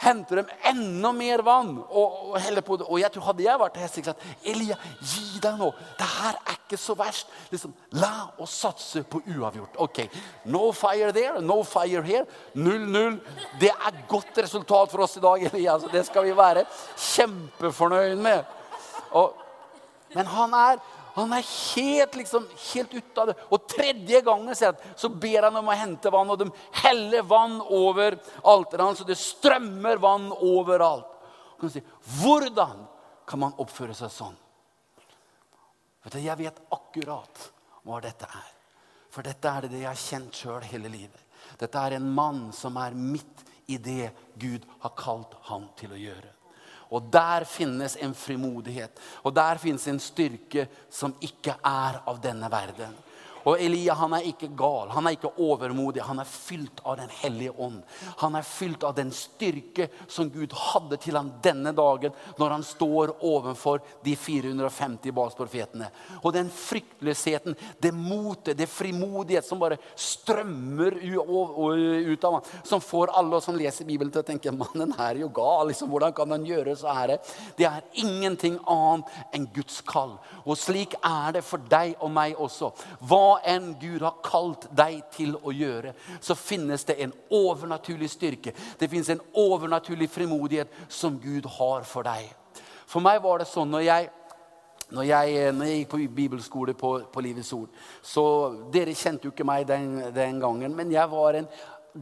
henter 0.02 0.42
de 0.42 0.56
enda 0.70 1.12
mer 1.16 1.42
vann 1.46 1.74
og, 1.88 2.18
og 2.32 2.38
heller 2.42 2.64
på 2.66 2.78
det. 2.80 2.88
Og 2.88 3.00
jeg 3.02 3.12
tror 3.14 3.28
Hadde 3.28 3.44
jeg 3.44 3.60
vært 3.60 3.80
hest, 3.82 4.00
sagt 4.06 4.48
Elia, 4.48 4.78
gi 5.02 5.40
deg 5.44 5.58
nå. 5.60 5.72
Det 6.00 6.08
her 6.08 6.38
er 6.38 6.56
ikke 6.56 6.80
så 6.80 6.96
verst. 6.98 7.32
Liksom, 7.52 7.74
la 8.00 8.30
oss 8.44 8.54
satse 8.64 9.04
på 9.10 9.22
uavgjort. 9.36 9.80
Ok, 9.84 10.04
No 10.48 10.72
fire 10.72 11.12
there, 11.16 11.42
no 11.42 11.62
fire 11.68 12.04
here. 12.06 12.26
0-0. 12.56 13.18
Det 13.60 13.72
er 13.74 14.04
godt 14.08 14.40
resultat 14.46 14.94
for 14.94 15.04
oss 15.04 15.18
i 15.20 15.24
dag. 15.24 15.48
Elia, 15.50 15.80
så 15.80 15.92
det 15.92 16.06
skal 16.08 16.28
vi 16.28 16.36
være 16.38 16.64
kjempefornøyd 16.96 18.22
med. 18.22 18.56
Og, 19.18 19.36
men 20.16 20.30
han 20.32 20.56
er 20.56 20.80
han 21.18 21.34
er 21.34 21.46
helt, 21.76 22.16
liksom, 22.16 22.44
helt 22.74 22.94
ute 22.94 23.22
av 23.22 23.30
det. 23.32 23.36
Og 23.50 23.68
tredje 23.70 24.20
gangen 24.22 24.56
så 24.56 25.10
ber 25.10 25.48
han 25.48 25.56
om 25.58 25.72
å 25.72 25.78
hente 25.78 26.12
vann, 26.14 26.30
og 26.30 26.44
de 26.44 26.50
heller 26.84 27.26
vann 27.26 27.56
over 27.62 28.20
alteret 28.44 28.84
hans, 28.86 29.02
og 29.02 29.10
det 29.10 29.18
strømmer 29.18 29.98
vann 30.04 30.30
overalt. 30.36 31.10
Kan 31.58 31.74
si, 31.74 31.82
Hvordan 32.20 32.86
kan 33.26 33.42
man 33.42 33.58
oppføre 33.58 33.98
seg 33.98 34.14
sånn? 34.14 34.38
Vet 36.06 36.14
du, 36.14 36.22
jeg 36.22 36.40
vet 36.40 36.62
akkurat 36.78 37.48
hva 37.82 37.98
dette 38.04 38.30
er. 38.30 38.54
For 39.10 39.26
dette 39.26 39.50
er 39.50 39.66
det 39.66 39.82
jeg 39.82 39.90
har 39.90 40.04
kjent 40.04 40.38
sjøl 40.38 40.70
hele 40.70 40.94
livet. 40.94 41.24
Dette 41.58 41.82
er 41.82 41.98
en 41.98 42.14
mann 42.14 42.52
som 42.54 42.78
er 42.78 42.94
midt 42.94 43.42
i 43.74 43.82
det 43.82 44.12
Gud 44.38 44.70
har 44.86 44.94
kalt 45.00 45.34
han 45.50 45.66
til 45.80 45.98
å 45.98 46.00
gjøre. 46.00 46.37
Og 46.92 47.10
der 47.14 47.44
finnes 47.44 47.98
en 48.02 48.16
frimodighet. 48.16 49.00
Og 49.24 49.36
der 49.36 49.60
finnes 49.62 49.88
en 49.88 50.00
styrke 50.00 50.68
som 50.90 51.16
ikke 51.22 51.58
er 51.66 52.02
av 52.08 52.22
denne 52.24 52.52
verden. 52.52 52.96
Og 53.48 53.62
Elia 53.64 53.96
han 53.98 54.16
er 54.18 54.28
ikke 54.30 54.50
gal, 54.58 54.92
han 54.92 55.08
er 55.08 55.16
ikke 55.18 55.34
overmodig. 55.44 56.04
Han 56.06 56.22
er 56.22 56.30
fylt 56.30 56.82
av 56.84 56.98
Den 56.98 57.12
hellige 57.22 57.54
ånd. 57.58 57.82
Han 58.24 58.36
er 58.36 58.46
fylt 58.46 58.84
av 58.88 58.96
den 58.98 59.12
styrke 59.16 59.90
som 60.08 60.30
Gud 60.34 60.54
hadde 60.54 60.98
til 61.02 61.16
ham 61.18 61.30
denne 61.44 61.72
dagen 61.76 62.16
når 62.40 62.56
han 62.56 62.66
står 62.66 63.14
overfor 63.26 63.82
de 64.04 64.16
450 64.18 65.14
basprofetene. 65.16 65.90
Og 66.24 66.34
den 66.36 66.50
fryktløsheten, 66.54 67.56
det 67.82 67.94
motet, 67.94 68.58
det 68.58 68.70
frimodighet 68.72 69.46
som 69.46 69.62
bare 69.62 69.80
strømmer 69.96 70.98
ut 71.02 72.28
av 72.28 72.40
ham. 72.40 72.50
Som 72.68 72.84
får 72.84 73.14
alle 73.18 73.42
som 73.44 73.58
leser 73.58 73.88
Bibelen, 73.88 74.12
til 74.12 74.24
å 74.24 74.28
tenke 74.28 74.54
mannen 74.56 74.94
her 74.98 75.16
er 75.16 75.24
jo 75.24 75.32
gal. 75.34 75.68
Liksom, 75.70 75.90
hvordan 75.92 76.16
kan 76.16 76.32
han 76.34 76.46
gjøre 76.48 76.76
så 76.78 76.94
her? 76.96 77.16
Det 77.58 77.68
er 77.68 77.86
ingenting 78.04 78.58
annet 78.68 79.36
enn 79.36 79.48
Guds 79.54 79.82
kall. 79.88 80.18
Og 80.46 80.58
slik 80.60 80.98
er 81.02 81.38
det 81.38 81.46
for 81.46 81.64
deg 81.72 81.96
og 82.04 82.12
meg 82.14 82.38
også. 82.42 82.72
Hva 83.08 83.37
enn 83.46 83.74
Gud 83.82 84.02
har 84.06 84.20
kalt 84.26 84.68
deg 84.76 85.02
til 85.14 85.36
å 85.38 85.54
gjøre, 85.54 85.94
så 86.22 86.36
finnes 86.38 86.86
det 86.88 86.98
en 87.04 87.14
overnaturlig 87.34 88.10
styrke. 88.12 88.54
Det 88.80 88.90
finnes 88.90 89.10
en 89.14 89.24
overnaturlig 89.38 90.10
frimodighet 90.10 90.74
som 90.90 91.20
Gud 91.22 91.46
har 91.58 91.88
for 91.88 92.08
deg. 92.08 92.30
For 92.88 93.04
meg 93.04 93.22
var 93.24 93.42
det 93.42 93.50
sånn 93.52 93.72
når 93.72 93.84
jeg, 93.86 94.10
når 94.96 95.08
jeg, 95.10 95.40
når 95.54 95.70
jeg 95.70 95.80
gikk 95.82 95.90
på 95.92 96.04
bibelskole 96.16 96.76
på, 96.80 96.92
på, 97.12 97.24
Livets 97.26 97.50
Ord 97.52 97.74
så 98.00 98.24
Dere 98.72 98.94
kjente 98.96 99.28
jo 99.28 99.34
ikke 99.34 99.48
meg 99.48 99.66
den, 99.68 99.98
den 100.16 100.40
gangen, 100.40 100.76
men 100.78 100.94
jeg 100.94 101.12
var 101.12 101.36
en 101.36 101.50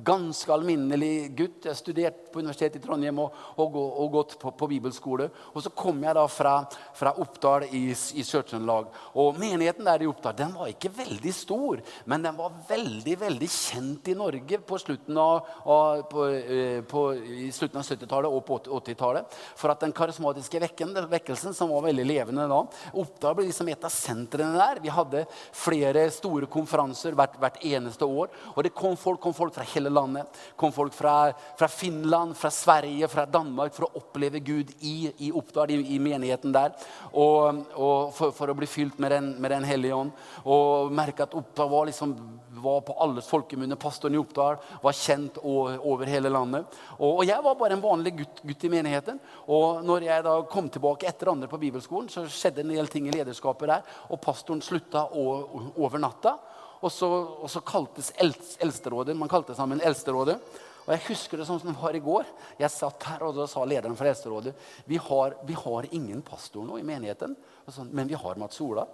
ganske 0.04 0.52
alminnelig 0.54 1.36
gutt. 1.38 1.66
Jeg 1.70 1.80
studerte 1.80 2.32
på 2.34 2.42
Universitetet 2.44 2.82
i 2.82 2.84
Trondheim 2.84 3.20
og, 3.24 3.36
og, 3.62 3.78
og 3.80 4.12
gått 4.14 4.36
på, 4.42 4.52
på, 4.58 4.70
bibelskole. 4.72 5.30
Og 5.54 5.64
så 5.64 5.72
kom 5.76 6.02
jeg 6.04 6.18
da 6.18 6.26
fra, 6.32 6.56
fra 6.98 7.14
Oppdal 7.22 7.68
i, 7.70 7.84
i 7.92 8.26
Sør-Trøndelag. 8.26 8.90
Og 9.22 9.40
menigheten 9.40 9.88
der 9.88 10.04
i 10.04 10.10
Oppdal 10.10 10.36
den 10.38 10.56
var 10.56 10.72
ikke 10.72 10.92
veldig 10.96 11.34
stor, 11.36 11.82
men 12.10 12.26
den 12.26 12.38
var 12.38 12.56
veldig 12.70 13.18
veldig 13.26 13.50
kjent 13.52 14.12
i 14.12 14.18
Norge 14.18 14.60
på 14.68 14.80
slutten 14.82 15.20
av, 15.22 15.50
av, 15.64 16.04
på, 16.12 16.28
eh, 16.36 16.82
på, 16.88 17.06
i 17.48 17.50
slutten 17.56 17.82
av 17.82 17.88
70-tallet 17.88 18.36
og 18.36 18.46
på 18.48 18.60
80-tallet. 18.66 19.40
For 19.56 19.74
at 19.74 19.84
den 19.86 19.96
karismatiske 19.96 20.62
vekken, 20.66 20.96
vekkelsen, 21.12 21.56
som 21.56 21.72
var 21.74 21.88
veldig 21.88 22.08
levende 22.08 22.50
da 22.52 22.62
Oppdal 22.96 23.36
ble 23.38 23.48
liksom 23.50 23.70
et 23.72 23.86
av 23.86 23.94
sentrene 23.94 24.58
der. 24.58 24.82
Vi 24.84 24.92
hadde 24.94 25.26
flere 25.56 26.06
store 26.14 26.50
konferanser 26.52 27.16
hvert, 27.18 27.38
hvert 27.42 27.62
eneste 27.66 28.08
år. 28.08 28.32
Og 28.54 28.64
det 28.66 28.74
kom 28.76 28.98
folk, 29.00 29.22
kom 29.24 29.36
folk 29.36 29.56
fra 29.56 29.66
hele 29.74 29.85
hele 29.86 29.94
landet. 29.94 30.28
kom 30.56 30.72
folk 30.72 30.94
fra, 30.94 31.34
fra, 31.58 31.68
Finland, 31.68 32.38
fra 32.38 32.52
Sverige, 32.52 33.08
fra 33.08 33.26
Danmark 33.26 33.74
for 33.74 33.88
å 33.88 34.02
oppleve 34.02 34.40
Gud 34.40 34.72
i, 34.82 35.12
i 35.18 35.32
Oppdal, 35.32 35.72
i, 35.72 35.96
i, 35.96 36.00
menigheten 36.00 36.54
der. 36.56 36.74
Og, 37.14 37.66
og 37.76 38.14
for, 38.16 38.34
for, 38.36 38.50
å 38.50 38.58
bli 38.58 38.68
fylt 38.68 39.00
med 39.00 39.12
Den, 39.12 39.30
med 39.42 39.52
den 39.52 39.68
hellige 39.68 39.96
ånd. 39.96 40.12
Og 40.44 40.92
merke 40.96 41.26
at 41.26 41.36
Oppdal 41.38 41.70
var, 41.70 41.90
liksom, 41.90 42.16
var 42.62 42.82
på 42.88 42.98
alles 43.04 43.30
folkemunne. 43.30 43.78
Pastoren 43.80 44.16
i 44.16 44.22
Oppdal 44.22 44.58
var 44.82 44.98
kjent 44.98 45.40
over, 45.44 45.78
over 45.86 46.10
hele 46.10 46.32
landet. 46.34 46.80
Og, 46.98 47.20
og, 47.20 47.24
jeg 47.28 47.42
var 47.46 47.60
bare 47.60 47.78
en 47.78 47.86
vanlig 47.86 48.16
gutt, 48.22 48.42
gutt, 48.44 48.66
i 48.66 48.74
menigheten. 48.74 49.22
Og 49.52 49.86
når 49.86 50.10
jeg 50.10 50.26
da 50.26 50.36
kom 50.50 50.70
tilbake 50.72 51.10
etter 51.10 51.32
andre 51.32 51.52
på 51.52 51.62
bibelskolen, 51.62 52.10
så 52.12 52.26
skjedde 52.30 52.66
en 52.66 52.76
del 52.76 52.92
ting 52.92 53.10
i 53.10 53.16
lederskapet 53.16 53.72
der. 53.72 53.96
Og 54.10 54.22
pastoren 54.24 54.64
slutta 54.66 55.08
over 55.16 56.02
natta. 56.02 56.38
Og 56.86 56.92
så, 56.94 57.10
og 57.42 57.50
så 57.50 57.64
kaltes 57.66 58.12
Eldsterådet 58.22 59.16
Man 59.18 59.32
kalte 59.32 59.56
sammen 59.58 59.82
Eldsterådet. 59.82 60.38
Og 60.86 60.92
Jeg 60.94 61.02
husker 61.08 61.42
det 61.42 61.48
som 61.48 61.58
det 61.58 61.74
var 61.82 61.98
i 61.98 62.04
går. 62.04 62.28
Jeg 62.60 62.70
satt 62.70 63.08
her, 63.10 63.24
og 63.26 63.34
da 63.34 63.48
sa 63.50 63.64
lederen 63.66 63.98
for 63.98 64.06
Eldsterådet 64.06 64.54
vi 64.86 65.00
har, 65.02 65.34
vi 65.48 65.58
har 65.58 65.88
ingen 65.90 66.22
pastor 66.22 66.68
nå 66.68 66.78
i 66.78 66.86
menigheten, 66.86 67.34
så, 67.68 67.88
men 67.90 68.08
vi 68.08 68.14
har 68.22 68.38
Mats 68.38 68.62
Ola. 68.62 68.86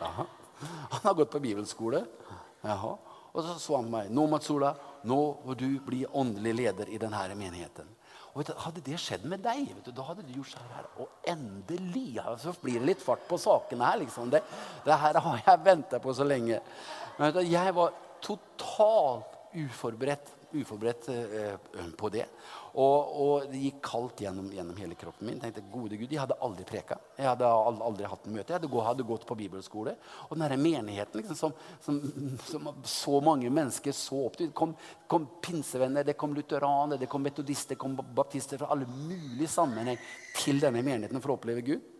Ja. 0.00 0.10
Han 0.90 1.00
har 1.04 1.14
gått 1.14 1.30
på 1.30 1.42
bibelskole. 1.44 2.02
Jaha. 2.64 2.96
Og 3.34 3.42
så 3.42 3.54
så 3.58 3.78
han 3.78 3.90
meg 3.90 4.10
nå 4.14 4.26
Mats 4.30 4.50
Ola, 4.50 4.72
nå 5.06 5.20
må 5.44 5.54
du 5.58 5.68
bli 5.86 6.02
åndelig 6.06 6.54
leder 6.54 6.90
i 6.90 6.98
denne 6.98 7.22
menigheten. 7.38 7.86
Og 8.34 8.42
du, 8.42 8.50
Hadde 8.58 8.82
det 8.82 8.98
skjedd 8.98 9.26
med 9.30 9.44
deg, 9.44 9.68
du, 9.84 9.92
da 9.94 10.06
hadde 10.08 10.24
du 10.26 10.32
gjort 10.34 10.54
sånn 10.56 10.72
her. 10.74 10.88
Og 11.02 11.30
endelig 11.30 12.18
så 12.42 12.54
blir 12.62 12.80
det 12.80 12.88
litt 12.88 13.04
fart 13.04 13.22
på 13.28 13.38
sakene 13.38 13.86
her. 13.86 14.00
liksom. 14.02 14.32
Det, 14.32 14.42
det 14.86 14.98
her 15.04 15.20
har 15.26 15.42
jeg 15.46 15.62
venta 15.64 16.00
på 16.02 16.14
så 16.14 16.26
lenge. 16.26 16.58
Men 17.18 17.34
du, 17.36 17.44
jeg 17.46 17.76
var 17.76 17.94
totalt 18.24 19.38
uforberedt, 19.54 20.32
uforberedt 20.54 21.08
uh, 21.14 21.90
på 21.98 22.10
det. 22.10 22.26
Og, 22.74 23.10
og, 23.22 23.44
det 23.52 23.60
gikk 23.62 23.76
kaldt 23.86 24.24
gjennom, 24.24 24.48
gjennom, 24.50 24.74
hele 24.82 24.96
kroppen 24.98 25.28
min. 25.28 25.38
tenkte, 25.38 25.62
gode 25.70 25.94
Gud, 25.94 26.10
Jeg 26.10 26.18
hadde 26.18 26.38
aldri 26.42 26.64
preka. 26.66 26.98
Jeg 27.16 27.28
hadde 27.28 27.46
aldri, 27.46 28.08
hatt 28.10 28.26
en 28.26 28.34
møte. 28.34 28.50
Jeg 28.50 28.58
hadde, 28.58 28.70
gått, 28.72 28.86
hadde, 28.88 29.06
gått 29.06 29.26
på 29.28 29.36
bibelskole. 29.38 29.94
Og 30.26 30.34
denne 30.34 30.58
menigheten 30.58 31.22
liksom, 31.22 31.38
som, 31.38 31.54
som, 31.84 32.00
som, 32.50 32.68
så 32.82 33.20
mange 33.22 33.52
mennesker 33.54 33.94
så 33.94 34.24
opp 34.26 34.40
til 34.40 34.50
Det 34.50 34.58
kom, 34.58 34.74
kom 35.06 35.28
pinsevenner, 35.44 36.06
det 36.06 36.18
kom 36.18 36.34
lutheraner, 36.34 36.98
det 36.98 37.10
kom 37.10 37.22
metodister, 37.22 37.76
det 37.76 37.82
kom 37.84 37.94
baptister 37.94 38.58
fra 38.58 38.72
alle 38.74 38.90
mulige 38.90 39.52
sammenheng 39.54 40.00
til 40.34 40.58
denne 40.62 40.82
menigheten 40.82 41.22
for 41.22 41.34
å 41.34 41.38
oppleve 41.38 41.62
Gud. 41.62 41.93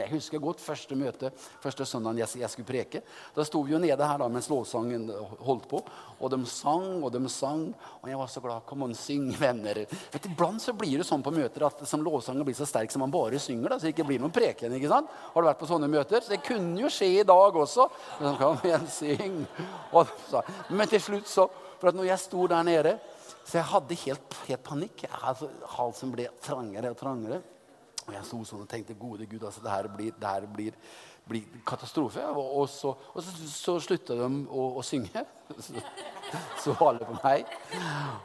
Jeg 0.00 0.10
husker 0.10 0.42
godt 0.42 0.62
første 0.62 0.96
møte, 0.98 1.30
første 1.62 1.86
søndagen 1.86 2.18
jeg, 2.22 2.40
jeg, 2.40 2.50
skulle 2.50 2.68
preke. 2.68 3.02
Da 3.36 3.44
sto 3.46 3.62
vi 3.64 3.74
jo 3.74 3.80
nede 3.82 4.08
her 4.08 4.20
da, 4.20 4.28
mens 4.32 4.48
lovsangen 4.50 5.06
holdt 5.46 5.68
på. 5.70 5.80
Og 6.18 6.32
de 6.32 6.40
sang 6.50 7.04
og 7.04 7.12
de 7.14 7.22
sang. 7.32 7.66
Og 8.00 8.10
jeg 8.10 8.18
var 8.18 8.32
så 8.32 8.42
glad. 8.44 8.64
Kom 8.68 8.84
on, 8.86 8.96
syng, 8.98 9.30
venner. 9.38 9.84
Vet, 10.12 10.28
iblant 10.30 10.62
så 10.62 10.74
blir 10.76 10.98
det 11.00 11.08
sånn 11.08 11.24
på 11.24 11.34
møter 11.34 11.66
at 11.68 11.84
som 11.88 12.04
lovsangen 12.04 12.46
blir 12.46 12.58
så 12.58 12.68
sterk 12.68 12.92
som 12.92 13.04
man 13.04 13.14
bare 13.14 13.40
synger. 13.42 13.74
da, 13.74 13.78
Så 13.78 13.88
det 13.88 13.94
ikke 13.94 14.08
blir 14.10 14.22
noen 14.22 14.34
preken. 14.34 14.74
ikke 14.74 14.92
sant? 14.92 15.10
Har 15.34 15.42
du 15.42 15.50
vært 15.50 15.62
på 15.62 15.70
sånne 15.70 15.90
møter? 15.90 16.20
Så 16.20 16.34
det 16.34 16.42
kunne 16.46 16.80
jo 16.80 16.92
skje 16.92 17.10
i 17.20 17.26
dag 17.28 17.62
også. 17.64 17.88
Kom 18.40 18.60
igjen, 18.66 18.86
syng. 18.90 19.40
Og, 19.92 20.10
så. 20.30 20.44
Men 20.70 20.90
til 20.90 21.02
slutt 21.02 21.30
så 21.30 21.50
For 21.80 21.90
at 21.90 21.96
når 21.98 22.06
jeg 22.06 22.22
sto 22.22 22.46
der 22.48 22.62
nede, 22.64 22.92
så 23.44 23.58
jeg 23.58 23.68
hadde 23.68 23.96
helt, 24.06 24.36
helt 24.48 24.62
panikk. 24.64 25.02
Altså, 25.20 25.50
halsen 25.74 26.12
ble 26.14 26.30
trangere 26.42 26.94
og 26.94 26.96
trangere. 26.96 27.42
Og 28.04 28.12
jeg 28.12 28.28
sto 28.28 28.40
sånn 28.44 28.64
og 28.64 28.70
tenkte 28.70 28.96
gode 28.98 29.26
Gud, 29.28 29.42
altså, 29.42 29.62
det 29.64 29.72
her 29.72 29.88
blir, 29.92 30.14
det 30.20 30.30
her 30.30 30.46
blir, 30.50 30.76
blir 31.28 31.62
katastrofe. 31.66 32.24
Og, 32.32 32.44
og, 32.60 32.68
så, 32.68 32.92
og 33.12 33.24
så, 33.24 33.48
så 33.50 33.76
slutta 33.82 34.16
de 34.18 34.28
å, 34.48 34.66
å 34.80 34.84
synge. 34.84 35.24
Så, 35.54 35.76
så 36.62 36.72
alle 36.86 37.04
på 37.04 37.18
meg. 37.18 37.50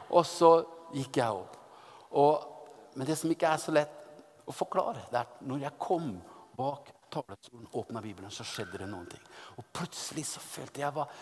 Og 0.08 0.22
så 0.24 0.48
gikk 0.96 1.18
jeg 1.20 1.42
opp. 1.42 1.58
Og, 2.16 2.46
men 2.96 3.06
det 3.06 3.18
som 3.20 3.30
ikke 3.30 3.50
er 3.52 3.60
så 3.60 3.74
lett 3.76 4.48
å 4.48 4.54
forklare, 4.56 5.04
det 5.10 5.18
er 5.20 5.28
at 5.28 5.42
når 5.46 5.66
jeg 5.66 5.78
kom 5.84 6.08
bak 6.56 6.88
talerstolen, 7.12 7.68
åpna 7.76 8.00
Bibelen, 8.02 8.32
så 8.32 8.46
skjedde 8.46 8.80
det 8.80 8.88
noen 8.90 9.06
ting. 9.10 9.22
Og 9.58 9.68
plutselig 9.74 10.26
så 10.30 10.42
følte 10.42 10.82
jeg 10.82 10.96
var 10.96 11.12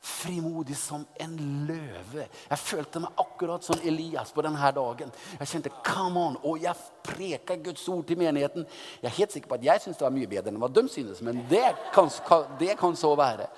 frimodig 0.00 0.76
som 0.76 1.06
en 1.20 1.34
løve. 1.66 2.26
Jeg 2.48 2.58
følte 2.58 3.02
meg 3.02 3.18
akkurat 3.18 3.64
som 3.66 3.80
Elias 3.82 4.30
på 4.32 4.42
denne 4.46 4.70
dagen. 4.74 5.10
Jeg 5.40 5.50
kjente 5.50 5.72
come 5.84 6.20
on, 6.20 6.38
Og 6.42 6.62
jeg 6.62 6.74
preka 7.02 7.56
Guds 7.56 7.88
ord 7.88 8.06
til 8.06 8.18
menigheten. 8.18 8.66
Jeg 9.02 9.08
er 9.08 9.18
helt 9.18 9.32
sikker 9.32 9.48
på 9.48 9.58
at 9.58 9.64
jeg 9.64 9.80
syntes 9.80 9.98
det 9.98 10.06
var 10.06 10.14
mye 10.14 10.30
bedre 10.30 10.52
enn 10.52 10.60
hva 10.62 10.70
de 10.70 10.86
synes, 10.88 11.22
men 11.22 11.44
det 11.50 11.74
kan, 11.94 12.10
det 12.58 12.78
kan 12.78 12.96
så 12.96 13.14
være. 13.18 13.48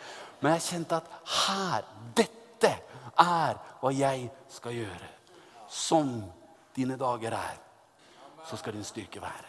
Men 0.40 0.56
jeg 0.56 0.66
kjente 0.70 0.96
at 0.96 1.10
her, 1.46 1.86
dette 2.16 2.74
er 3.20 3.60
hva 3.80 3.92
jeg 3.92 4.30
skal 4.48 4.78
gjøre. 4.80 5.14
Som 5.68 6.22
dine 6.76 6.96
dager 6.98 7.36
er, 7.36 7.56
så 8.48 8.56
skal 8.56 8.74
din 8.74 8.84
styrke 8.84 9.20
være. 9.22 9.48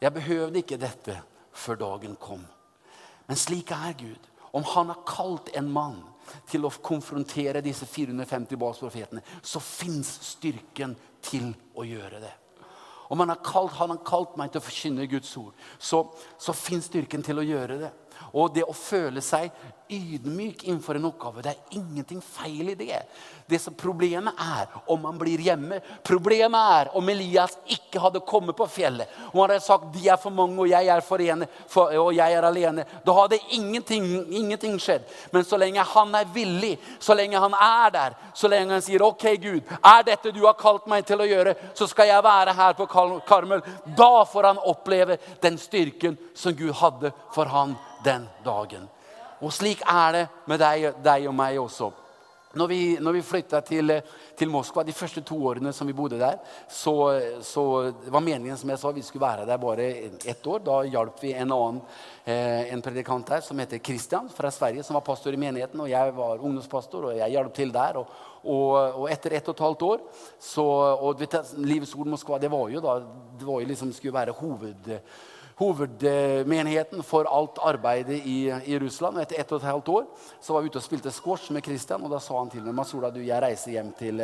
Jeg 0.00 0.14
behøvde 0.14 0.58
ikke 0.58 0.80
dette 0.80 1.20
før 1.52 1.78
dagen 1.78 2.16
kom. 2.16 2.46
Men 3.26 3.38
slik 3.38 3.70
er 3.70 3.94
Gud. 3.98 4.31
Om 4.52 4.64
han 4.74 4.92
har 4.92 5.04
kalt 5.08 5.48
en 5.56 5.70
mann 5.72 6.00
til 6.48 6.64
å 6.64 6.72
konfrontere 6.84 7.62
disse 7.64 7.86
450 7.88 8.60
basprofetene, 8.60 9.22
så 9.42 9.60
fins 9.64 10.10
styrken 10.32 10.94
til 11.24 11.50
å 11.74 11.86
gjøre 11.88 12.20
det. 12.22 12.32
Om 13.12 13.20
han 13.20 13.32
har 13.32 13.42
kalt, 13.44 13.74
han 13.76 13.92
har 13.92 14.04
kalt 14.06 14.36
meg 14.40 14.52
til 14.52 14.62
å 14.62 14.64
forkynne 14.64 15.08
Guds 15.10 15.32
ord, 15.40 15.56
så, 15.78 16.04
så 16.40 16.54
fins 16.56 16.88
styrken 16.88 17.24
til 17.24 17.40
å 17.40 17.44
gjøre 17.44 17.80
det. 17.82 17.90
Og 18.32 18.54
det 18.54 18.64
å 18.64 18.76
føle 18.76 19.20
seg 19.24 19.50
ydmyk 19.92 20.64
innenfor 20.64 20.96
en 20.96 21.04
oppgave, 21.04 21.42
det 21.44 21.50
er 21.52 21.78
ingenting 21.78 22.20
feil 22.24 22.72
i 22.72 22.76
det. 22.78 23.02
Det 23.48 23.58
som 23.60 23.74
Problemet 23.82 24.38
er 24.40 24.70
om 24.90 25.00
man 25.02 25.18
blir 25.18 25.40
hjemme. 25.42 25.80
Problemet 26.04 26.70
er 26.76 26.90
om 26.96 27.08
Elias 27.08 27.56
ikke 27.66 28.00
hadde 28.00 28.22
kommet 28.26 28.56
på 28.56 28.68
fjellet. 28.70 29.10
Om 29.32 29.40
han 29.40 29.50
hadde 29.50 29.64
sagt 29.64 29.90
de 29.96 30.06
er 30.08 30.20
for 30.20 30.34
mange 30.34 30.60
og 30.62 30.70
jeg 30.70 30.88
er, 30.88 31.04
for 31.04 31.20
ene, 31.24 31.48
for, 31.68 31.92
og 31.98 32.12
jeg 32.16 32.36
er 32.36 32.46
alene. 32.46 32.86
Da 33.04 33.16
hadde 33.16 33.40
ingenting, 33.56 34.08
ingenting 34.30 34.78
skjedd. 34.80 35.04
Men 35.32 35.44
så 35.44 35.58
lenge 35.60 35.84
han 35.92 36.14
er 36.16 36.30
villig, 36.32 36.76
så 37.02 37.16
lenge 37.18 37.42
han 37.42 37.56
er 37.58 37.92
der, 37.92 38.18
så 38.34 38.50
lenge 38.50 38.78
han 38.78 38.84
sier 38.84 39.04
OK, 39.04 39.26
Gud, 39.42 39.76
er 39.82 40.06
dette 40.06 40.32
du 40.32 40.44
har 40.46 40.58
kalt 40.60 40.88
meg 40.90 41.06
til 41.08 41.20
å 41.20 41.28
gjøre, 41.28 41.56
så 41.76 41.88
skal 41.90 42.12
jeg 42.12 42.24
være 42.24 42.56
her 42.56 42.76
på 42.78 42.88
Karmel. 43.28 43.64
Da 43.98 44.12
får 44.28 44.52
han 44.52 44.66
oppleve 44.72 45.18
den 45.42 45.58
styrken 45.60 46.18
som 46.38 46.56
Gud 46.56 46.72
hadde 46.80 47.12
for 47.34 47.50
han 47.50 47.74
den 48.04 48.28
dagen. 48.44 48.88
Og 49.42 49.52
slik 49.54 49.82
er 49.88 50.12
det 50.14 50.26
med 50.46 50.62
deg, 50.62 50.92
deg 51.02 51.26
og 51.26 51.34
meg 51.34 51.58
også. 51.58 51.90
Når 52.52 52.68
vi, 52.68 52.80
når 53.00 53.14
vi 53.16 53.22
flytta 53.24 53.62
til, 53.64 53.94
til, 54.36 54.50
Moskva 54.52 54.82
de 54.84 54.92
første 54.92 55.22
to 55.24 55.38
årene 55.48 55.70
som 55.72 55.88
vi 55.88 55.94
bodde 55.96 56.18
der, 56.20 56.36
så, 56.68 56.92
så 57.40 57.64
var 58.12 58.24
meningen 58.24 58.58
som 58.60 58.68
jeg 58.68 58.80
sa, 58.82 58.92
vi 58.92 59.04
skulle 59.06 59.24
være 59.24 59.46
der 59.48 59.60
bare 59.60 59.86
ett 60.28 60.46
år. 60.46 60.60
Da 60.66 60.82
hjalp 60.84 61.22
vi 61.22 61.32
en 61.32 61.54
annen 61.56 61.80
eh, 62.26 62.74
en 62.74 62.84
predikant 62.84 63.32
der 63.32 63.40
som 63.46 63.58
heter 63.62 63.80
Kristian 63.80 64.28
fra 64.28 64.52
Sverige, 64.52 64.84
som 64.84 64.98
var 64.98 65.06
pastor 65.06 65.32
i 65.32 65.40
menigheten. 65.40 65.80
og 65.80 65.88
Jeg 65.88 66.12
var 66.18 66.44
ungdomspastor, 66.44 67.08
og 67.08 67.16
jeg 67.16 67.36
hjalp 67.38 67.56
til 67.56 67.72
der. 67.72 68.02
Og, 68.02 68.20
og, 68.42 68.70
og, 69.00 69.08
etter 69.08 69.38
ett 69.38 69.48
og 69.48 69.56
et 69.56 69.64
halvt 69.64 69.88
år 69.88 70.06
så, 70.36 70.64
og 70.92 71.20
vet, 71.20 71.40
Livets 71.56 71.94
Ord 71.96 72.10
Moskva 72.12 72.40
det 72.42 72.52
var 72.52 72.68
jo 72.68 72.84
da, 72.84 72.98
det 73.38 73.48
var 73.48 73.62
jo 73.62 73.72
liksom, 73.72 73.96
skulle 73.96 74.18
være 74.18 74.36
hoved 74.42 74.92
hovedmenigheten 75.58 77.02
for 77.02 77.28
alt 77.28 77.58
arbeidet 77.62 78.20
i, 78.26 78.46
i, 78.64 78.78
Russland. 78.78 79.20
Etter 79.20 79.40
ett 79.40 79.52
og 79.52 79.60
et 79.60 79.68
halvt 79.68 79.90
år 79.92 80.06
så 80.40 80.54
var 80.54 80.62
vi 80.62 80.72
ute 80.72 80.80
og 80.80 80.86
spilte 80.86 81.12
squash 81.12 81.52
med 81.52 81.64
Christian. 81.64 82.02
Og 82.02 82.12
da 82.12 82.20
sa 82.22 82.38
han 82.38 82.50
til 82.52 82.64
meg 82.66 82.76
Masola, 82.76 83.12
du, 83.12 83.20
jeg 83.24 83.42
reiser 83.42 83.76
hjem 83.76 83.92
til, 83.98 84.22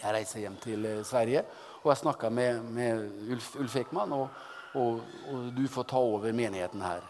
jeg 0.00 0.16
reiser 0.18 0.44
hjem 0.44 0.58
til 0.62 0.88
eh, 0.90 1.02
Sverige. 1.06 1.44
Og 1.84 1.90
jeg 1.92 2.00
snakka 2.00 2.30
med, 2.32 2.62
med, 2.74 3.02
Ulf, 3.34 3.50
Ulf 3.60 3.76
Ekman, 3.76 4.14
og, 4.16 4.44
og, 4.74 5.02
og, 5.30 5.50
du 5.54 5.66
får 5.68 5.90
ta 5.92 6.00
over 6.00 6.32
menigheten 6.32 6.82
her. 6.82 7.04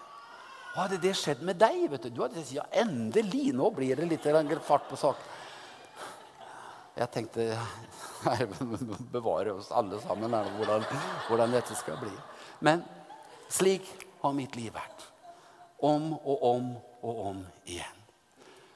Hadde 0.75 0.99
det 0.99 1.15
skjedd 1.15 1.45
med 1.47 1.61
deg? 1.61 1.85
vet 1.93 2.09
Du 2.09 2.11
Du 2.11 2.25
hadde 2.25 2.43
sagt 2.43 2.57
ja, 2.57 2.67
endelig, 2.83 3.53
nå 3.55 3.71
blir 3.71 3.97
det 3.97 4.11
litt 4.11 4.27
fart 4.67 4.89
på 4.91 4.99
saken. 4.99 5.31
Jeg 6.95 7.11
tenkte 7.11 7.59
bevare 9.15 9.55
oss 9.55 9.73
alle 9.75 9.99
sammen 10.03 10.31
hvordan, 10.31 10.85
hvordan 11.29 11.55
dette 11.55 11.75
skal 11.75 11.99
bli. 11.99 12.13
Men 12.63 12.85
slik 13.49 13.89
har 14.23 14.35
mitt 14.37 14.57
liv 14.57 14.73
vært. 14.75 15.05
Om 15.85 16.13
og 16.17 16.47
om 16.49 16.71
og 17.05 17.21
om 17.29 17.43
igjen. 17.67 18.01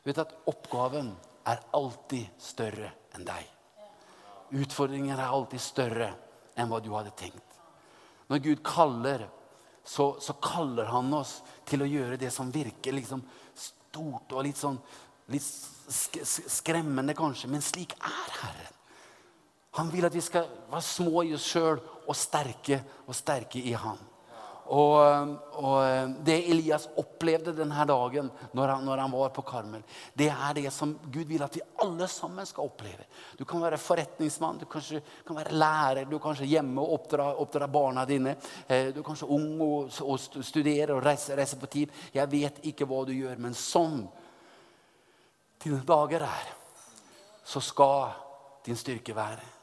Du 0.02 0.10
Vet 0.10 0.22
at 0.24 0.34
Oppgaven 0.48 1.12
er 1.48 1.62
alltid 1.76 2.28
større 2.40 2.92
enn 3.16 3.26
deg. 3.28 3.46
Utfordringen 4.58 5.16
er 5.16 5.28
alltid 5.28 5.60
større 5.60 6.12
enn 6.56 6.68
hva 6.70 6.80
du 6.84 6.90
hadde 6.94 7.12
tenkt. 7.16 7.58
Når 8.28 8.40
Gud 8.44 8.62
kaller, 8.64 9.24
så, 9.84 10.14
så 10.20 10.36
kaller 10.42 10.90
han 10.92 11.12
oss 11.16 11.38
til 11.68 11.84
å 11.84 11.88
gjøre 11.88 12.20
det 12.20 12.30
som 12.32 12.52
virker 12.52 12.96
liksom 12.96 13.22
stort 13.56 14.34
og 14.36 14.44
litt 14.44 14.60
sånn 14.60 14.76
litt 15.32 15.44
skremmende, 16.48 17.14
kanskje. 17.16 17.48
Men 17.52 17.64
slik 17.64 17.94
er 17.98 18.34
Herren. 18.42 18.76
Han 19.78 19.92
vil 19.92 20.08
at 20.08 20.14
vi 20.16 20.22
skal 20.24 20.48
være 20.70 20.84
små 20.84 21.22
i 21.28 21.34
oss 21.36 21.46
sjøl 21.46 21.78
og 22.08 22.16
sterke 22.16 22.80
og 23.06 23.16
sterke 23.16 23.60
i 23.60 23.74
Han. 23.76 24.00
Og, 24.68 25.28
og, 25.56 26.10
Det 26.24 26.36
Elias 26.50 26.88
opplevde 27.00 27.54
denne 27.56 27.84
dagen 27.88 28.28
når 28.52 28.72
han, 28.74 28.84
når 28.84 29.00
han, 29.00 29.14
var 29.14 29.30
på 29.32 29.44
Karmel, 29.48 29.82
det 30.12 30.28
er 30.28 30.58
det 30.58 30.72
som 30.74 30.92
Gud 31.08 31.24
vil 31.30 31.42
at 31.44 31.56
vi 31.56 31.64
alle 31.84 32.08
sammen 32.12 32.46
skal 32.46 32.68
oppleve. 32.68 33.06
Du 33.38 33.46
kan 33.48 33.62
være 33.64 33.80
forretningsmann, 33.80 34.60
du 34.60 34.66
kanskje, 34.68 35.00
kan 35.26 35.40
være 35.40 35.56
lærer, 35.56 36.04
du 36.04 36.18
er 36.18 36.24
kanskje 36.26 36.50
hjemme 36.52 36.84
og 36.84 36.98
oppdra, 36.98 37.30
oppdra 37.40 37.68
barna 37.72 38.04
dine. 38.08 38.36
Eh, 38.66 38.92
du 38.92 39.00
er 39.00 39.08
kanskje 39.08 39.30
ung 39.32 39.60
og, 39.64 40.00
og 40.04 40.20
studerer 40.20 40.96
og 40.96 41.04
reiser, 41.04 41.38
reiser, 41.40 41.60
på 41.60 41.72
tid. 41.72 42.00
Jeg 42.12 42.30
vet 42.30 42.64
ikke 42.68 42.88
hva 42.88 43.04
du 43.08 43.14
gjør, 43.16 43.40
men 43.40 43.56
sånn 43.56 44.02
dine 45.64 45.80
dager 45.86 46.28
er, 46.28 46.50
så 47.48 47.60
skal 47.64 48.12
din 48.68 48.76
styrke 48.76 49.16
være. 49.16 49.57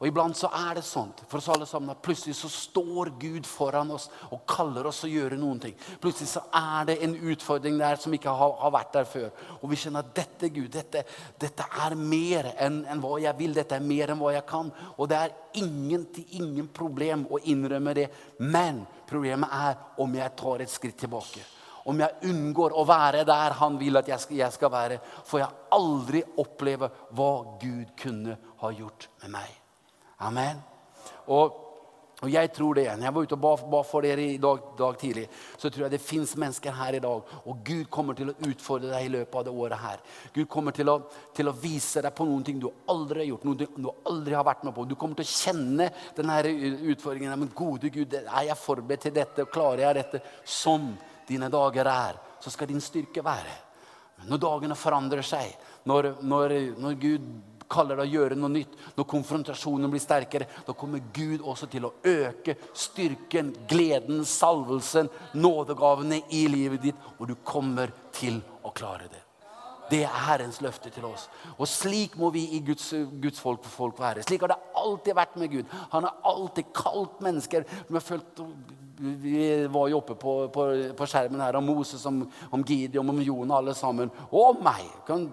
Og 0.00 0.06
Iblant 0.08 0.36
så 0.38 0.48
er 0.56 0.78
det 0.78 0.82
sånn 0.88 1.10
for 1.28 1.36
oss 1.36 1.48
alle 1.52 1.66
sammen 1.68 1.92
at 1.92 2.00
plutselig 2.00 2.32
så 2.38 2.48
står 2.48 3.10
Gud 3.20 3.44
foran 3.44 3.90
oss 3.92 4.06
og 4.32 4.46
kaller 4.48 4.86
oss 4.88 5.02
å 5.04 5.10
gjøre 5.10 5.36
noen 5.36 5.60
ting. 5.60 5.74
Plutselig 6.00 6.30
så 6.30 6.40
er 6.56 6.88
det 6.88 6.96
en 7.04 7.18
utfordring 7.18 7.76
der 7.76 8.00
som 8.00 8.16
ikke 8.16 8.32
har, 8.32 8.54
har 8.62 8.72
vært 8.72 8.96
der 8.96 9.10
før. 9.10 9.28
Og 9.60 9.68
vi 9.68 9.80
kjenner 9.82 10.00
at 10.00 10.14
dette 10.16 10.48
Gud, 10.56 10.70
dette, 10.72 11.04
dette 11.44 11.68
er 11.84 11.98
mer 12.00 12.48
enn, 12.56 12.80
enn, 12.88 13.04
hva 13.04 13.20
jeg 13.20 13.36
vil. 13.42 13.52
Dette 13.60 13.76
er 13.76 13.84
mer 13.84 14.14
enn 14.14 14.22
hva 14.24 14.32
jeg 14.38 14.46
kan. 14.48 14.72
Og 14.96 15.12
det 15.12 15.20
er 15.20 15.36
ingen, 15.60 16.08
til 16.16 16.40
ingen 16.40 16.72
problem 16.72 17.28
å 17.28 17.44
innrømme 17.52 17.96
det. 18.00 18.08
Men 18.40 18.86
problemet 19.10 19.52
er 19.52 19.80
om 20.00 20.16
jeg 20.16 20.36
tar 20.40 20.64
et 20.64 20.78
skritt 20.80 21.02
tilbake 21.04 21.44
om 21.90 21.96
jeg 21.98 22.28
unngår 22.28 22.74
å 22.76 22.84
være 22.86 23.24
der 23.26 23.56
han 23.58 23.78
vil 23.80 23.98
at 23.98 24.10
jeg 24.12 24.22
skal, 24.22 24.36
jeg 24.42 24.56
skal, 24.56 24.72
være, 24.72 25.00
får 25.26 25.40
jeg 25.42 25.64
aldri 25.74 26.22
oppleve 26.42 26.90
hva 27.16 27.32
Gud 27.62 27.96
kunne 27.98 28.36
ha 28.60 28.72
gjort 28.76 29.08
med 29.22 29.34
meg. 29.40 29.59
Amen. 30.20 30.60
Og, 31.32 31.54
og 32.20 32.28
jeg 32.28 32.50
tror 32.52 32.76
det. 32.76 32.84
Når 32.90 33.06
jeg 33.06 33.14
var 33.16 33.26
ute 33.26 33.36
og 33.36 33.40
ba, 33.40 33.52
ba 33.72 33.80
for 33.88 34.04
dere 34.04 34.26
i 34.34 34.38
dag, 34.42 34.66
dag, 34.76 34.98
tidlig, 35.00 35.24
så 35.56 35.70
tror 35.70 35.86
jeg 35.86 35.94
det 35.94 36.02
fins 36.04 36.34
mennesker 36.36 36.74
her 36.76 36.98
i 36.98 37.02
dag, 37.02 37.32
og 37.40 37.62
Gud 37.64 37.86
kommer 37.92 38.18
til 38.18 38.32
å 38.32 38.36
utfordre 38.50 38.90
deg 38.92 39.06
i 39.06 39.12
løpet 39.14 39.38
av 39.40 39.46
det 39.46 39.54
året 39.64 39.80
her. 39.80 40.02
Gud 40.34 40.48
kommer 40.52 40.76
til 40.76 40.92
å, 40.92 40.98
til 41.36 41.48
å 41.48 41.56
vise 41.56 42.02
deg 42.04 42.12
på 42.16 42.26
noen 42.28 42.44
ting 42.44 42.60
du 42.60 42.68
aldri 42.92 43.22
har 43.22 43.30
gjort, 43.30 43.46
noe 43.48 43.60
du 43.64 43.92
aldri 44.12 44.36
har 44.36 44.44
vært 44.50 44.66
med 44.68 44.76
på. 44.76 44.84
Du 44.90 44.96
kommer 45.00 45.20
til 45.20 45.30
å 45.30 45.38
kjenne 45.38 45.88
denne 46.18 46.40
utfordringen. 46.92 47.38
Men 47.40 47.54
gode 47.56 47.92
Gud, 47.94 48.18
er 48.20 48.50
jeg 48.50 48.60
forberedt 48.60 49.08
til 49.08 49.16
dette? 49.16 49.48
Klarer 49.48 49.86
jeg 49.86 50.00
dette? 50.02 50.24
Sånn 50.44 50.92
dine 51.30 51.48
dager 51.52 51.88
er, 51.88 52.20
så 52.42 52.52
skal 52.52 52.68
din 52.68 52.82
styrke 52.84 53.24
være. 53.24 53.56
Når 54.28 54.40
dagene 54.42 54.76
forandrer 54.76 55.24
seg, 55.24 55.54
når, 55.88 56.10
når, 56.28 56.54
når 56.76 56.96
Gud 57.00 57.28
kaller 57.70 58.00
det 58.00 58.08
å 58.08 58.12
gjøre 58.16 58.38
noe 58.38 58.52
nytt, 58.52 58.76
når 58.96 59.08
konfrontasjonen 59.10 59.92
blir 59.92 60.02
sterkere, 60.02 60.48
da 60.66 60.74
kommer 60.76 61.02
Gud 61.14 61.40
også 61.40 61.70
til 61.70 61.86
å 61.88 61.94
øke 62.06 62.56
styrken, 62.74 63.54
gleden, 63.70 64.24
salvelsen, 64.26 65.10
nådegavene 65.38 66.22
i 66.36 66.44
livet 66.50 66.88
ditt, 66.90 67.10
og 67.18 67.30
du 67.30 67.36
kommer 67.46 67.92
til 68.16 68.42
å 68.66 68.74
klare 68.74 69.10
det. 69.10 69.24
Det 69.90 70.04
er 70.06 70.18
Herrens 70.28 70.60
løfte 70.62 70.90
til 70.94 71.06
oss. 71.08 71.26
Og 71.56 71.66
slik 71.66 72.14
må 72.18 72.30
vi 72.34 72.44
i 72.54 72.60
Guds, 72.62 72.92
Guds 73.22 73.40
folk, 73.42 73.64
folk 73.66 73.98
være. 73.98 74.22
Slik 74.22 74.44
har 74.44 74.52
det 74.52 74.60
alltid 74.78 75.16
vært 75.18 75.38
med 75.40 75.50
Gud. 75.50 75.72
Han 75.90 76.06
har 76.06 76.20
alltid 76.30 76.70
kalt 76.76 77.18
mennesker 77.24 77.66
følt, 77.98 78.44
Vi 79.00 79.66
var 79.72 79.88
jo 79.88 79.98
oppe 79.98 80.14
på, 80.14 80.34
på, 80.52 80.66
på 80.94 81.06
skjermen 81.08 81.40
her 81.40 81.56
om 81.56 81.66
Moses, 81.66 82.04
om, 82.06 82.22
om 82.52 82.62
Gideon, 82.62 83.08
om 83.08 83.22
Jonah, 83.24 83.56
alle 83.58 83.74
sammen. 83.74 84.12
Og 84.30 84.52
om 84.52 84.62
meg. 84.62 84.84
Kan 85.08 85.26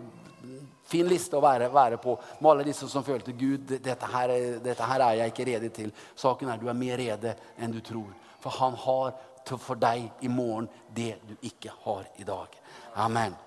fin 0.88 1.08
liste 1.08 1.38
å 1.38 1.44
være, 1.44 1.70
være, 1.74 2.00
på 2.02 2.16
med 2.40 2.52
alle 2.52 2.68
disse 2.68 2.90
som 2.92 3.06
følte 3.06 3.36
Gud, 3.38 3.78
dette 3.78 4.12
her, 4.14 4.36
dette 4.64 4.92
her 4.92 5.06
er 5.06 5.22
jeg 5.22 5.34
ikke 5.34 5.50
rede 5.52 5.72
til. 5.76 5.92
Saken 6.16 6.52
er 6.52 6.62
du 6.62 6.70
er 6.70 6.78
mer 6.78 7.00
rede 7.00 7.36
enn 7.58 7.74
du 7.76 7.82
tror. 7.86 8.14
For 8.44 8.56
han 8.60 8.78
har 8.84 9.16
for 9.56 9.80
deg 9.80 10.10
i 10.28 10.32
morgen 10.32 10.68
det 10.92 11.14
du 11.24 11.36
ikke 11.48 11.72
har 11.86 12.08
i 12.20 12.28
dag. 12.28 12.58
Amen. 13.00 13.47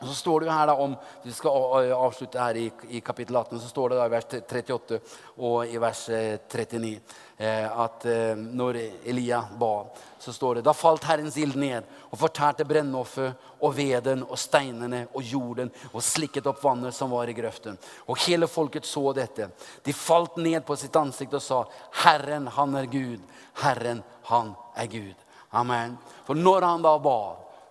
Og 0.00 0.08
så 0.08 0.14
står 0.14 0.40
det 0.40 0.46
jo 0.46 0.52
her 0.52 0.66
da 0.66 0.74
om, 0.80 0.94
Vi 1.22 1.32
skal 1.32 1.92
avslutte 1.92 2.40
her 2.40 2.56
i, 2.56 2.70
i 2.88 3.00
kapittel 3.00 3.36
18. 3.36 3.60
Så 3.60 3.68
står 3.68 3.90
det 3.90 3.98
da 3.98 4.06
i 4.06 4.12
vers 4.14 4.28
38 4.30 5.00
og 5.36 5.68
i 5.68 5.76
vers 5.76 6.06
39 6.08 7.00
eh, 7.36 7.66
at 7.84 8.06
eh, 8.08 8.32
når 8.36 8.78
Elia 9.04 9.42
ba, 9.60 9.84
så 10.18 10.32
står 10.32 10.54
det 10.54 10.64
da 10.64 10.72
falt 10.76 11.04
Herrens 11.04 11.36
ild 11.36 11.56
ned 11.60 11.84
og 12.08 12.18
fortærte 12.20 12.64
brennofferet 12.68 13.48
og 13.60 13.76
veden 13.76 14.24
og 14.24 14.40
steinene 14.40 15.02
og 15.12 15.22
jorden 15.24 15.68
og 15.92 16.00
slikket 16.04 16.48
opp 16.48 16.64
vannet 16.64 16.96
som 16.96 17.12
var 17.12 17.28
i 17.28 17.36
grøften. 17.36 17.76
Og 18.08 18.20
hele 18.24 18.48
folket 18.48 18.88
så 18.88 19.12
dette. 19.16 19.50
De 19.84 19.92
falt 19.92 20.40
ned 20.40 20.64
på 20.64 20.76
sitt 20.80 20.96
ansikt 20.96 21.36
og 21.36 21.44
sa, 21.44 21.62
Herren, 22.04 22.48
han 22.56 22.76
er 22.80 22.88
Gud. 22.88 23.20
Herren, 23.60 24.00
han 24.32 24.54
er 24.76 24.88
Gud. 24.88 25.26
Amen. 25.50 25.98
For 26.24 26.38
når 26.38 26.64
han 26.64 26.84
da 26.88 26.96
ba, 27.02 27.20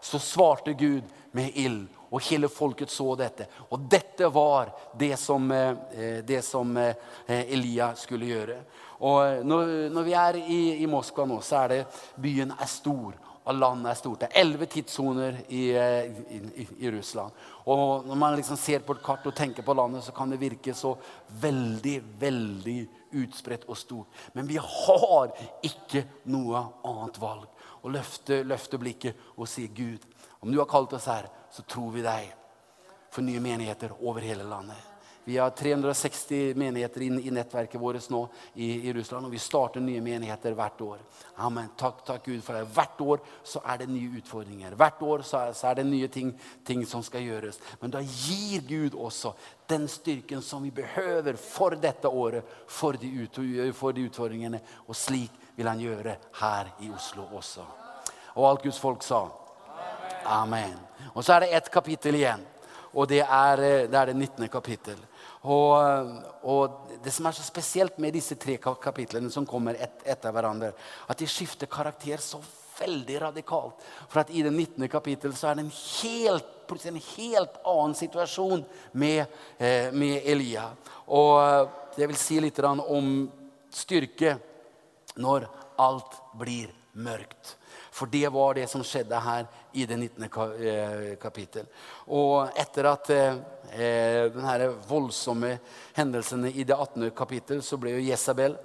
så 0.01 0.21
svarte 0.21 0.77
Gud 0.77 1.05
med 1.34 1.57
ild 1.57 1.88
og 2.10 2.24
hele 2.26 2.49
folket 2.49 2.91
så 2.91 3.14
dette. 3.20 3.47
Og 3.70 3.86
dette 3.89 4.30
var 4.34 4.74
det 4.97 5.16
som, 5.20 5.51
eh, 5.51 6.22
det 6.26 6.41
som 6.45 6.78
eh, 6.78 6.95
Elia 7.28 7.93
skulle 7.95 8.30
gjøre. 8.30 8.60
Og 8.99 9.45
når, 9.45 9.74
når 9.93 10.03
vi 10.07 10.14
er 10.18 10.39
i, 10.41 10.62
i, 10.84 10.88
Moskva 10.89 11.26
nå, 11.30 11.39
så 11.45 11.64
er 11.64 11.74
det 11.74 11.82
byen 12.20 12.55
er 12.57 12.70
stor. 12.70 13.18
Og 13.49 13.55
landet 13.55 13.89
er 13.89 13.97
stort. 13.97 14.20
Det 14.22 14.28
er 14.30 14.41
elleve 14.43 14.68
tidssoner 14.70 15.39
i, 15.47 15.62
eh, 15.72 16.20
i, 16.36 16.68
i, 16.84 16.91
Russland. 16.93 17.34
Og 17.72 18.05
når 18.05 18.20
man 18.20 18.36
liksom 18.38 18.60
ser 18.60 18.84
på 18.86 18.97
et 18.97 19.05
kart 19.05 19.26
og 19.26 19.36
tenker 19.38 19.66
på 19.66 19.74
landet, 19.78 20.03
så 20.05 20.14
kan 20.14 20.30
det 20.30 20.41
virke 20.41 20.76
så 20.78 20.95
veldig, 21.41 21.95
veldig 22.20 22.80
utspredt 23.22 23.66
og 23.70 23.78
stort. 23.80 24.22
Men 24.34 24.49
vi 24.49 24.60
har 24.62 25.32
ikke 25.66 26.03
noe 26.30 26.66
annet 26.86 27.18
valg. 27.22 27.47
Å 27.80 27.89
løfte, 27.89 28.43
løfte 28.43 28.78
blikket 28.78 29.30
og 29.38 29.47
si, 29.47 29.70
Gud, 29.72 30.03
om 30.43 30.51
du 30.51 30.60
har 30.60 30.70
kalt 30.70 30.93
oss 30.97 31.07
her, 31.10 31.30
så 31.51 31.65
tror 31.65 31.91
vi 31.91 32.05
deg 32.05 32.33
for 33.09 33.25
nye 33.25 33.41
menigheter 33.41 33.93
over 34.01 34.21
hele 34.21 34.43
landet. 34.43 34.89
Vi 35.29 35.37
har 35.37 35.49
360 35.49 36.55
menigheter 36.55 37.01
inn 37.01 37.19
i 37.19 37.31
nettverket 37.31 37.81
vårt 37.81 38.09
nå 38.09 38.23
i, 38.53 38.87
i, 38.89 38.93
Russland. 38.93 39.25
Og 39.25 39.31
vi 39.31 39.39
starter 39.39 39.83
nye 39.83 40.01
menigheter 40.01 40.55
hvert 40.57 40.81
år. 40.81 41.03
Amen. 41.45 41.67
Takk, 41.77 41.99
takk 42.07 42.25
Gud 42.25 42.41
for 42.41 42.57
det. 42.57 42.63
Hvert 42.73 43.03
år 43.05 43.21
så 43.45 43.61
er 43.61 43.83
det 43.83 43.89
nye 43.91 44.17
utfordringer. 44.17 44.73
Hvert 44.79 45.05
år 45.05 45.25
så 45.27 45.43
er, 45.43 45.53
så 45.53 45.69
er 45.69 45.77
det 45.77 45.85
nye 45.85 46.09
ting, 46.09 46.33
ting, 46.65 46.81
som 46.87 47.05
skal 47.05 47.27
gjøres. 47.27 47.61
Men 47.77 47.93
da 47.93 48.01
gir 48.01 48.65
Gud 48.65 48.97
også 48.97 49.35
den 49.69 49.85
styrken 49.91 50.41
som 50.41 50.65
vi 50.65 50.73
behøver 50.81 51.37
for 51.37 51.77
dette 51.77 52.09
året, 52.09 52.57
for 52.65 52.97
de, 52.97 53.13
ut, 53.21 53.41
for 53.77 53.93
de 53.93 54.09
utfordringene. 54.09 54.65
Og 54.87 54.97
slik 54.97 55.37
vil 55.53 55.69
han 55.69 55.85
gjøre 55.85 56.17
her 56.41 56.73
i 56.81 56.89
Oslo 56.89 57.29
også. 57.37 57.69
Og 58.33 58.49
alt 58.49 58.65
Guds 58.65 58.81
folk 58.81 59.05
sa. 59.05 59.27
Amen. 60.25 60.88
Og 61.13 61.23
så 61.23 61.35
er 61.35 61.45
det 61.45 61.53
ett 61.57 61.71
kapittel 61.71 62.19
igjen. 62.19 62.45
Og 62.93 63.07
det 63.09 63.21
er 63.21 63.63
eh, 63.63 63.87
det, 63.89 63.97
er 63.97 64.11
det 64.11 64.15
19. 64.17 64.47
kapittel. 64.49 64.99
Og, 65.41 65.75
og, 66.43 66.95
det 67.03 67.13
som 67.15 67.29
er 67.29 67.35
så 67.37 67.45
spesielt 67.45 67.99
med 68.01 68.15
disse 68.17 68.35
tre 68.35 68.57
kapitlene 68.59 69.31
som 69.31 69.47
kommer 69.47 69.77
et, 69.79 70.01
etter 70.03 70.33
hverandre, 70.35 70.73
at 71.07 71.19
de 71.19 71.27
skifter 71.29 71.69
karakter 71.71 72.19
så 72.23 72.41
veldig 72.79 73.21
radikalt. 73.21 73.85
For 74.09 74.23
at 74.23 74.33
i 74.33 74.43
det 74.43 74.51
19. 74.51 74.87
kapittel 74.91 75.35
så 75.37 75.49
er 75.51 75.59
det 75.59 75.67
en 75.67 75.75
helt, 75.75 76.73
en 76.89 77.01
helt 77.15 77.61
annen 77.67 77.95
situasjon 77.95 78.65
med, 78.91 79.25
eh, 79.57 79.91
med 79.91 80.25
Elia. 80.25 80.69
Og 81.07 81.97
jeg 81.97 82.09
vil 82.09 82.19
si 82.19 82.39
litt 82.39 82.59
om 82.63 83.29
styrke 83.73 84.37
når 85.19 85.47
alt 85.79 86.19
blir 86.39 86.71
mørkt. 86.99 87.55
For 87.99 88.07
det 88.07 88.29
var 88.31 88.53
det 88.55 88.67
som 88.71 88.83
skjedde 88.83 89.17
her 89.19 89.47
i 89.75 89.83
det 89.85 89.97
19. 89.97 90.23
Eh, 90.23 91.15
kapittel. 91.19 91.65
Og 92.15 92.53
etter 92.55 92.87
at 92.87 93.09
eh, 93.11 93.39
eh 93.75 94.29
denne 94.31 94.69
voldsomme 94.87 95.49
hendelsene 95.97 96.47
i 96.47 96.63
det 96.63 96.77
18. 96.77 97.09
kapittel, 97.11 97.59
så 97.61 97.77
ble 97.77 97.97
jo 97.97 98.05
Jesabel, 98.05 98.55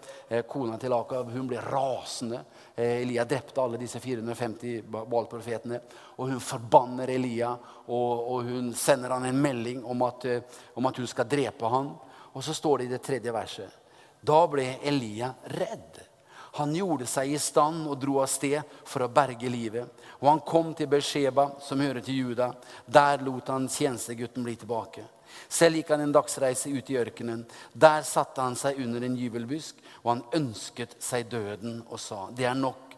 kona 0.49 0.79
til 0.79 0.95
Akab, 0.95 1.33
hun 1.35 1.49
ble 1.51 1.59
rasende. 1.67 2.45
Elia 2.77 3.25
drepte 3.25 3.61
alle 3.61 3.81
disse 3.83 3.99
450 4.01 4.87
balprofetene. 4.87 5.81
Og 6.17 6.31
hun 6.31 6.41
forbanner 6.41 7.11
Elia, 7.11 7.51
og, 7.87 8.31
og, 8.31 8.49
hun 8.49 8.73
sender 8.75 9.17
han 9.17 9.27
en 9.27 9.43
melding 9.43 9.85
om 9.85 10.07
at, 10.07 10.29
om 10.75 10.87
at 10.87 11.03
hun 11.03 11.11
skal 11.11 11.29
drepe 11.29 11.75
han. 11.75 11.91
Og 12.33 12.45
så 12.45 12.55
står 12.55 12.79
det 12.79 12.85
i 12.87 12.95
det 12.95 13.03
tredje 13.03 13.35
verset. 13.35 13.81
Da 14.25 14.47
ble 14.49 14.77
Elia 14.87 15.35
redd. 15.59 15.94
Han 16.55 16.75
gjorde 16.75 17.07
seg 17.11 17.33
i 17.35 17.39
stand 17.43 17.89
og 17.91 17.99
dro 17.99 18.21
av 18.23 18.29
sted 18.31 18.61
for 18.87 19.03
å 19.03 19.11
berge 19.11 19.51
livet. 19.51 19.91
Og 20.21 20.29
han 20.29 20.43
kom 20.47 20.71
til 20.79 20.87
Besheba, 20.87 21.49
som 21.61 21.83
hører 21.83 22.05
til 22.05 22.21
Juda. 22.21 22.53
Der 22.87 23.25
lot 23.27 23.51
han 23.51 23.67
tjenestegutten 23.67 24.47
bli 24.47 24.55
tilbake. 24.61 25.03
Selv 25.51 25.81
gikk 25.81 25.91
han 25.91 26.05
en 26.05 26.15
dagsreise 26.15 26.71
ut 26.71 26.91
i 26.91 26.99
ørkenen. 27.01 27.43
Der 27.73 28.07
satte 28.07 28.45
han 28.45 28.55
seg 28.59 28.79
under 28.85 29.03
en 29.03 29.19
jubelbusk, 29.19 29.83
og 30.05 30.13
han 30.13 30.25
ønsket 30.39 30.95
seg 31.03 31.27
døden 31.33 31.83
og 31.89 31.99
sa, 32.01 32.31
'Det 32.31 32.47
er 32.47 32.55
nok. 32.55 32.95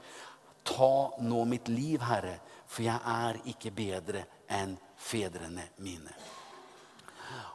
Ta 0.64 1.10
nå 1.20 1.44
mitt 1.44 1.68
liv, 1.68 2.00
Herre, 2.00 2.40
for 2.66 2.82
jeg 2.82 3.00
er 3.06 3.40
ikke 3.46 3.70
bedre 3.70 4.26
enn 4.48 4.76
fedrene 4.96 5.68
mine.' 5.78 6.12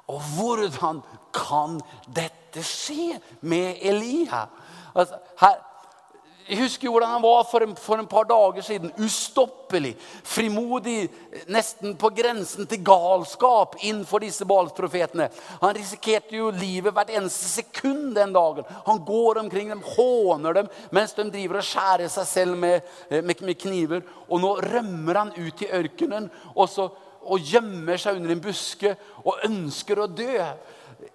Og 0.07 0.21
hvordan 0.35 1.01
kan 1.31 1.79
dette 2.07 2.63
skje 2.63 3.21
med 3.41 3.77
Elia? 3.81 4.47
Altså, 4.95 5.19
her, 5.39 5.61
jeg 6.47 6.57
husker 6.63 6.89
hvordan 6.91 7.13
han 7.13 7.23
var 7.23 7.43
for 7.47 7.63
en, 7.63 7.73
for 7.77 7.99
en, 8.01 8.07
par 8.09 8.25
dager 8.27 8.63
siden. 8.65 8.91
Ustoppelig, 8.99 9.93
frimodig, 10.27 11.05
nesten 11.51 11.93
på 11.99 12.09
grensen 12.17 12.67
til 12.69 12.81
galskap 12.85 13.77
innenfor 13.81 14.23
disse 14.25 14.47
balsprofetene. 14.49 15.29
Han 15.61 15.75
risikerte 15.77 16.35
jo 16.35 16.49
livet 16.55 16.95
hvert 16.95 17.13
eneste 17.13 17.49
sekund 17.61 18.15
den 18.17 18.33
dagen. 18.35 18.67
Han 18.87 19.03
går 19.07 19.43
omkring 19.43 19.71
dem, 19.71 19.85
håner 19.95 20.59
dem 20.59 20.71
mens 20.91 21.15
de 21.17 21.27
driver 21.29 21.61
og 21.61 21.69
skjærer 21.69 22.11
seg 22.11 22.27
selv 22.29 22.59
med, 22.59 22.89
med, 23.11 23.45
med 23.45 23.61
kniver. 23.61 24.03
Og 24.27 24.43
nå 24.43 24.55
rømmer 24.65 25.21
han 25.23 25.33
ut 25.37 25.63
i 25.63 25.71
ørkenen 25.77 26.27
og, 26.55 26.67
så, 26.71 26.89
og 27.21 27.47
gjemmer 27.53 28.01
seg 28.01 28.19
under 28.19 28.35
en 28.35 28.43
buske 28.43 28.95
og 29.23 29.45
ønsker 29.47 30.03
å 30.03 30.09
dø. 30.09 30.35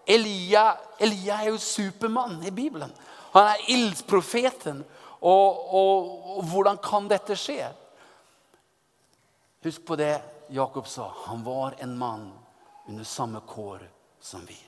Elia, 0.07 0.71
Elia 1.03 1.43
er 1.43 1.51
jo 1.51 1.61
supermann 1.63 2.39
i 2.47 2.55
Bibelen. 2.55 2.95
Han 3.37 3.51
er 3.53 3.67
ildsprofeten. 3.75 4.85
Og, 5.21 5.75
og, 5.75 6.09
og 6.37 6.49
hvordan 6.51 6.79
kan 6.83 7.09
dette 7.09 7.37
skje? 7.39 7.71
Husk 9.65 9.87
på 9.87 9.97
det 9.99 10.15
Jakob 10.53 10.87
sa. 10.89 11.09
Han 11.27 11.45
var 11.45 11.75
en 11.79 11.97
mann 11.99 12.31
under 12.89 13.05
samme 13.05 13.41
kår 13.49 13.87
som 14.21 14.45
vi. 14.47 14.59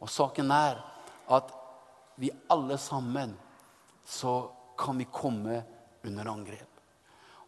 Og 0.00 0.10
saken 0.10 0.50
er 0.52 0.82
at 1.32 1.52
vi 2.20 2.30
alle 2.52 2.78
sammen 2.78 3.36
så 4.04 4.50
kan 4.78 4.98
vi 4.98 5.08
komme 5.12 5.62
under 6.04 6.28
angrep. 6.30 6.80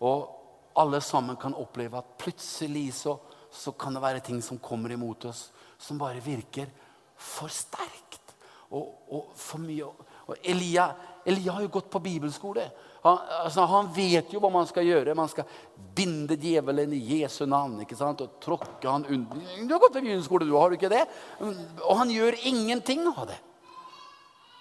Og 0.01 0.35
alle 0.79 1.01
sammen 1.01 1.37
kan 1.37 1.55
oppleve 1.55 1.99
at 1.99 2.17
plutselig 2.19 2.93
så, 2.95 3.19
så 3.51 3.73
kan 3.73 3.95
det 3.95 4.03
være 4.03 4.25
ting 4.25 4.41
som 4.43 4.59
kommer 4.59 4.93
imot 4.93 5.25
oss, 5.29 5.49
som 5.79 5.99
bare 5.99 6.23
virker 6.25 6.71
for 7.19 7.51
sterkt 7.53 8.35
og, 8.71 8.95
og 9.11 9.33
for 9.37 9.63
mye. 9.63 9.89
Og 10.29 10.37
Elia, 10.45 10.91
Elia 11.25 11.53
har 11.53 11.65
jo 11.65 11.71
gått 11.73 11.91
på 11.91 12.01
bibelskole. 12.03 12.69
Han, 13.03 13.19
altså, 13.45 13.65
han, 13.71 13.91
vet 13.95 14.33
jo 14.33 14.41
hva 14.43 14.51
man 14.53 14.67
skal 14.69 14.87
gjøre. 14.87 15.17
Man 15.19 15.31
skal 15.31 15.49
binde 15.97 16.39
djevelen 16.41 16.93
i 16.97 17.03
Jesu 17.21 17.45
navn 17.47 17.81
ikke 17.85 17.99
sant? 17.99 18.23
og 18.25 18.39
tråkke 18.43 18.89
han 18.89 19.07
under. 19.07 19.45
Du 19.63 19.75
har 19.75 19.83
gått 19.83 19.99
på 19.99 20.05
bibelskole, 20.05 20.49
du, 20.49 20.57
har 20.57 20.71
du 20.71 20.79
ikke 20.79 20.93
det? 20.93 21.05
Og 21.41 21.95
han 22.01 22.13
gjør 22.13 22.39
ingenting 22.49 23.07
av 23.13 23.27
det. 23.31 23.39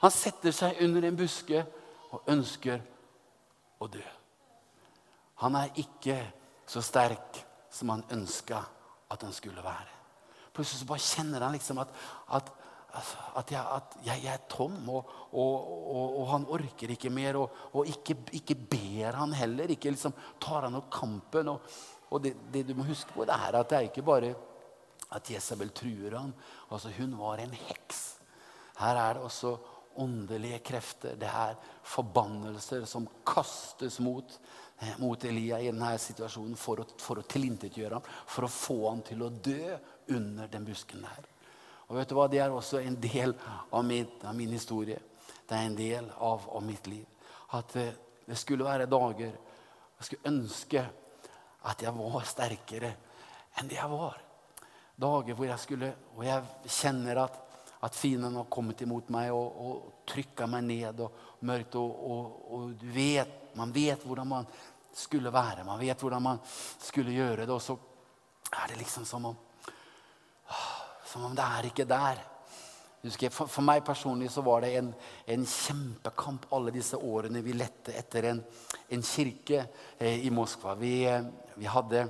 Han 0.01 0.14
setter 0.14 0.53
seg 0.53 0.82
under 0.86 1.08
en 1.08 1.18
buske 1.18 1.64
og 2.14 2.30
ønsker 2.30 2.82
å 3.82 3.89
dø. 3.91 4.03
Han 5.43 5.58
er 5.58 5.74
ikke 5.82 6.18
så 6.68 6.82
sterk 6.86 7.41
som 7.74 7.91
han 7.93 8.05
ønska 8.14 8.62
at 9.14 9.24
han 9.24 9.34
skulle 9.34 9.64
være. 9.64 9.93
Plutselig 10.53 10.82
så 10.82 10.89
bare 10.89 11.05
kjenner 11.05 11.45
han 11.45 11.53
liksom 11.53 11.82
at, 11.82 11.91
at 12.34 12.49
at, 12.98 13.52
jeg, 13.52 13.62
at 13.62 13.95
jeg, 14.06 14.24
jeg, 14.24 14.34
er 14.34 14.43
tom, 14.52 14.76
og, 14.89 15.14
og, 15.32 15.54
og, 15.68 16.18
og, 16.20 16.26
han 16.32 16.48
orker 16.58 16.93
ikke 16.93 17.12
mer. 17.14 17.39
Og, 17.41 17.86
ikke, 17.88 18.18
ikke, 18.39 18.56
ber 18.56 19.20
han 19.20 19.36
heller. 19.38 19.74
Ikke 19.74 19.93
liksom 19.93 20.16
tar 20.41 20.68
han 20.68 20.78
opp 20.80 20.89
kampen. 20.93 21.54
Og, 21.54 22.20
det, 22.24 22.36
det, 22.54 22.66
du 22.68 22.76
må 22.78 22.88
huske 22.88 23.14
på, 23.16 23.26
det 23.28 23.38
er 23.38 23.60
at 23.60 23.72
det 23.72 23.80
er 23.80 23.89
ikke 23.89 24.06
bare 24.08 24.34
at 25.16 25.32
Jesabel 25.32 25.72
truer 25.76 26.18
han. 26.20 26.34
Altså, 26.72 26.91
hun 26.98 27.18
var 27.20 27.41
en 27.43 27.56
heks. 27.68 28.06
Her 28.82 29.00
er 29.02 29.18
det 29.18 29.26
også 29.28 29.56
åndelige 29.98 30.60
krefter. 30.66 31.16
Det 31.20 31.30
er 31.30 31.58
forbannelser 31.88 32.86
som 32.89 33.08
kastes 33.26 34.00
mot 34.04 34.38
eh, 34.82 34.93
mot 35.02 35.24
Elia 35.26 35.60
i 35.62 35.72
denne 35.72 35.95
situasjonen 36.02 36.58
for 36.60 36.84
å, 36.84 36.86
å 36.86 37.26
tilintetgjøre 37.26 37.98
ham, 37.98 38.12
for 38.30 38.45
å 38.45 38.52
få 38.52 38.78
ham 38.89 39.02
til 39.08 39.24
å 39.26 39.32
dø 39.32 39.78
under 40.14 40.52
den 40.52 40.68
busken 40.68 41.02
der. 41.08 41.32
Og 41.88 41.95
vet 41.95 42.09
du 42.09 42.15
hva? 42.17 42.27
Det 42.31 42.41
er 42.43 42.53
også 42.53 42.81
en 42.83 42.97
del 42.99 43.33
av 43.71 43.85
min, 43.88 44.07
av 44.23 44.35
min 44.35 44.51
historie. 44.51 44.99
Det 45.47 45.55
er 45.55 45.69
en 45.69 45.77
del 45.77 46.09
av, 46.19 46.43
av 46.51 46.63
mitt 46.63 46.88
liv. 46.91 47.05
At 47.55 47.75
eh, 47.79 47.93
det 48.27 48.35
skulle 48.35 48.67
være 48.67 48.89
dager 48.91 49.31
jeg 49.97 50.05
skulle 50.05 50.29
ønske 50.29 50.83
at 51.67 51.81
jeg 51.81 51.93
var 51.97 52.25
sterkere 52.29 52.91
enn 53.57 53.69
det 53.69 53.79
jeg 53.79 53.89
var. 53.89 54.19
Dager 54.97 55.38
hvor 55.38 55.49
jeg 55.49 55.61
skulle 55.61 55.89
Og 56.15 56.23
jeg 56.25 56.69
kjenner 56.69 57.23
at, 57.23 57.39
at 57.85 57.97
fienden 57.97 58.38
har 58.38 58.49
kommet 58.49 58.81
imot 58.81 59.09
meg 59.13 59.31
og, 59.33 59.57
og 59.57 60.05
trykka 60.09 60.47
meg 60.49 60.65
ned 60.65 61.01
og 61.05 61.41
mørkt. 61.45 61.79
Og, 61.81 61.97
og, 62.11 62.38
og, 62.53 62.69
du 62.77 62.88
vet, 62.93 63.53
man 63.57 63.73
vet 63.73 64.05
hvordan 64.05 64.29
man 64.29 64.47
skulle 64.93 65.33
være. 65.33 65.65
Man 65.65 65.81
vet 65.81 66.01
hvordan 66.01 66.23
man 66.23 66.41
skulle 66.81 67.13
gjøre 67.13 67.45
det. 67.45 67.53
Og 67.53 67.61
så 67.61 67.77
er 68.53 68.71
det 68.71 68.79
liksom 68.81 69.05
som 69.05 69.31
om 69.31 69.38
Som 71.08 71.26
om 71.28 71.36
det 71.36 71.45
er 71.45 71.70
ikke 71.70 71.88
der. 71.88 72.20
For, 73.32 73.47
for, 73.47 73.64
meg 73.64 73.86
personlig 73.88 74.28
så 74.34 74.41
var 74.43 74.66
det 74.66 74.74
en, 74.80 74.89
en, 75.32 75.43
kjempekamp 75.47 76.47
alle 76.51 76.74
disse 76.76 76.97
årene 76.97 77.43
vi 77.45 77.53
lette 77.55 77.93
etter 77.95 78.26
en, 78.34 78.41
en 78.91 79.03
kirke 79.05 79.62
eh, 79.99 80.26
i 80.26 80.32
Moskva. 80.34 80.74
Vi, 80.76 81.05
eh, 81.08 81.30
vi 81.55 81.70
hadde 81.72 82.08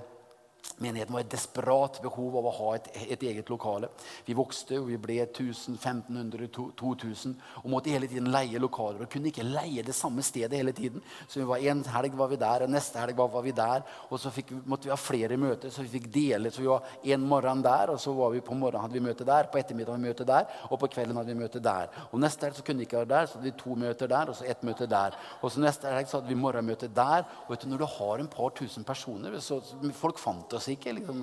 Menigheten 0.78 1.14
var 1.14 1.24
et 1.24 1.32
desperat 1.32 1.96
behov 2.04 2.36
av 2.38 2.48
å 2.48 2.52
ha 2.54 2.74
et, 2.78 2.88
et, 3.08 3.24
eget 3.26 3.48
lokale. 3.50 3.88
Vi 4.28 4.36
vokste, 4.38 4.78
og 4.78 4.92
vi 4.92 5.00
ble 5.02 5.16
1500, 5.24 6.52
2000 6.78 7.34
og 7.64 7.72
måtte 7.74 7.90
hele 7.90 8.06
tiden 8.10 8.30
leie 8.30 8.62
lokaler. 8.62 9.02
Og 9.02 9.10
kunne 9.10 9.32
ikke 9.32 9.46
leie 9.48 9.82
det 9.86 9.96
samme 9.98 10.22
stedet 10.22 10.60
hele 10.60 10.76
tiden. 10.78 11.02
Så 11.26 11.40
vi 11.40 11.48
var 11.50 11.64
En 11.68 11.82
helg 11.96 12.14
var 12.20 12.30
vi 12.30 12.38
der, 12.38 12.64
og 12.64 12.70
neste 12.70 13.02
helg 13.02 13.18
var 13.18 13.42
vi 13.42 13.56
der. 13.58 13.82
Og 14.12 14.22
så 14.22 14.30
fikk, 14.34 14.54
måtte 14.70 14.86
vi 14.86 14.94
ha 14.94 15.00
flere 15.02 15.40
møter, 15.42 15.74
så 15.74 15.82
vi 15.82 15.96
fikk 15.98 16.12
dele. 16.14 16.52
Så 16.54 16.62
vi 16.62 16.70
var 16.70 16.86
en 17.04 17.26
morgen 17.26 17.66
der, 17.66 17.96
og 17.96 18.00
så 18.00 18.14
var 18.14 18.36
vi 18.36 18.44
på 18.46 18.56
morgenen 18.56 18.86
hadde 18.86 19.00
vi 19.00 19.04
møte 19.08 19.26
der. 19.26 19.50
På 19.50 19.58
ettermiddagen 19.58 19.98
hadde 19.98 20.06
vi 20.06 20.14
møte 20.14 20.30
der, 20.30 20.46
og 20.70 20.82
på 20.84 20.92
kvelden 20.94 21.18
hadde 21.18 21.34
vi 21.34 21.42
møte 21.42 21.64
der. 21.64 21.90
Og 22.12 22.22
neste 22.22 22.46
helg 22.46 22.60
så 22.60 22.68
kunne 22.68 22.84
vi 22.84 22.90
ikke 22.92 23.02
være 23.02 23.14
der, 23.16 23.26
så 23.26 23.40
hadde 23.40 23.50
vi 23.50 23.56
to 23.64 23.80
møter 23.82 24.14
der, 24.14 24.30
og 24.30 24.38
så 24.38 24.46
ett 24.46 24.62
møte 24.68 24.90
der. 24.94 25.18
Og 25.42 25.52
så 25.52 25.66
neste 25.66 25.98
helg 25.98 26.14
så 26.14 26.22
hadde 26.22 26.30
vi 26.30 26.40
morgenmøte 26.46 26.94
der. 27.02 27.26
Og 27.48 27.58
du, 27.58 27.68
når 27.74 27.82
du 27.82 27.90
har 27.98 28.22
en 28.22 28.32
par 28.38 28.54
tusen 28.62 28.86
personer, 28.86 29.42
så 29.42 29.60
folk 29.98 30.22
fant 30.22 30.47
oss 30.54 30.70
ikke. 30.72 30.94
Liksom, 30.98 31.22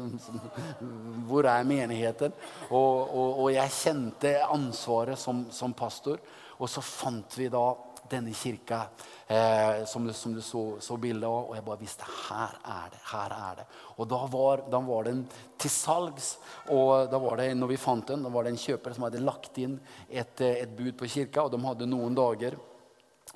hvor 1.28 1.48
er 1.48 1.66
menigheten? 1.68 2.34
Og, 2.70 3.00
og, 3.08 3.40
og, 3.44 3.48
jeg 3.54 3.74
kjente 3.78 4.36
ansvaret 4.44 5.20
som, 5.20 5.46
som, 5.54 5.74
pastor. 5.76 6.20
Og 6.58 6.70
så 6.70 6.84
fant 6.84 7.38
vi 7.38 7.48
da 7.52 7.64
denne 8.10 8.34
kirka 8.36 8.82
eh, 9.26 9.84
som, 9.88 10.04
du, 10.04 10.12
som, 10.12 10.34
du, 10.36 10.42
så, 10.44 10.62
så 10.84 10.98
bildet 11.00 11.28
av. 11.28 11.48
Og 11.48 11.56
jeg 11.56 11.66
bare 11.66 11.82
visste 11.82 12.10
her 12.28 12.58
er 12.74 12.92
det. 12.92 13.00
her 13.14 13.36
er 13.38 13.62
det. 13.62 13.66
Og 13.96 14.10
da 14.10 14.20
var, 14.30 14.66
da 14.70 14.82
var 14.84 15.08
den 15.08 15.24
til 15.60 15.72
salgs. 15.72 16.34
Og 16.74 17.08
da 17.10 17.20
var 17.22 17.40
det, 17.40 17.50
når 17.56 17.72
vi 17.72 17.80
fant 17.80 18.12
den, 18.12 18.26
da 18.26 18.32
var 18.34 18.44
det 18.44 18.54
en 18.54 18.62
kjøper 18.66 18.94
som 18.94 19.08
hadde 19.08 19.24
lagt 19.24 19.58
inn 19.62 19.80
et, 20.10 20.44
et 20.44 20.76
bud 20.76 20.94
på 21.00 21.10
kirka. 21.16 21.46
Og 21.46 21.54
de 21.54 21.64
hadde 21.64 21.90
noen 21.90 22.16
dager 22.18 22.60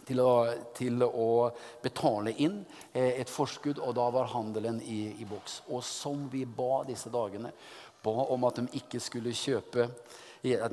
til 0.09 0.23
å, 0.25 0.33
til 0.77 1.05
å 1.05 1.49
betale 1.83 2.33
inn 2.45 2.63
eh, 2.93 3.21
et 3.21 3.31
forskudd, 3.31 3.81
og 3.83 3.95
da 3.99 4.09
var 4.15 4.33
handelen 4.33 4.81
i, 4.83 5.03
i, 5.21 5.27
boks. 5.29 5.63
Og 5.69 5.85
som 5.85 6.27
vi 6.33 6.45
ba 6.47 6.83
disse 6.89 7.13
dagene, 7.13 7.53
ba 8.03 8.17
om 8.33 8.49
at 8.49 8.63
de 8.63 8.81
ikke 8.81 9.03
skulle 9.03 9.37
kjøpe 9.37 9.89
at 10.39 10.73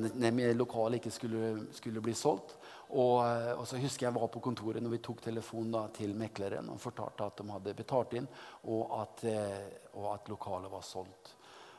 lokalet 0.53 0.99
ikke 0.99 1.11
skulle, 1.11 1.67
skulle, 1.73 2.01
bli 2.01 2.13
solgt. 2.13 2.53
Og, 2.95 3.25
eh, 3.25 3.53
og, 3.55 3.65
så 3.67 3.79
husker 3.81 4.07
jeg 4.07 4.15
var 4.15 4.29
på 4.29 4.43
kontoret 4.43 4.83
når 4.83 4.93
vi 4.93 5.01
tok 5.03 5.23
telefonen 5.25 5.73
da, 5.73 5.87
til 5.93 6.13
mekleren 6.15 6.69
og 6.69 6.79
fortalte 6.79 7.25
at 7.25 7.41
de 7.41 7.49
hadde 7.49 7.73
betalt 7.77 8.13
inn, 8.19 8.27
og 8.69 8.93
at, 9.01 9.25
eh, 9.31 9.89
og 9.97 10.13
at 10.13 10.29
lokalet 10.29 10.71
var 10.71 10.85
solgt. 10.85 11.33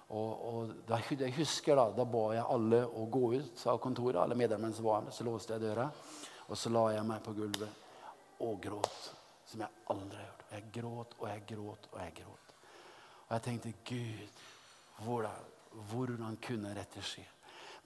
Og, 0.07 0.31
og 0.49 0.75
da, 0.87 1.01
jeg 1.11 1.35
husker 1.39 1.79
da, 1.79 1.89
da 1.95 2.05
ba 2.07 2.29
jeg 2.37 2.47
alle 2.55 2.85
å 2.87 3.07
gå 3.11 3.33
ut 3.35 3.67
av 3.67 3.81
kontoret. 3.83 4.21
alle 4.23 4.39
medlemmene 4.39 4.75
som 4.75 4.87
var 4.87 5.03
med, 5.03 5.15
Så 5.15 5.25
låste 5.25 5.55
jeg 5.55 5.63
døra. 5.63 5.91
Og 6.49 6.59
så 6.59 6.71
la 6.71 6.89
jeg 6.95 7.07
meg 7.07 7.23
på 7.25 7.35
gulvet 7.37 8.41
og 8.45 8.59
gråt 8.63 9.13
som 9.47 9.63
jeg 9.63 9.85
aldri 9.93 10.19
har 10.19 10.27
gjort. 10.27 10.45
Jeg 10.51 10.67
gråt 10.75 11.15
og 11.19 11.29
jeg 11.29 11.47
gråt 11.49 11.89
og 11.93 12.01
jeg 12.01 12.15
gråt. 12.21 12.53
Og 13.27 13.33
jeg 13.35 13.43
tenkte 13.43 13.73
Gud, 13.87 14.43
hvordan, 15.05 15.49
hvordan 15.91 16.39
kunne 16.47 16.75
dette 16.77 17.03
skje? 17.05 17.25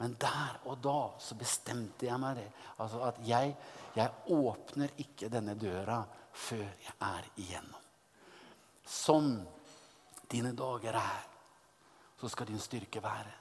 Men 0.00 0.16
der 0.20 0.60
og 0.64 0.80
da 0.80 0.98
så 1.20 1.36
bestemte 1.36 2.08
jeg 2.08 2.20
meg 2.20 2.38
det. 2.40 2.48
Altså 2.80 3.02
at 3.04 3.20
jeg, 3.28 3.52
jeg 3.96 4.32
åpner 4.32 4.94
ikke 5.02 5.28
denne 5.32 5.56
døra 5.60 6.00
før 6.32 6.64
jeg 6.64 6.96
er 7.04 7.28
igjennom. 7.36 7.88
Som 8.84 9.34
dine 10.30 10.54
dager 10.56 10.96
er, 10.96 11.26
så 12.20 12.28
skal 12.28 12.48
din 12.48 12.60
styrke 12.60 13.02
være. 13.02 13.36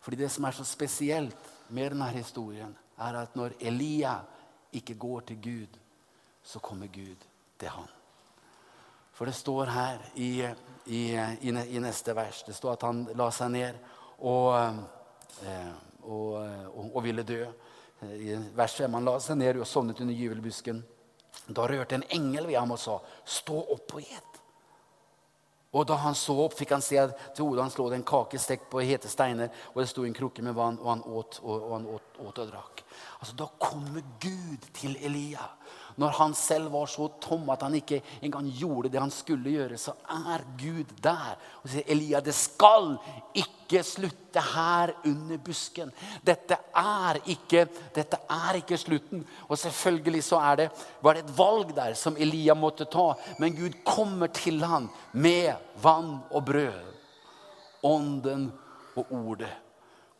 Fordi 0.00 0.20
det 0.20 0.30
som 0.30 0.44
er 0.44 0.56
så 0.56 0.64
spesielt 0.64 1.48
med 1.68 1.90
denne 1.90 2.08
historien, 2.14 2.76
er 2.98 3.20
at 3.22 3.36
når 3.36 3.56
Elia 3.60 4.18
ikke 4.76 4.98
går 5.00 5.20
til 5.30 5.42
Gud, 5.42 5.78
så 6.42 6.60
kommer 6.62 6.86
Gud 6.92 7.26
til 7.58 7.68
han. 7.68 7.88
For 9.16 9.24
det 9.24 9.34
står 9.34 9.72
her 9.72 10.02
i, 10.14 10.30
i, 10.92 11.02
i, 11.16 11.48
i 11.48 11.80
neste 11.80 12.12
vers 12.16 12.42
Det 12.44 12.54
står 12.54 12.74
at 12.76 12.82
han 12.84 13.06
la 13.16 13.30
seg 13.32 13.48
ned 13.54 13.78
og, 14.18 14.50
eh, 15.40 15.72
og, 16.02 16.34
og, 16.36 16.90
og 16.90 17.00
ville 17.04 17.24
dø. 17.24 17.46
I 18.04 18.36
vers 18.56 18.76
5 18.76 18.92
han 18.98 19.08
la 19.08 19.16
seg 19.24 19.40
ned 19.40 19.62
og 19.62 19.68
sovnet 19.68 20.02
under 20.04 20.16
gyvelbusken. 20.16 20.82
Da 21.48 21.64
rørte 21.64 21.96
en 21.96 22.04
engel 22.12 22.48
ved 22.50 22.58
ham 22.58 22.74
og 22.74 22.78
sa, 22.80 22.98
'Stå 23.24 23.56
opp 23.72 23.94
og 23.94 24.00
et'. 24.00 24.35
Og 25.76 25.84
da 25.88 25.98
han 26.00 26.16
så 26.16 26.32
opp, 26.46 26.54
fikk 26.56 26.72
han 26.72 26.84
se 26.84 26.96
at 27.02 27.12
til 27.36 27.44
hodet 27.44 27.66
hans 27.66 27.76
lå 27.76 27.90
det 27.92 27.98
en 28.00 28.06
kake 28.08 28.40
stekt 28.40 28.70
på 28.72 28.80
hete 28.80 29.10
steiner, 29.12 29.50
og 29.74 29.82
det 29.82 29.90
sto 29.90 30.06
en 30.06 30.16
krukke 30.16 30.44
med 30.44 30.56
vann, 30.56 30.78
og 30.80 30.88
han 30.94 31.04
åt 31.04 31.40
og, 31.42 31.54
og, 31.56 31.72
han 31.74 31.88
åt, 31.92 32.20
åt 32.24 32.40
og 32.44 32.52
drakk. 32.52 32.84
Altså, 33.20 33.36
Da 33.36 33.50
kommer 33.60 34.06
Gud 34.22 34.70
til 34.72 34.96
Elia. 35.04 35.50
Når 35.96 36.12
han 36.18 36.34
selv 36.36 36.72
var 36.72 36.86
så 36.92 37.06
tom 37.20 37.48
at 37.50 37.62
han 37.64 37.74
ikke 37.78 38.02
engang 38.24 38.50
gjorde 38.52 38.90
det 38.92 39.00
han 39.00 39.12
skulle 39.12 39.54
gjøre, 39.54 39.78
så 39.80 39.94
er 40.12 40.44
Gud 40.60 40.92
der 41.02 41.38
og 41.62 41.70
sier 41.72 41.88
Elia, 41.92 42.20
det 42.20 42.34
skal 42.36 42.92
ikke 43.36 43.80
slutte 43.86 44.42
her 44.52 44.92
under 45.08 45.40
busken. 45.40 45.92
Dette 46.20 46.58
er 46.76 47.20
ikke, 47.32 47.64
dette 47.96 48.20
er 48.28 48.60
ikke 48.60 48.78
slutten. 48.78 49.24
Og 49.48 49.58
selvfølgelig 49.58 50.22
så 50.24 50.42
det, 50.60 50.68
var 51.00 51.16
det 51.16 51.24
et 51.24 51.36
valg 51.38 51.72
der 51.76 51.96
som 51.96 52.16
Elia 52.20 52.54
måtte 52.54 52.84
ta. 52.92 53.14
Men 53.40 53.56
Gud 53.56 53.80
kommer 53.84 54.28
til 54.28 54.60
ham 54.64 54.90
med 55.12 55.56
vann 55.82 56.18
og 56.30 56.44
brød. 56.44 56.92
Ånden 57.86 58.50
og 58.96 59.12
ordet 59.12 59.54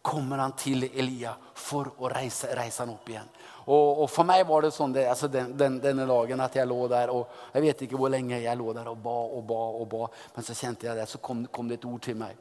kommer 0.07 0.39
han 0.39 0.55
til 0.55 0.87
Elia 0.87 1.33
for 1.55 1.91
å 1.99 2.11
reise, 2.12 2.53
reise 2.55 2.85
han 2.85 2.93
opp 2.95 3.09
igjen. 3.11 3.31
Og, 3.67 4.03
og, 4.03 4.11
For 4.11 4.27
meg 4.29 4.45
var 4.47 4.62
det 4.62 4.71
sånn 4.75 4.93
det, 4.95 5.09
altså 5.11 5.27
den, 5.33 5.51
den, 5.59 5.81
denne 5.83 6.07
dagen 6.07 6.43
at 6.45 6.55
jeg 6.55 6.69
lå 6.71 6.85
der 6.91 7.11
og 7.11 7.33
Jeg 7.53 7.64
vet 7.64 7.81
ikke 7.87 7.99
hvor 7.99 8.12
lenge 8.14 8.39
jeg 8.39 8.59
lå 8.59 8.71
der 8.77 8.91
og 8.93 9.01
ba 9.03 9.17
og 9.27 9.43
ba. 9.49 9.62
og 9.81 9.89
ba, 9.91 10.11
Men 10.37 10.47
så 10.47 10.55
kjente 10.55 10.87
jeg 10.87 10.99
det, 11.01 11.09
så 11.11 11.19
kom, 11.19 11.47
kom 11.51 11.69
det 11.69 11.81
et 11.81 11.89
ord 11.91 12.03
til 12.07 12.19
meg 12.21 12.37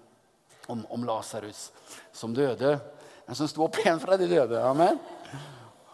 om, 0.68 0.86
om 0.90 1.04
Lasarus 1.06 1.72
som 2.14 2.34
døde, 2.34 2.78
men 3.26 3.38
som 3.38 3.50
sto 3.50 3.66
opp 3.66 3.78
igjen 3.82 4.00
fra 4.02 4.18
de 4.18 4.26
døde. 4.30 4.62
Amen. 4.66 4.98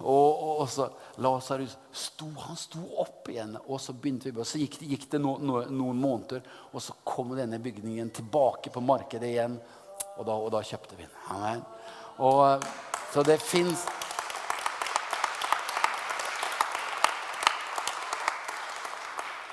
Og, 0.02 0.62
og, 0.62 0.70
så 0.72 0.88
Lasarus 1.22 1.76
sto, 1.92 2.30
han 2.46 2.58
sto 2.58 2.82
opp 3.04 3.30
igjen, 3.30 3.58
og 3.68 3.82
så 3.82 3.94
begynte 3.94 4.32
vi, 4.32 4.40
og 4.40 4.48
så 4.48 4.62
gikk 4.62 4.80
det, 4.80 4.90
gikk 4.94 5.10
det 5.12 5.22
no, 5.22 5.36
no, 5.44 5.60
noen 5.68 6.00
måneder. 6.02 6.46
Og 6.72 6.84
så 6.84 6.96
kom 7.04 7.36
denne 7.38 7.60
bygningen 7.62 8.12
tilbake 8.16 8.74
på 8.74 8.84
markedet 8.84 9.30
igjen. 9.30 9.60
Og 10.18 10.26
da, 10.28 10.36
og 10.36 10.52
da 10.56 10.64
kjøpte 10.66 10.98
vi 10.98 11.06
den. 11.06 11.20
Amen. 11.36 11.66
Og, 12.24 12.66
så 13.12 13.24
det 13.28 13.42
fins 13.44 13.84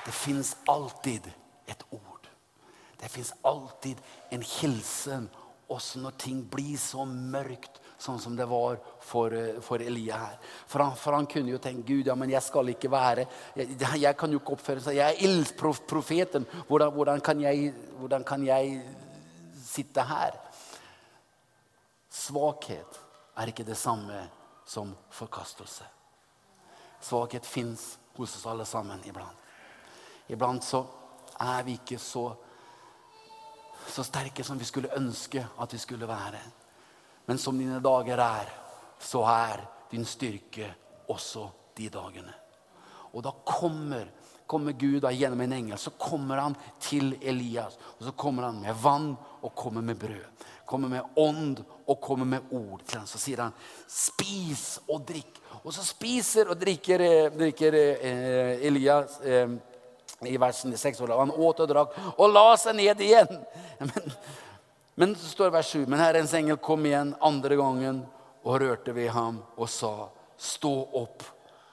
Det 0.08 0.14
fins 0.16 0.54
alltid 0.72 1.26
et 1.68 1.82
ord. 1.92 2.28
Det 2.96 3.10
fins 3.12 3.34
alltid 3.44 4.00
en 4.32 4.42
hilsen 4.42 5.28
også 5.68 6.00
når 6.00 6.14
ting 6.16 6.40
blir 6.48 6.78
så 6.80 7.04
mørkt 7.04 7.76
sånn 8.00 8.16
som 8.22 8.36
det 8.38 8.46
var 8.48 8.78
for, 9.04 9.34
for 9.60 9.82
Elia 9.84 10.16
her. 10.22 10.38
For 10.70 10.80
han, 10.80 10.94
for 10.96 11.12
han, 11.12 11.28
kunne 11.28 11.52
jo 11.52 11.60
tenke 11.60 11.84
Gud, 11.90 12.08
ja, 12.08 12.16
men 12.16 12.32
jeg 12.32 12.40
skal 12.46 12.72
ikke 12.72 12.88
være 12.88 13.26
Jeg, 13.58 13.76
jeg 14.00 14.16
kan 14.16 14.32
jo 14.32 14.40
ikke 14.40 14.54
oppføre 14.56 14.84
seg. 14.86 14.96
Jeg 14.96 15.18
er 15.18 15.28
ildprofeten. 15.28 16.46
Hvordan, 16.70 16.94
hvordan, 16.94 17.20
kan 17.20 17.42
jeg, 17.44 17.74
hvordan 17.98 18.24
kan 18.24 18.46
jeg 18.46 18.78
sitte 19.60 20.06
her? 20.08 20.38
Svakhet 22.08 23.02
er 23.36 23.52
ikke 23.52 23.66
det 23.68 23.76
samme 23.76 24.22
som 24.64 24.96
forkastelse. 25.12 25.84
Svakhet 27.04 27.44
fins 27.44 27.98
hos 28.16 28.38
oss 28.40 28.48
alle 28.48 28.64
sammen 28.66 29.04
iblant. 29.04 29.44
Iblant 30.28 30.64
så 30.64 30.82
er 31.40 31.62
vi 31.66 31.78
ikke 31.78 31.98
så, 32.02 32.24
så 33.88 34.04
sterke 34.04 34.44
som 34.44 34.58
vi 34.58 34.68
skulle 34.68 34.92
ønske 34.96 35.44
at 35.60 35.72
vi 35.72 35.78
skulle 35.78 36.08
være. 36.08 36.42
Men 37.26 37.38
som 37.38 37.58
dine 37.58 37.80
dager 37.84 38.20
er, 38.24 38.52
så 38.98 39.22
er 39.30 39.64
din 39.90 40.04
styrke 40.04 40.72
også 41.08 41.48
de 41.76 41.88
dagene. 41.92 42.34
Og 43.12 43.22
da 43.24 43.32
kommer 43.46 44.08
kommer 44.48 44.72
Gud 44.72 45.02
da, 45.04 45.12
gjennom 45.12 45.40
en 45.44 45.52
engel. 45.52 45.78
Så 45.78 45.92
kommer 46.00 46.40
han 46.40 46.56
til 46.80 47.12
Elias. 47.20 47.76
Og 47.98 48.06
så 48.08 48.14
kommer 48.16 48.48
han 48.48 48.62
med 48.62 48.76
vann 48.82 49.10
og 49.44 49.54
kommer 49.54 49.84
med 49.84 49.98
brød. 50.00 50.46
Kommer 50.68 50.88
med 50.88 51.18
ånd 51.20 51.60
og 51.86 52.00
kommer 52.00 52.26
med 52.26 52.52
ord 52.52 52.82
til 52.86 52.98
ham. 52.98 53.06
Så 53.06 53.18
sier 53.20 53.42
han, 53.42 53.52
'Spis 53.88 54.80
og 54.88 55.04
drikk'. 55.10 55.40
Og 55.64 55.72
så 55.72 55.84
spiser 55.84 56.48
og 56.48 56.60
drikker, 56.60 57.00
eh, 57.00 57.30
drikker 57.38 57.74
eh, 57.74 58.66
Elias 58.66 59.20
eh, 59.20 59.48
i 60.26 60.36
versen 60.36 60.76
6. 60.76 61.00
Han 61.00 61.30
åt 61.30 61.60
og 61.60 61.68
drakk 61.70 61.96
og 62.16 62.32
la 62.32 62.46
seg 62.58 62.78
ned 62.78 63.00
igjen. 63.04 63.30
Men, 63.78 64.14
men 64.98 65.12
så 65.14 65.28
står 65.30 65.44
det 65.44 65.54
vers 65.54 65.68
7. 65.76 65.84
Men 65.86 66.00
Herrens 66.02 66.32
engel 66.34 66.56
kom 66.58 66.86
igjen 66.86 67.12
andre 67.22 67.54
gangen 67.54 68.00
og 68.42 68.56
rørte 68.58 68.90
ved 68.96 69.12
ham 69.14 69.38
og 69.54 69.68
sa, 69.70 70.08
'Stå 70.38 70.72
opp 70.98 71.22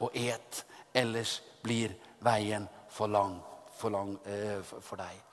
og 0.02 0.14
et, 0.14 0.62
ellers 0.94 1.42
blir 1.64 1.96
veien 2.22 2.68
for 2.90 3.10
lang 3.10 3.40
for, 3.76 3.90
lang, 3.90 4.18
eh, 4.26 4.62
for 4.62 4.98
deg.' 4.98 5.24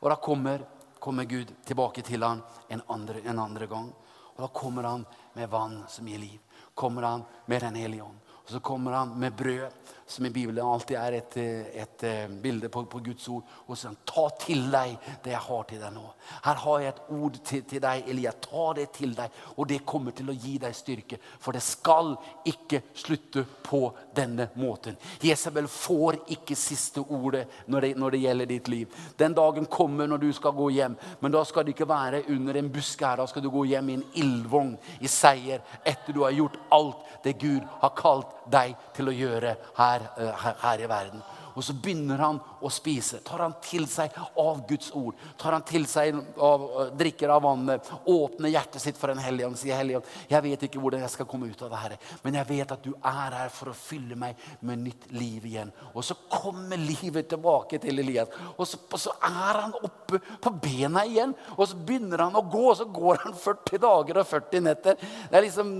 Og 0.00 0.10
da 0.10 0.16
kommer, 0.16 0.64
kommer, 0.98 1.24
Gud 1.24 1.50
tilbake 1.64 2.02
til 2.02 2.22
ham 2.22 2.42
en 2.68 2.82
andre, 2.88 3.20
en 3.24 3.38
andre 3.38 3.66
gang. 3.66 3.92
Og 4.36 4.42
da 4.42 4.48
kommer 4.48 4.82
han 4.82 5.06
med 5.32 5.48
vann 5.48 5.84
som 5.88 6.06
gir 6.08 6.18
liv. 6.18 6.40
Kommer 6.74 7.02
han 7.02 7.24
med 7.46 7.60
Den 7.60 7.74
hellige 7.74 8.02
ånd. 8.02 8.18
Og 8.44 8.50
så 8.50 8.60
kommer 8.60 8.92
han 8.92 9.18
med 9.18 9.32
brød, 9.32 9.70
som 10.06 10.26
i 10.26 10.30
Bibelen 10.30 10.66
alltid 10.66 10.96
er 11.00 11.18
et, 11.18 11.36
et 11.84 12.04
eh, 12.04 12.28
bilde 12.28 12.68
på, 12.68 12.84
på, 12.84 13.00
Guds 13.04 13.28
ord. 13.28 13.44
Og 13.66 13.78
så 13.78 13.92
ta 14.06 14.26
til 14.40 14.66
deg 14.72 14.96
det 15.24 15.32
jeg 15.32 15.42
har 15.46 15.64
til 15.68 15.80
deg 15.80 15.94
nå. 15.94 16.04
Her 16.44 16.60
har 16.64 16.82
jeg 16.82 16.92
et 16.92 17.02
ord 17.16 17.38
til, 17.44 17.64
til 17.70 17.82
deg, 17.84 18.08
jeg 18.08 18.34
Ta 18.44 18.64
det 18.76 18.86
til 18.94 19.14
deg, 19.16 19.32
og 19.56 19.68
det 19.68 19.80
kommer 19.88 20.14
til 20.14 20.28
å 20.30 20.36
gi 20.36 20.56
deg 20.62 20.74
styrke. 20.76 21.18
For 21.40 21.56
det 21.56 21.62
skal 21.64 22.12
ikke 22.46 22.82
slutte 22.94 23.44
på 23.64 23.80
denne 24.14 24.50
måten. 24.60 24.98
Jesabel 25.24 25.66
får 25.70 26.20
ikke 26.36 26.56
siste 26.58 27.02
ordet 27.02 27.46
når 27.66 27.86
det, 27.86 27.90
når 27.98 28.14
det 28.14 28.22
gjelder 28.24 28.50
ditt 28.50 28.70
liv. 28.72 28.98
Den 29.18 29.34
dagen 29.34 29.66
kommer 29.70 30.08
når 30.10 30.22
du 30.22 30.28
skal 30.36 30.54
gå 30.56 30.68
hjem, 30.76 30.96
men 31.20 31.34
da 31.34 31.42
skal 31.48 31.64
du 31.64 31.72
ikke 31.72 31.88
være 31.88 32.24
under 32.34 32.60
en 32.60 32.70
busk 32.74 33.02
her. 33.06 33.18
Da 33.22 33.26
skal 33.30 33.44
du 33.44 33.50
gå 33.54 33.64
hjem 33.72 33.90
i 33.90 33.98
en 33.98 34.06
ildvogn 34.22 34.74
i 35.00 35.10
seier 35.10 35.64
etter 35.84 36.14
du 36.14 36.22
har 36.24 36.36
gjort 36.36 36.60
alt 36.74 37.04
det 37.24 37.32
Gud 37.40 37.62
har 37.80 37.94
kalt 37.96 38.34
deg 38.50 38.74
til 38.94 39.08
å 39.08 39.14
gjøre 39.14 39.54
her, 39.78 39.93
eh, 39.93 39.93
her, 39.98 40.54
her 40.62 40.78
i 40.78 40.88
verden. 40.88 41.22
Og 41.54 41.64
så 41.64 41.74
begynner 41.74 42.16
han 42.16 42.38
å 42.64 42.70
spise. 42.72 43.20
Tar 43.26 43.44
han 43.44 43.56
til 43.64 43.86
seg 43.90 44.14
av 44.40 44.62
Guds 44.68 44.90
ord. 44.96 45.18
Tar 45.40 45.56
han 45.56 45.66
til 45.66 45.86
seg 45.90 46.16
av, 46.40 46.66
drikker 46.96 47.32
av 47.34 47.44
vannet. 47.44 47.90
Åpner 48.10 48.54
hjertet 48.54 48.82
sitt 48.82 49.00
for 49.00 49.12
en 49.12 49.20
helgen? 49.22 49.56
Sier 49.58 49.78
helgen, 49.78 50.04
jeg 50.30 50.46
vet 50.46 50.66
ikke 50.66 50.80
hvordan 50.82 51.04
jeg 51.04 51.12
skal 51.14 51.28
komme 51.30 51.50
ut 51.50 51.64
av 51.66 51.74
det 51.74 51.82
her. 51.82 51.96
Men 52.24 52.40
jeg 52.40 52.50
vet 52.50 52.74
at 52.76 52.84
du 52.84 52.92
er 52.94 53.38
her 53.38 53.52
for 53.54 53.72
å 53.72 53.76
fylle 53.76 54.18
meg 54.18 54.40
med 54.64 54.84
nytt 54.86 55.06
liv 55.14 55.44
igjen. 55.50 55.72
Og 55.92 56.06
så 56.06 56.16
kommer 56.30 56.80
livet 56.80 57.28
tilbake 57.30 57.80
til 57.82 58.00
Elias. 58.02 58.32
Og 58.56 58.66
så, 58.68 58.80
og 58.88 59.00
så 59.00 59.14
er 59.20 59.60
han 59.60 59.76
oppe 59.84 60.22
på 60.40 60.54
bena 60.62 61.04
igjen. 61.08 61.36
Og 61.58 61.68
så 61.68 61.78
begynner 61.78 62.26
han 62.26 62.40
å 62.40 62.44
gå. 62.48 62.64
Og 62.72 62.78
så 62.80 62.88
går 62.88 63.22
han 63.26 63.36
40 63.44 63.84
dager 63.84 64.22
og 64.22 64.28
40 64.32 64.66
netter. 64.70 64.98
Det 64.98 65.38
er 65.38 65.46
liksom 65.46 65.72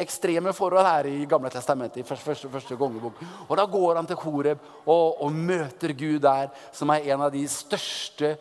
ekstreme 0.00 0.52
forhold 0.56 0.86
her 0.86 1.08
i 1.10 1.24
Gamle 1.28 1.50
testamentet. 1.52 1.98
i 2.00 2.02
første, 2.06 2.24
første, 2.24 2.48
første 2.48 2.76
kongebok. 2.76 3.20
Og 3.48 3.56
Da 3.56 3.64
går 3.66 3.96
han 3.96 4.06
til 4.06 4.16
Horeb 4.16 4.58
og, 4.86 5.22
og 5.22 5.32
møter 5.32 5.73
Gud 5.82 6.22
der, 6.22 6.50
som 6.72 6.90
er 6.90 7.10
en 7.14 7.26
av 7.26 7.32
de 7.34 7.44
største 7.50 8.36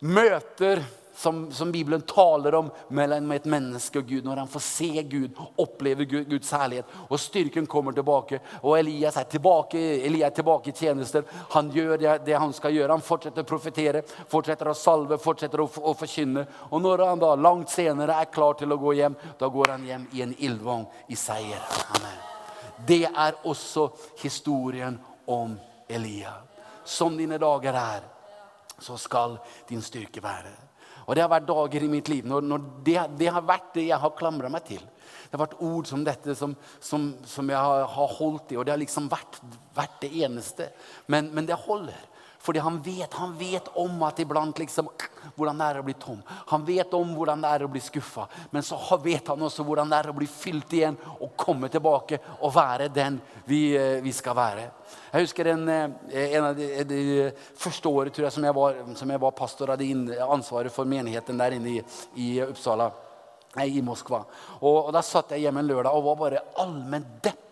møter 0.00 0.82
som, 1.18 1.52
som, 1.52 1.72
Bibelen 1.72 2.00
taler 2.00 2.54
om 2.54 2.70
mellom 2.88 3.32
et 3.34 3.44
menneske 3.44 3.98
og 3.98 4.06
Gud. 4.06 4.24
Når 4.24 4.36
han 4.36 4.50
får 4.50 4.62
se 4.62 5.02
Gud, 5.02 5.40
oppleve 5.58 6.04
Gud, 6.04 6.28
Guds 6.30 6.52
herlighet, 6.54 6.92
og 7.08 7.18
styrken 7.20 7.66
kommer 7.66 7.92
tilbake. 7.92 8.38
Og 8.62 8.76
Elias 8.78 9.18
er 9.18 9.26
tilbake, 9.26 9.80
Elias 10.06 10.30
er 10.30 10.36
tilbake 10.36 10.70
i 10.70 10.76
tjenester. 10.78 11.26
Han 11.56 11.72
gjør 11.74 11.96
det, 11.98 12.12
det, 12.28 12.38
han 12.38 12.54
skal 12.54 12.76
gjøre. 12.76 12.94
Han 12.94 13.02
fortsetter 13.02 13.42
å 13.42 13.50
profetere, 13.50 14.04
fortsetter 14.30 14.70
å 14.70 14.78
salve, 14.78 15.18
fortsetter 15.18 15.64
å, 15.64 15.66
å, 15.66 15.94
forkynne. 15.98 16.46
Og 16.70 16.86
når 16.86 17.06
han 17.08 17.24
da 17.24 17.34
langt 17.34 17.74
senere 17.74 18.20
er 18.22 18.30
klar 18.30 18.54
til 18.60 18.72
å 18.74 18.78
gå 18.78 18.94
hjem, 19.00 19.18
da 19.42 19.50
går 19.50 19.74
han 19.74 19.88
hjem 19.90 20.06
i 20.14 20.22
en 20.22 20.36
ildvogn 20.38 20.86
i 21.10 21.18
seier. 21.18 21.66
Amen. 21.98 22.20
Det 22.86 23.08
er 23.10 23.42
også 23.42 23.90
historien 24.22 25.00
om 25.26 25.58
Elia. 25.90 26.47
Som 26.88 27.18
dine 27.18 27.36
dager 27.40 27.76
er, 27.76 28.06
så 28.80 28.96
skal 29.00 29.36
din 29.68 29.82
styrke 29.84 30.22
være. 30.24 30.54
Og 31.08 31.16
det 31.16 31.24
har 31.24 31.30
vært 31.32 31.48
dager 31.48 31.84
i 31.84 31.90
mitt 31.90 32.08
liv 32.12 32.26
når, 32.28 32.44
når 32.44 32.64
det, 32.84 32.96
det, 33.20 33.30
har 33.32 33.44
vært 33.48 33.72
det 33.76 33.86
jeg 33.88 34.00
har 34.00 34.16
klamra 34.16 34.50
meg 34.52 34.66
til. 34.68 34.82
Det 35.28 35.36
har 35.36 35.46
vært 35.46 35.60
ord 35.64 35.88
som 35.88 36.04
dette 36.04 36.34
som, 36.36 36.54
som, 36.84 37.10
som 37.28 37.48
jeg 37.48 37.56
har, 37.56 38.12
holdt 38.18 38.52
i, 38.52 38.58
og 38.60 38.66
det 38.66 38.74
har 38.74 38.80
liksom 38.80 39.08
vært, 39.12 39.40
vært 39.76 39.96
det 40.04 40.12
eneste. 40.24 40.68
Men, 41.08 41.30
men 41.32 41.48
det 41.48 41.56
holder. 41.64 41.96
Fordi 42.38 42.58
han 42.58 42.82
vet, 42.82 43.14
han 43.14 43.34
vet 43.38 43.68
om 43.74 44.02
at 44.06 44.20
iblant 44.22 44.58
liksom, 44.58 44.88
hvordan 45.34 45.58
det 45.58 45.66
er 45.68 45.78
å 45.80 45.84
bli 45.86 45.94
tom. 45.98 46.20
Han 46.52 46.64
vet 46.64 46.92
om 46.94 47.10
hvordan 47.16 47.42
det 47.42 47.50
er 47.50 47.64
å 47.66 47.70
bli 47.72 47.80
skuffa. 47.82 48.28
Men 48.54 48.62
så 48.62 48.78
vet 49.02 49.26
han 49.28 49.42
også 49.42 49.66
hvordan 49.66 49.90
det 49.90 49.98
er 49.98 50.10
å 50.12 50.16
bli 50.16 50.28
fylt 50.30 50.76
igjen 50.78 50.98
og 51.18 51.34
komme 51.38 51.70
tilbake 51.72 52.20
og 52.38 52.54
være 52.54 52.88
den 52.94 53.18
vi, 53.48 53.74
eh, 53.76 53.98
vi 54.04 54.12
skal 54.14 54.38
være. 54.38 54.68
Jeg 55.12 55.26
husker 55.26 55.50
en, 55.54 55.68
eh, 55.68 56.36
en 56.38 56.44
av 56.44 56.54
de, 56.56 56.68
de, 56.84 57.32
første 57.58 57.88
året 57.88 58.14
tror 58.14 58.28
jeg, 58.28 58.36
som, 58.36 58.46
jeg 58.46 58.54
var, 58.54 58.78
som 58.94 59.10
jeg 59.10 59.24
var 59.26 59.36
pastor, 59.36 59.74
hadde 59.74 60.22
ansvaret 60.28 60.72
for 60.72 60.88
menigheten 60.88 61.38
der 61.38 61.58
inne 61.58 61.74
i, 61.74 61.84
i 62.22 62.30
Uppsala. 62.46 62.92
I 63.58 63.80
Moskva. 63.82 64.20
Og, 64.60 64.86
og 64.86 64.90
Da 64.94 65.00
satt 65.02 65.32
jeg 65.34 65.46
hjemme 65.46 65.64
en 65.64 65.70
lørdag 65.70 65.96
og 65.96 66.04
var 66.12 66.18
bare 66.20 66.46
allment 66.62 67.18
deppa. 67.24 67.47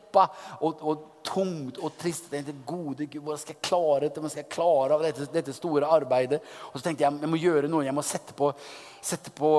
Og, 0.60 0.82
og 0.82 1.04
tungt 1.26 1.80
og 1.82 1.96
trist. 2.00 2.30
Jeg 2.30 2.44
tenkte, 2.44 2.66
gode 2.66 3.06
Gud, 3.06 3.22
Hvordan 3.22 3.42
skal 3.42 3.56
jeg 3.56 3.64
klare 3.68 4.00
dette? 4.06 4.20
Hvordan 4.20 4.34
skal 4.34 4.44
jeg 4.44 4.52
klare 4.54 5.00
dette, 5.02 5.28
dette, 5.34 5.56
store 5.56 5.90
arbeidet? 5.98 6.40
Og 6.72 6.78
så 6.78 6.86
tenkte 6.86 7.06
jeg 7.06 7.24
jeg 7.26 7.32
må 7.32 7.40
gjøre 7.40 7.70
noe. 7.72 7.86
Jeg 7.86 7.96
må 7.96 8.04
sette 8.06 8.36
på, 8.36 8.52
sette 9.04 9.32
på 9.36 9.50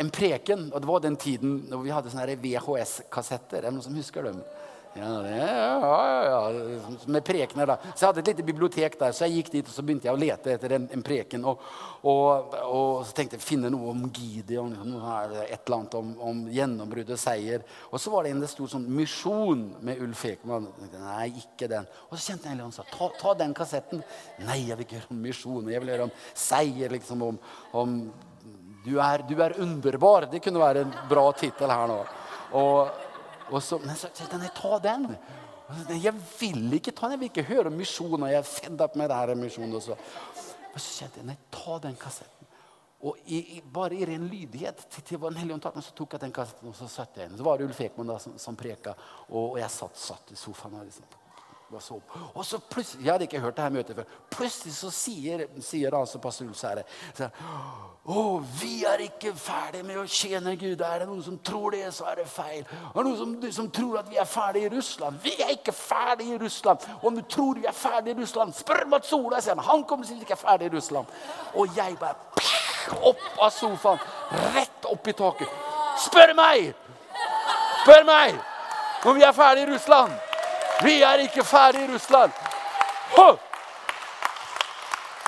en 0.00 0.12
preken. 0.14 0.70
Og 0.72 0.82
det 0.82 0.90
var 0.90 1.04
den 1.04 1.18
tiden 1.20 1.58
da 1.70 1.80
vi 1.82 1.94
hadde 1.94 2.12
sånne 2.12 2.38
VHS-kassetter. 2.42 3.60
Er 3.60 3.68
det 3.68 3.76
noen 3.76 3.88
som 3.88 3.98
husker 3.98 4.30
dem? 4.30 4.40
Ja, 4.96 5.08
det, 5.22 5.36
ja, 5.36 6.24
ja, 6.24 6.90
Med 7.06 7.24
prekener, 7.24 7.66
da. 7.66 7.76
Så 7.94 8.04
jeg 8.04 8.08
hadde 8.08 8.22
et 8.22 8.30
lite 8.30 8.44
bibliotek 8.46 8.94
der, 8.98 9.12
så 9.12 9.26
jeg 9.26 9.42
gikk 9.42 9.50
dit 9.52 9.68
og 9.68 9.74
så 9.74 9.84
begynte 9.84 10.08
jeg 10.08 10.16
å 10.16 10.20
lete 10.20 10.54
etter 10.54 10.72
en, 10.78 10.86
en 10.96 11.04
preken. 11.04 11.44
Og, 11.50 11.64
og, 12.08 12.54
og, 12.64 13.02
så 13.04 13.16
tenkte 13.18 13.36
jeg 13.36 13.44
finne 13.44 13.70
noe 13.72 13.90
om 13.92 14.06
Gideon, 14.08 14.72
et 14.72 15.58
eller 15.58 15.76
annet 15.76 15.96
om, 16.00 16.14
om 16.30 16.42
gjennombrudd 16.52 17.12
og 17.12 17.20
seier. 17.20 17.66
Og 17.90 18.00
så 18.00 18.12
var 18.14 18.24
det 18.24 18.32
en 18.32 18.40
det 18.40 18.50
sto 18.52 18.68
sånn 18.72 18.86
'Misjon' 18.88 19.66
med 19.84 20.00
Ulf 20.06 20.24
Ekman. 20.30 20.70
Nei, 20.96 21.28
ikke 21.44 21.68
den. 21.72 21.88
Og 22.08 22.16
så 22.16 22.32
kjente 22.32 22.48
jeg 22.48 22.60
en 22.64 22.72
sa 22.72 22.86
ta, 22.88 23.10
ta 23.20 23.34
den 23.36 23.52
kassetten. 23.56 24.04
Nei, 24.46 24.62
jeg 24.70 24.78
vil 24.78 24.88
ikke 24.88 25.02
høre 25.02 25.12
om 25.12 25.24
misjon. 25.28 25.72
Jeg 25.72 25.84
vil 25.84 25.92
høre 25.92 26.08
om 26.08 26.14
seier. 26.32 26.88
liksom 26.96 27.22
om, 27.22 27.38
om 27.76 27.98
du, 28.86 28.96
er, 28.96 29.24
du 29.28 29.36
er 29.42 29.60
underbar. 29.60 30.30
Det 30.30 30.40
kunne 30.44 30.62
være 30.62 30.86
en 30.86 30.94
bra 31.10 31.26
tittel 31.36 31.72
her 31.72 31.90
nå. 31.90 32.00
Og 32.56 33.05
og 33.50 33.62
så, 33.62 33.78
men 33.82 33.98
så 33.98 34.10
tenkte 34.14 34.40
jeg, 34.42 34.54
ta 34.56 34.78
den. 34.82 35.10
Jeg 36.02 36.14
vil 36.38 36.78
ikke 36.78 36.94
ta 36.94 37.08
den. 37.08 37.16
Jeg 37.16 37.22
vil 37.24 37.30
ikke 37.32 37.48
høre 37.50 37.70
om 37.70 37.76
misjoner. 37.78 38.32
Jeg 38.32 38.42
er 38.42 38.48
fedd 38.48 38.86
opp 38.86 38.96
med 38.98 39.10
det 39.10 39.18
her 39.20 39.34
misjonen. 39.38 39.76
Og 39.78 39.84
så, 39.84 39.98
og 40.72 40.80
så 40.80 40.88
kjente 41.02 41.22
jeg, 41.22 41.28
nei, 41.30 41.36
ta 41.54 41.78
den 41.82 41.98
kassetten. 42.00 42.32
Og 43.06 43.18
i, 43.28 43.38
i, 43.58 43.60
bare 43.60 43.94
i 43.94 44.06
ren 44.08 44.24
lydighet 44.30 44.80
til, 44.90 45.04
til 45.04 45.20
Den 45.20 45.36
hellige 45.36 45.82
så 45.84 45.92
tok 45.94 46.16
jeg 46.16 46.22
den 46.24 46.32
kassetten 46.32 46.70
og 46.70 46.74
så 46.78 46.88
satte 46.88 47.20
jeg 47.20 47.30
den. 47.30 47.38
Så 47.38 47.44
var 47.44 47.58
det 47.58 47.68
Ulf 47.68 47.80
Ekman 47.84 48.08
da, 48.08 48.18
som, 48.18 48.38
som 48.40 48.56
preka, 48.56 48.96
og, 49.28 49.52
og, 49.52 49.58
jeg 49.60 49.70
satt, 49.70 49.98
satt 50.00 50.32
i 50.32 50.38
sofaen. 50.38 50.78
og 50.80 50.88
liksom, 50.88 51.04
så 51.80 52.00
og 52.34 52.44
så 52.46 52.58
plutselig, 52.58 53.04
Jeg 53.04 53.12
hadde 53.12 53.24
ikke 53.24 53.40
hørt 53.40 53.56
det 53.56 53.62
her 53.62 53.70
møtet 53.70 53.96
før. 53.96 54.04
Plutselig 54.30 54.74
så 54.74 54.90
sier, 54.90 55.46
sier 55.60 55.94
altså 55.98 56.18
pastor 56.18 56.46
Ulf 56.46 56.56
Sære 56.56 56.84
å, 58.06 58.38
vi 58.60 58.84
er 58.86 59.00
ikke 59.02 59.32
ferdig 59.34 59.80
med 59.82 59.96
å 59.98 60.04
tjene 60.06 60.52
Gud. 60.56 60.78
Er 60.78 61.00
det 61.02 61.08
noen 61.08 61.24
som 61.26 61.38
tror 61.42 61.74
det, 61.74 61.88
så 61.94 62.04
er 62.06 62.20
det 62.20 62.26
feil. 62.30 62.60
Er 62.62 63.00
det 63.00 63.02
noen 63.02 63.16
som, 63.18 63.32
som 63.56 63.70
tror 63.74 63.98
at 63.98 64.10
vi 64.10 64.20
er 64.22 64.28
ferdig 64.30 64.62
i 64.62 64.70
Russland? 64.70 65.18
Vi 65.24 65.32
er 65.42 65.50
ikke 65.56 65.74
ferdig 65.74 66.28
i 66.30 66.38
Russland. 66.38 66.86
Om 67.02 67.18
du 67.18 67.24
tror 67.26 67.58
vi 67.58 67.66
er 67.66 67.74
ferdig 67.74 68.14
i 68.14 68.20
Russland, 68.20 68.54
spør 68.54 68.84
Mats 68.92 69.10
Ola. 69.16 69.40
han. 69.48 69.58
Han 69.58 69.82
kommer 69.84 70.06
til 70.06 70.22
ikke 70.22 70.38
er 70.38 70.42
ferdig 70.44 70.70
i 70.70 70.76
Russland. 70.76 71.10
Og 71.54 71.74
jeg 71.76 71.98
bare 71.98 72.14
opp 73.10 73.26
av 73.42 73.50
sofaen, 73.50 73.98
rett 74.54 74.86
opp 74.86 75.08
i 75.10 75.16
taket. 75.18 75.58
Spør 76.06 76.34
meg! 76.38 76.70
Spør 77.82 78.06
meg 78.06 78.38
om 79.06 79.18
vi 79.18 79.26
er 79.26 79.34
ferdig 79.34 79.66
i 79.66 79.70
Russland! 79.74 80.25
Vi 80.84 80.98
er 81.02 81.22
ikke 81.24 81.44
ferdig 81.44 81.86
i 81.86 81.92
Russland. 81.92 82.32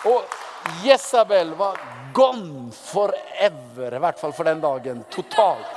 Og 0.04 0.34
Jesabel 0.84 1.54
var 1.56 1.80
gone 2.14 2.72
forever. 2.72 3.94
I 3.94 4.02
hvert 4.02 4.20
fall 4.20 4.34
for 4.36 4.44
den 4.44 4.60
dagen. 4.60 5.04
Totalt. 5.10 5.74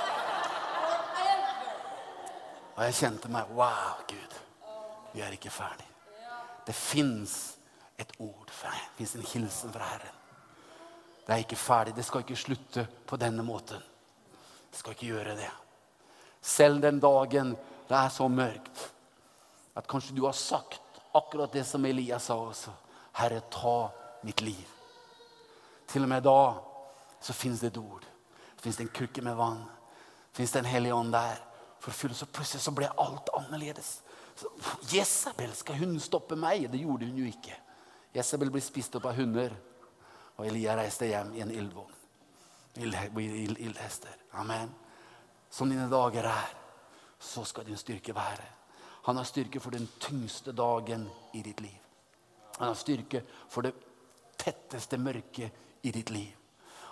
Og 2.76 2.84
jeg 2.88 2.98
kjente 2.98 3.32
meg 3.32 3.50
Wow, 3.56 4.04
Gud. 4.10 4.38
Vi 5.14 5.24
er 5.24 5.36
ikke 5.36 5.54
ferdig. 5.54 5.88
Det 6.66 6.76
fins 6.76 7.56
et 8.00 8.12
ord 8.20 8.52
fra 8.52 8.70
Det 8.70 8.98
fins 8.98 9.16
en 9.16 9.28
hilsen 9.34 9.74
fra 9.74 9.88
Herren. 9.94 10.18
Det 11.26 11.34
er 11.34 11.44
ikke 11.46 11.60
ferdig. 11.60 11.96
Det 11.96 12.06
skal 12.06 12.26
ikke 12.26 12.36
slutte 12.36 12.88
på 13.08 13.18
denne 13.18 13.44
måten. 13.44 13.80
Det 14.72 14.80
skal 14.80 14.96
ikke 14.96 15.14
gjøre 15.14 15.36
det. 15.40 15.52
Selv 16.42 16.82
den 16.82 17.00
dagen 17.00 17.56
det 17.88 17.98
er 17.98 18.10
så 18.10 18.28
mørkt 18.28 18.90
at 19.74 19.88
kanskje 19.88 20.16
du 20.16 20.26
har 20.26 20.36
sagt 20.38 21.02
akkurat 21.14 21.52
det 21.52 21.64
som 21.68 21.86
Elias 21.86 22.28
sa 22.30 22.38
også. 22.40 22.72
Herre, 23.14 23.42
ta 23.52 23.92
mitt 24.24 24.42
liv. 24.42 24.68
Til 25.88 26.06
og 26.06 26.12
med 26.12 26.24
da 26.24 26.42
så 27.22 27.34
fins 27.36 27.62
det 27.62 27.74
et 27.74 27.82
ord. 27.82 28.06
Det 28.56 28.64
fins 28.64 28.80
en 28.80 28.92
krukke 28.94 29.22
med 29.22 29.36
vann. 29.36 29.64
Det 30.32 30.42
fins 30.42 30.56
en 30.56 30.70
hellig 30.70 30.94
ånd 30.96 31.12
der. 31.14 31.42
For 31.82 32.14
så 32.14 32.28
plutselig 32.30 32.62
så 32.64 32.74
ble 32.76 32.90
alt 33.02 33.30
annerledes. 33.36 34.00
Jesabel, 34.92 35.52
skal 35.58 35.80
hun 35.82 36.00
stoppe 36.00 36.38
meg? 36.40 36.70
Det 36.72 36.80
gjorde 36.82 37.10
hun 37.10 37.20
jo 37.20 37.28
ikke. 37.30 37.58
Jesabel 38.16 38.52
ble 38.54 38.62
spist 38.64 38.96
opp 39.00 39.08
av 39.10 39.18
hunder, 39.18 39.54
og 40.38 40.48
Elia 40.48 40.76
reiste 40.78 41.08
hjem 41.10 41.34
i 41.38 41.44
en 41.44 41.52
ildvogn. 41.54 41.98
Ildhester. 42.78 44.16
Amen. 44.40 44.72
Som 45.52 45.70
dine 45.72 45.90
dager 45.92 46.28
er, 46.32 46.54
så 47.20 47.44
skal 47.46 47.68
din 47.68 47.80
styrke 47.80 48.16
være. 48.16 48.48
Han 49.08 49.18
har 49.18 49.28
styrke 49.28 49.60
for 49.60 49.74
den 49.74 49.88
tyngste 50.00 50.52
dagen 50.52 51.08
i 51.34 51.42
ditt 51.42 51.62
liv. 51.62 51.80
Han 52.58 52.68
har 52.68 52.78
styrke 52.78 53.24
for 53.50 53.66
det 53.66 53.74
tetteste 54.38 54.98
mørket 55.02 55.86
i 55.86 55.92
ditt 55.92 56.10
liv. 56.14 56.30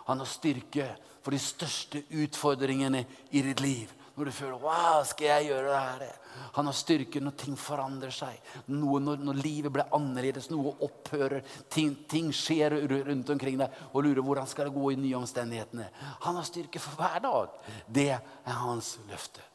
Han 0.10 0.20
har 0.24 0.30
styrke 0.30 0.88
for 1.22 1.36
de 1.36 1.39
største 1.41 2.01
utfordringene 2.10 3.03
i 3.30 3.43
ditt 3.45 3.62
liv. 3.62 3.91
Når 4.16 4.26
du 4.26 4.32
føler 4.36 4.64
wow, 4.64 5.03
skal 5.07 5.30
jeg 5.30 5.45
gjøre 5.47 5.68
det 5.70 5.82
her? 5.84 6.16
Han 6.57 6.68
har 6.68 6.76
styrke 6.76 7.22
når 7.24 7.36
ting 7.39 7.55
forandrer 7.60 8.12
seg. 8.12 8.49
Noe, 8.74 8.99
når, 8.99 9.22
når, 9.24 9.38
livet 9.39 9.72
blir 9.76 9.93
annerledes, 9.95 10.49
noe 10.51 10.74
opphører. 10.84 11.45
Ting, 11.72 11.93
ting, 12.10 12.34
skjer 12.36 12.76
rundt 12.89 13.32
omkring 13.32 13.62
deg, 13.62 13.80
og 13.93 14.03
lurer 14.03 14.26
hvordan 14.26 14.49
skal 14.49 14.68
det 14.68 14.76
gå 14.76 14.91
i 14.91 14.99
nye 14.99 15.22
omstendighetene. 15.22 15.88
Han 16.26 16.41
har 16.41 16.49
styrke 16.49 16.82
for 16.84 16.99
hver 16.99 17.22
dag. 17.24 17.55
Det 17.88 18.10
er 18.18 18.60
hans 18.66 18.97
løfte. 19.07 19.45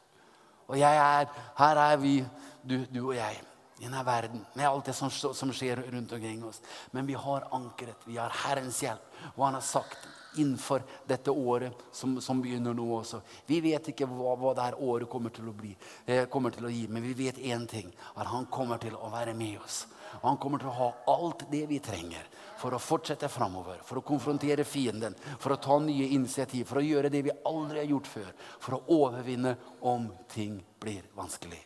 Og 0.67 0.79
er, 0.79 1.27
her 1.59 1.81
er 1.81 1.97
vi, 2.01 2.15
du, 2.63 2.79
du 2.89 3.01
og 3.07 3.15
jeg 3.15 3.41
i 3.79 3.83
denne 3.83 4.01
verden, 4.07 4.45
med 4.55 4.67
alt 4.69 4.87
det 4.87 4.95
som, 4.95 5.11
som, 5.11 5.51
skjer 5.53 5.81
rundt 5.91 6.13
omkring 6.15 6.43
oss. 6.47 6.61
Men 6.91 7.07
vi 7.07 7.17
har 7.19 7.47
ankeret, 7.51 8.05
vi 8.07 8.15
har 8.17 8.31
Herrens 8.45 8.79
hjelp. 8.81 9.17
Og 9.35 9.45
han 9.45 9.57
har 9.57 9.65
sagt 9.65 10.07
innenfor 10.39 10.83
dette 11.07 11.31
året 11.31 11.83
som, 11.95 12.17
som 12.21 12.41
begynner 12.43 12.75
nå 12.75 12.85
også 12.97 13.21
Vi 13.47 13.61
vet 13.63 13.87
ikke 13.91 14.07
hva, 14.09 14.33
hva 14.39 14.51
dette 14.57 14.79
året 14.83 15.09
kommer 15.11 15.31
til, 15.35 15.51
bli, 15.55 15.71
eh, 16.05 16.25
kommer 16.31 16.55
til, 16.55 16.67
å 16.67 16.71
gi, 16.71 16.85
men 16.91 17.03
vi 17.03 17.13
vet 17.25 17.39
én 17.39 17.67
ting. 17.67 17.91
At 18.15 18.31
han 18.31 18.47
kommer 18.51 18.79
til 18.81 18.95
å 18.95 19.11
være 19.13 19.35
med 19.37 19.59
oss. 19.63 19.85
Og 20.21 20.29
han 20.29 20.39
kommer 20.41 20.61
til 20.61 20.69
å 20.71 20.77
ha 20.79 20.89
alt 21.15 21.45
det 21.51 21.65
vi 21.69 21.79
trenger 21.83 22.25
for 22.57 22.75
å 22.75 22.79
fortsette 22.81 23.29
framover. 23.29 23.81
For 23.85 23.99
å 23.99 24.05
konfrontere 24.05 24.63
fienden, 24.67 25.15
for 25.39 25.55
å 25.55 25.59
ta 25.61 25.77
nye 25.83 26.07
initiativ, 26.15 26.65
for 26.69 26.81
å 26.81 26.85
gjøre 26.85 27.11
det 27.13 27.21
vi 27.27 27.35
aldri 27.45 27.81
har 27.81 27.89
gjort 27.91 28.09
før. 28.09 28.31
For 28.63 28.77
å 28.77 28.83
overvinne 28.95 29.55
om 29.85 30.07
ting 30.31 30.57
blir 30.81 31.05
vanskelig. 31.17 31.61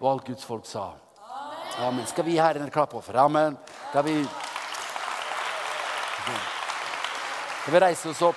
Og 0.00 0.08
alt 0.10 0.26
Guds 0.26 0.44
folk 0.44 0.66
sa. 0.66 0.90
Amen. 1.78 2.06
Skal 2.06 2.26
vi 2.26 2.36
Herren 2.36 2.66
et 2.66 2.74
klapp 2.74 2.92
for? 2.98 3.16
Amen. 3.16 3.56
Skal 3.90 4.04
vi... 4.08 4.16
Skal 7.62 7.72
vi 7.76 7.80
reise 7.80 8.10
oss 8.10 8.22
opp? 8.26 8.36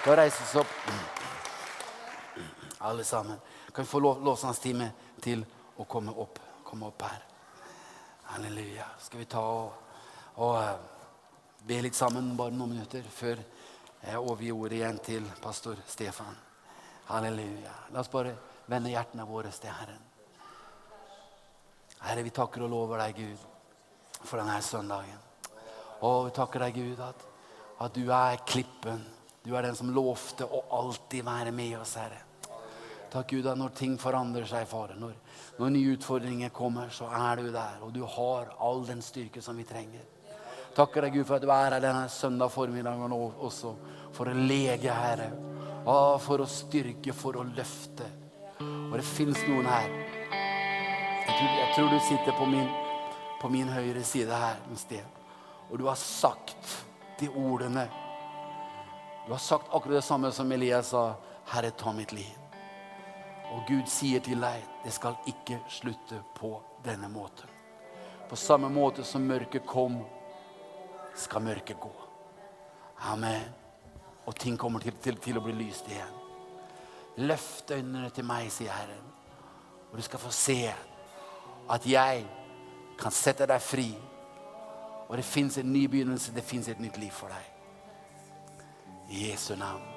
Skal 0.00 0.14
vi 0.14 0.16
reise 0.22 0.42
oss 0.42 0.56
opp? 0.62 0.72
Alle 2.88 3.04
sammen. 3.04 3.38
Kan 3.72 3.84
vi 3.84 3.90
få 3.90 4.00
lovsangstime 4.00 4.90
til 5.20 5.44
å 5.76 5.84
komme 5.84 6.14
opp, 6.16 6.40
komme 6.64 6.88
opp 6.88 7.02
her? 7.04 7.35
Halleluja. 8.32 8.86
Skal 8.98 9.22
vi 9.22 9.28
ta 9.30 9.42
og, 9.42 9.72
og 10.42 10.56
eh, 10.60 10.74
be 11.66 11.78
litt 11.84 11.98
sammen 11.98 12.34
bare 12.38 12.54
noen 12.54 12.74
minutter 12.74 13.06
før 13.10 13.40
jeg 14.02 14.18
overgir 14.18 14.56
ordet 14.56 14.80
igjen 14.80 14.98
til 15.04 15.30
pastor 15.42 15.78
Stefan? 15.88 16.36
Halleluja. 17.10 17.72
La 17.94 18.02
oss 18.02 18.10
bare 18.10 18.34
vende 18.66 18.90
hjertene 18.90 19.26
våre 19.28 19.52
til 19.54 19.70
Herren. 19.70 20.02
Herre, 22.02 22.22
vi 22.26 22.34
takker 22.34 22.66
og 22.66 22.70
lover 22.70 23.00
deg, 23.00 23.22
Gud, 23.22 23.46
for 24.22 24.40
denne 24.40 24.58
søndagen. 24.62 25.22
Og 26.04 26.26
vi 26.28 26.34
takker 26.36 26.66
deg, 26.66 26.76
Gud, 26.76 27.02
at, 27.02 27.24
at, 27.86 27.96
du 27.96 28.10
er 28.12 28.42
klippen. 28.46 29.04
Du 29.46 29.54
er 29.54 29.64
den 29.64 29.78
som 29.78 29.92
lovte 29.94 30.46
å 30.46 30.64
alltid 30.76 31.24
være 31.26 31.54
med 31.54 31.78
oss, 31.80 31.94
Herre. 31.98 32.25
Takk, 33.16 33.30
Gud, 33.32 33.46
at 33.48 33.56
når 33.56 33.72
ting 33.78 33.94
forandrer 33.96 34.44
seg, 34.48 34.66
far, 34.68 34.92
når, 35.00 35.14
når 35.56 35.72
nye 35.72 35.94
utfordringer 35.96 36.52
kommer, 36.52 36.90
så 36.92 37.08
er 37.08 37.40
du 37.40 37.48
der. 37.54 37.78
Og 37.86 37.94
du 37.94 38.02
har 38.04 38.52
all 38.60 38.84
den 38.84 39.00
styrke 39.04 39.40
som 39.40 39.56
vi 39.56 39.64
trenger. 39.64 40.04
Takker 40.76 41.06
deg, 41.06 41.16
Gud, 41.16 41.24
for 41.24 41.38
at 41.38 41.46
du 41.46 41.48
er 41.48 41.70
her 41.72 41.80
denne 41.80 42.10
søndag 42.12 42.52
formiddagen 42.52 43.16
også. 43.16 43.72
For 44.12 44.28
å 44.28 44.36
lege, 44.36 44.92
Herre. 44.92 45.30
For 46.20 46.44
å 46.44 46.50
styrke, 46.50 47.16
for 47.16 47.40
å 47.40 47.46
løfte. 47.48 48.10
Og 48.60 48.98
det 48.98 49.06
fins 49.08 49.40
noen 49.48 49.70
her 49.70 49.96
jeg 51.36 51.74
tror 51.74 51.90
du 51.90 51.98
sitter 52.00 52.32
på 52.32 52.46
min, 52.46 52.68
på 53.40 53.48
min 53.52 53.68
høyre 53.68 54.02
side 54.04 54.32
her 54.32 54.56
en 54.70 54.78
sted. 54.80 55.04
Og 55.70 55.78
du 55.78 55.84
har 55.88 55.98
sagt 56.00 56.86
de 57.20 57.28
ordene. 57.28 57.84
Du 59.26 59.34
har 59.34 59.42
sagt 59.42 59.68
akkurat 59.68 59.98
det 59.98 60.06
samme 60.06 60.32
som 60.32 60.52
Elias 60.52 60.94
sa. 60.94 61.10
Herre, 61.52 61.70
ta 61.70 61.92
mitt 61.92 62.12
liv. 62.12 62.45
Og 63.56 63.64
Gud 63.68 63.88
sier 63.88 64.20
til 64.20 64.42
deg, 64.44 64.64
det 64.84 64.92
skal 64.92 65.16
ikke 65.30 65.62
slutte 65.72 66.20
på 66.36 66.52
denne 66.84 67.08
måten. 67.08 67.48
På 68.28 68.36
samme 68.36 68.68
måte 68.68 69.04
som 69.04 69.24
mørket 69.24 69.64
kom, 69.66 70.00
skal 71.16 71.42
mørket 71.42 71.80
gå. 71.80 71.92
Amen. 73.08 73.48
Og 74.26 74.34
ting 74.36 74.58
kommer 74.58 74.82
til, 74.82 74.92
til, 75.00 75.16
til 75.22 75.38
å 75.38 75.44
bli 75.44 75.54
lyst 75.56 75.88
igjen. 75.88 76.22
Løft 77.24 77.70
øynene 77.72 78.10
til 78.12 78.26
meg, 78.28 78.50
sier 78.52 78.74
Herren, 78.76 79.12
og 79.88 79.96
du 79.96 80.04
skal 80.04 80.20
få 80.20 80.32
se 80.34 80.58
at 81.72 81.86
jeg 81.88 82.26
kan 83.00 83.14
sette 83.14 83.48
deg 83.48 83.62
fri. 83.62 83.88
Og 85.08 85.16
det 85.16 85.24
fins 85.24 85.56
en 85.62 85.72
ny 85.72 85.86
begynnelse, 85.88 86.34
det 86.34 86.44
fins 86.44 86.68
et 86.68 86.82
nytt 86.82 86.98
liv 87.00 87.14
for 87.14 87.32
deg. 87.32 87.52
I 89.08 89.30
Jesu 89.30 89.54
navn. 89.56 89.95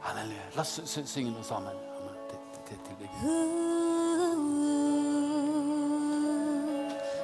Halleluja. 0.00 0.56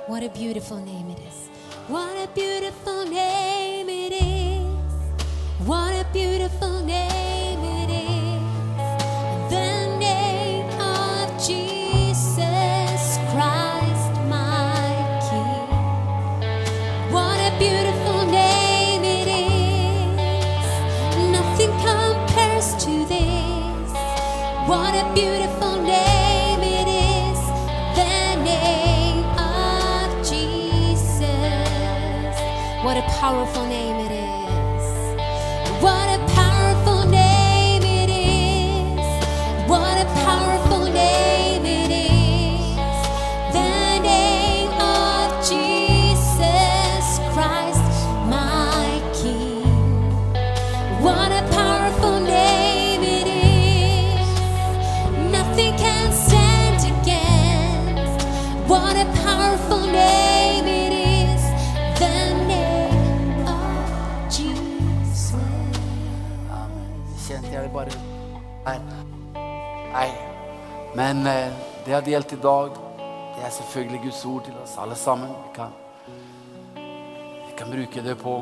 What 0.07 0.23
a 0.23 0.29
beautiful 0.29 0.79
name 0.79 1.11
it 1.11 1.19
is. 1.21 1.49
What 1.89 2.17
a 2.17 2.29
beautiful 2.35 3.05
name 3.07 3.89
it 3.89 4.13
is. 4.13 5.67
What 5.67 5.93
a 5.95 6.07
beautiful 6.13 6.83
name 6.85 7.16
powerful 33.27 33.67
name 33.67 33.76
det 71.87 71.93
jeg 71.93 72.01
har 72.01 72.07
delt 72.07 72.33
i 72.33 72.37
dag, 72.43 72.79
det 73.37 73.43
er 73.47 73.51
selvfølgelig 73.55 73.99
Guds 74.03 74.25
ord 74.27 74.41
til 74.43 74.55
oss 74.59 74.73
alle 74.83 74.97
sammen. 74.99 75.29
Vi 75.45 75.53
kan, 75.55 75.71
vi 76.75 77.53
kan 77.55 77.71
bruke 77.71 78.03
det 78.03 78.17
på 78.19 78.33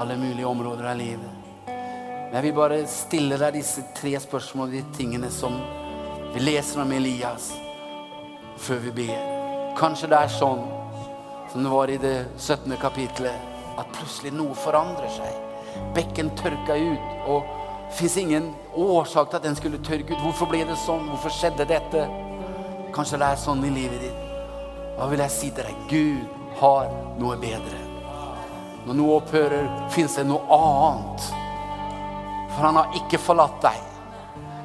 alle 0.00 0.16
mulige 0.16 0.46
områder 0.48 0.88
av 0.88 0.96
livet. 0.96 1.34
Men 1.66 2.32
jeg 2.38 2.46
vil 2.46 2.56
bare 2.56 2.80
stille 2.88 3.36
deg 3.36 3.58
disse 3.58 3.84
tre 4.00 4.14
spørsmålene, 4.24 4.80
de 4.80 4.96
tingene 4.96 5.28
som 5.28 5.60
vi 6.32 6.46
leser 6.46 6.80
om 6.80 6.96
Elias 6.96 7.52
før 8.64 8.80
vi 8.86 8.96
ber. 9.02 9.30
Kanskje 9.76 10.08
det 10.08 10.24
er 10.24 10.36
sånn 10.40 10.64
som 11.52 11.60
det 11.60 11.76
var 11.76 11.92
i 11.92 12.00
det 12.00 12.16
17. 12.40 12.72
kapitlet, 12.80 13.36
at 13.76 13.96
plutselig 14.00 14.32
noe 14.32 14.56
forandrer 14.64 15.12
seg. 15.12 15.40
Bekken 15.92 16.32
tørka 16.40 16.80
ut, 16.80 17.16
og 17.28 17.44
det 17.84 17.98
fins 18.00 18.16
ingen 18.16 18.54
årsak 18.72 19.28
til 19.28 19.42
at 19.42 19.50
den 19.50 19.60
skulle 19.60 19.84
tørke 19.84 20.16
ut. 20.16 20.22
Hvorfor 20.24 20.48
ble 20.48 20.64
det 20.64 20.80
sånn? 20.88 21.04
Hvorfor 21.12 21.36
skjedde 21.36 21.68
dette? 21.68 22.08
Kanskje 22.94 23.18
det 23.18 23.26
er 23.26 23.40
sånn 23.40 23.64
i 23.66 23.72
livet 23.74 24.04
ditt. 24.04 24.20
Da 24.94 25.08
vil 25.10 25.22
jeg 25.24 25.34
si 25.34 25.50
til 25.50 25.66
deg 25.66 25.88
Gud 25.90 26.60
har 26.60 26.92
noe 27.18 27.34
bedre. 27.42 27.80
Når 28.84 28.98
noe 28.98 29.16
opphører, 29.18 29.66
fins 29.90 30.14
det 30.18 30.26
noe 30.28 30.44
annet. 30.54 31.26
For 32.54 32.62
han 32.68 32.78
har 32.78 32.94
ikke 33.00 33.18
forlatt 33.18 33.58
deg. 33.64 33.80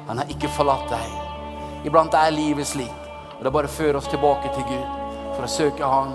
Han 0.06 0.22
har 0.22 0.30
ikke 0.30 0.50
forlatt 0.54 0.86
deg. 0.92 1.16
Iblant 1.88 2.14
er 2.14 2.30
livet 2.34 2.68
slik. 2.68 3.10
Og 3.38 3.44
det 3.46 3.54
bare 3.56 3.72
fører 3.72 3.98
oss 3.98 4.08
tilbake 4.12 4.52
til 4.54 4.66
Gud 4.68 4.86
for 5.32 5.46
å 5.46 5.50
søke 5.50 5.86
Han, 5.88 6.14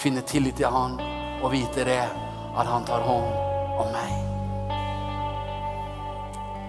finne 0.00 0.22
tillit 0.24 0.56
til 0.56 0.72
Han 0.72 0.96
og 1.42 1.50
vite 1.52 1.84
det 1.84 2.00
at 2.00 2.66
Han 2.66 2.86
tar 2.88 3.04
hånd 3.04 3.78
om 3.82 3.92
meg. 3.92 4.12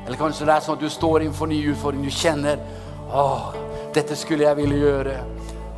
Eller 0.03 0.19
kanskje 0.19 0.45
det 0.45 0.57
er 0.57 0.65
sånn 0.65 0.75
at 0.75 0.83
du 0.83 0.91
står 0.91 1.23
innenfor 1.23 1.47
nye 1.47 1.71
utfordringer. 1.71 2.11
Du 2.11 2.19
kjenner 2.19 2.59
åh, 3.07 3.53
dette 3.95 4.15
skulle 4.17 4.47
jeg 4.47 4.57
ville 4.59 4.79
gjøre. 4.81 5.17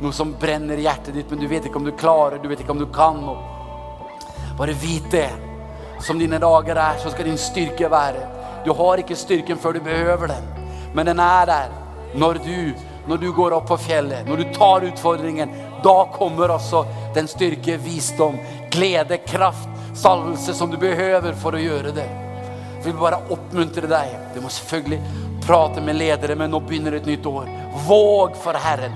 Noe 0.00 0.12
som 0.12 0.34
brenner 0.40 0.80
hjertet 0.80 1.14
ditt, 1.16 1.30
men 1.30 1.40
du 1.40 1.48
vet 1.48 1.68
ikke 1.68 1.80
om 1.80 1.86
du 1.86 1.94
klarer, 1.96 2.40
du 2.42 2.48
vet 2.50 2.60
ikke 2.60 2.74
om 2.74 2.80
du 2.80 2.88
kan. 2.92 3.22
Bare 4.58 4.76
vit 4.76 5.10
det. 5.10 5.30
Som 6.04 6.18
dine 6.20 6.38
dager 6.38 6.76
er, 6.76 6.98
så 7.00 7.10
skal 7.12 7.30
din 7.30 7.40
styrke 7.40 7.88
være. 7.90 8.26
Du 8.66 8.72
har 8.76 9.00
ikke 9.00 9.16
styrken 9.16 9.58
før 9.58 9.76
du 9.76 9.80
behøver 9.84 10.28
den, 10.28 10.48
men 10.94 11.06
den 11.06 11.20
er 11.22 11.46
der 11.48 11.72
når 12.16 12.40
du, 12.44 12.74
når 13.06 13.20
du 13.22 13.30
går 13.32 13.54
opp 13.56 13.68
på 13.70 13.78
fjellet, 13.78 14.26
når 14.26 14.42
du 14.42 14.52
tar 14.56 14.84
utfordringen. 14.88 15.52
Da 15.84 15.96
kommer 16.12 16.50
også 16.56 16.84
den 17.14 17.28
styrke, 17.30 17.76
visdom, 17.80 18.40
glede, 18.74 19.20
kraft, 19.28 19.68
salvelse 19.96 20.54
som 20.54 20.72
du 20.72 20.76
behøver 20.80 21.36
for 21.38 21.56
å 21.56 21.62
gjøre 21.62 21.94
det. 21.96 22.08
Jeg 22.76 22.92
vil 22.92 23.00
bare 23.00 23.22
oppmuntre 23.32 23.88
deg. 23.90 24.12
Du 24.34 24.42
må 24.44 24.50
selvfølgelig 24.52 25.00
prate 25.46 25.80
med 25.80 25.96
ledere, 25.96 26.34
men 26.36 26.50
nå 26.50 26.60
begynner 26.60 26.98
et 26.98 27.06
nytt 27.06 27.26
år. 27.26 27.50
Våg 27.86 28.36
for 28.42 28.58
Herren. 28.58 28.94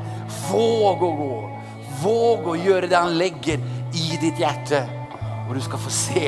Våg 0.50 1.02
å 1.02 1.10
gå. 1.18 1.34
Våg 2.02 2.48
å 2.50 2.56
gjøre 2.58 2.88
det 2.90 2.98
han 2.98 3.18
legger 3.18 3.62
i 3.94 4.16
ditt 4.20 4.40
hjerte. 4.40 4.82
Og 5.48 5.54
du 5.54 5.62
skal 5.62 5.82
få 5.82 5.92
se 5.94 6.26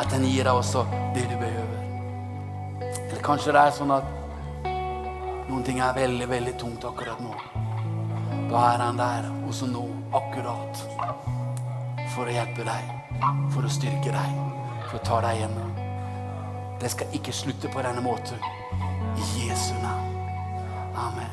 at 0.00 0.12
Han 0.14 0.24
gir 0.24 0.46
deg 0.46 0.56
også 0.56 0.86
det 1.14 1.26
du 1.28 1.34
behøver. 1.36 1.80
Eller 2.80 3.20
kanskje 3.22 3.52
det 3.52 3.60
er 3.60 3.74
sånn 3.76 3.92
at 3.92 4.06
noen 5.50 5.66
ting 5.66 5.82
er 5.82 5.92
veldig, 5.92 6.28
veldig 6.30 6.54
tungt 6.58 6.86
akkurat 6.88 7.20
nå. 7.20 7.34
Da 8.50 8.62
er 8.72 8.82
han 8.82 8.98
der 8.98 9.28
også 9.46 9.68
nå, 9.70 9.84
akkurat, 10.16 10.80
for 12.14 12.24
å 12.24 12.32
hjelpe 12.32 12.64
deg, 12.66 12.88
for 13.52 13.66
å 13.66 13.70
styrke 13.70 14.14
deg, 14.14 14.40
for 14.88 14.98
å 14.98 15.04
ta 15.06 15.20
deg 15.26 15.42
gjennom. 15.42 15.76
Det 16.80 16.90
skal 16.96 17.14
ikke 17.20 17.36
slutte 17.36 17.70
på 17.70 17.84
denne 17.84 18.02
måten. 18.02 18.40
I 19.16 19.46
Jesu 19.46 19.74
navn. 19.82 20.16
Amen. 20.94 21.32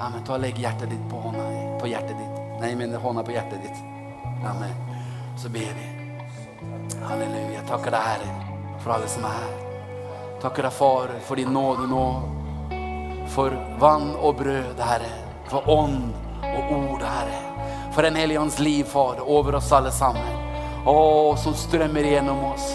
Amen. 0.00 0.24
Ta 0.24 0.36
og 0.36 0.42
Legg 0.44 0.58
hjertet 0.60 0.90
ditt 0.90 1.04
på 1.10 1.20
hånda 1.20 1.44
på 1.80 1.90
hjertet 1.90 2.16
ditt. 2.18 2.40
Nei, 2.60 2.72
jeg 2.72 2.80
mener 2.80 3.02
hånda 3.02 3.24
på 3.24 3.34
hjertet 3.34 3.62
ditt. 3.64 3.82
Amen. 4.44 4.74
Så 5.36 5.48
ber 5.52 5.72
vi. 5.76 5.86
Halleluja. 7.02 7.62
Takker 7.68 7.94
deg, 7.94 8.06
Herre, 8.10 8.34
for 8.82 8.96
alle 8.96 9.08
som 9.10 9.24
er 9.28 9.40
her. 9.40 9.56
Takker 10.42 10.68
deg, 10.68 10.72
Far, 10.72 11.12
for 11.26 11.40
din 11.40 11.52
nåde 11.52 11.88
nå. 11.90 12.06
For 13.34 13.56
vann 13.80 14.14
og 14.16 14.38
brød, 14.40 14.80
Herre. 14.80 15.10
For 15.50 15.68
ånd 15.70 16.12
og 16.46 16.72
ord, 16.78 17.04
Herre. 17.04 17.42
For 17.94 18.04
en 18.04 18.16
hellige 18.16 18.40
Hans 18.40 18.58
liv, 18.58 18.84
Far, 18.84 19.20
over 19.22 19.56
oss 19.60 19.72
alle 19.72 19.92
sammen. 19.92 20.42
Å, 20.86 20.96
som 21.40 21.56
strømmer 21.56 22.06
gjennom 22.06 22.44
oss. 22.52 22.72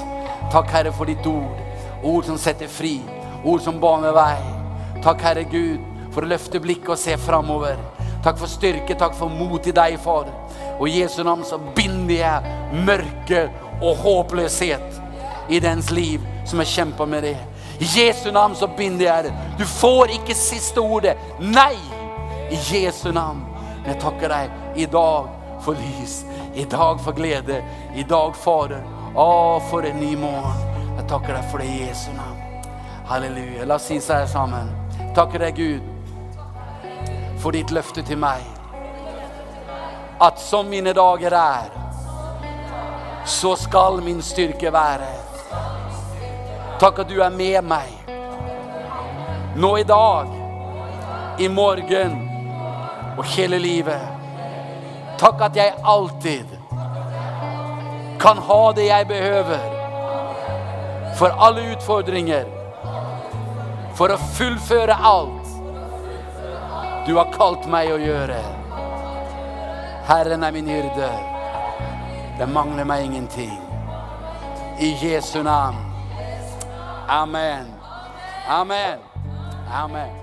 Takk, 0.51 0.69
Herre, 0.73 0.93
for 0.95 1.09
ditt 1.09 1.25
ord. 1.29 1.59
Ord 2.03 2.27
som 2.27 2.39
setter 2.41 2.69
fri. 2.71 2.97
Ord 3.43 3.61
som 3.61 3.79
baner 3.81 4.13
vei. 4.15 4.37
Takk, 5.01 5.21
Herre 5.25 5.43
Gud, 5.49 5.81
for 6.13 6.25
å 6.25 6.29
løfte 6.29 6.61
blikket 6.61 6.93
og 6.93 6.99
se 7.01 7.17
framover. 7.17 7.79
Takk 8.21 8.37
for 8.37 8.49
styrke, 8.49 8.95
takk 8.97 9.15
for 9.17 9.33
mot 9.33 9.65
i 9.65 9.73
deg, 9.73 9.97
Far. 10.01 10.29
Og 10.77 10.87
i 10.89 10.99
Jesu 10.99 11.23
navn 11.25 11.45
så 11.45 11.57
binder 11.75 12.15
jeg 12.15 12.83
mørke 12.85 13.47
og 13.81 13.97
håpløshet 14.03 15.01
i 15.49 15.59
dens 15.59 15.89
liv 15.91 16.21
som 16.45 16.61
har 16.61 16.69
kjempa 16.69 17.05
med 17.09 17.23
det. 17.23 17.37
I 17.81 17.87
Jesu 17.97 18.29
navn 18.31 18.55
så 18.55 18.69
binder 18.77 19.05
jeg 19.05 19.23
det. 19.23 19.33
Du 19.57 19.65
får 19.65 20.13
ikke 20.19 20.37
siste 20.37 20.81
ordet. 20.81 21.17
Nei! 21.41 21.73
I 22.51 22.59
Jesu 22.69 23.09
navn. 23.11 23.41
Men 23.81 23.93
jeg 23.93 24.01
takker 24.03 24.29
deg 24.29 24.81
i 24.83 24.85
dag 24.85 25.31
for 25.65 25.77
lys, 25.77 26.21
i 26.53 26.65
dag 26.69 27.01
for 27.01 27.17
glede, 27.17 27.61
i 27.97 28.05
dag, 28.05 28.35
Fader. 28.37 28.83
Å, 29.15 29.59
for 29.69 29.87
en 29.87 29.97
ny 30.01 30.13
morgen. 30.19 30.69
Jeg 30.99 31.09
takker 31.09 31.33
deg 31.37 31.49
for 31.49 31.63
det 31.63 31.71
i 31.71 31.81
Jesu 31.87 32.11
navn. 32.13 32.30
Halleluja. 33.11 33.65
La 33.65 33.75
oss 33.75 33.89
si 33.89 33.97
seg 33.99 34.23
sammen. 34.31 34.69
Takker 35.11 35.41
deg, 35.43 35.57
Gud, 35.57 35.81
for 37.43 37.51
ditt 37.51 37.73
løfte 37.75 37.99
til 38.07 38.15
meg. 38.15 38.45
At 40.23 40.39
som 40.39 40.69
mine 40.71 40.93
dager 40.95 41.35
er, 41.35 41.73
så 43.27 43.51
skal 43.59 43.99
min 44.05 44.21
styrke 44.23 44.71
være. 44.71 45.09
Takk 46.79 47.01
at 47.03 47.11
du 47.11 47.19
er 47.19 47.35
med 47.35 47.67
meg. 47.67 47.91
Nå 49.59 49.73
i 49.81 49.83
dag, 49.91 50.31
i 51.43 51.51
morgen 51.51 52.15
og 53.17 53.27
hele 53.33 53.59
livet. 53.59 54.07
Takk 55.19 55.43
at 55.49 55.59
jeg 55.59 55.75
alltid 55.83 56.55
kan 58.23 58.39
ha 58.47 58.63
det 58.79 58.87
jeg 58.87 59.11
behøver 59.11 59.69
for 61.19 61.35
alle 61.43 61.67
utfordringer. 61.75 62.60
For 64.01 64.09
å 64.09 64.15
fullføre 64.33 64.95
alt 64.97 65.49
du 67.05 67.11
har 67.19 67.27
kalt 67.35 67.67
meg 67.69 67.91
å 67.93 67.99
gjøre. 68.01 68.39
Herren 70.07 70.41
er 70.41 70.55
min 70.55 70.71
hyrde. 70.73 71.09
Det 72.39 72.47
mangler 72.49 72.87
meg 72.89 73.05
ingenting. 73.05 73.53
I 74.81 74.89
Jesu 75.03 75.43
navn. 75.45 75.77
Amen. 77.13 77.69
Amen. 78.49 79.05
Amen. 79.69 80.20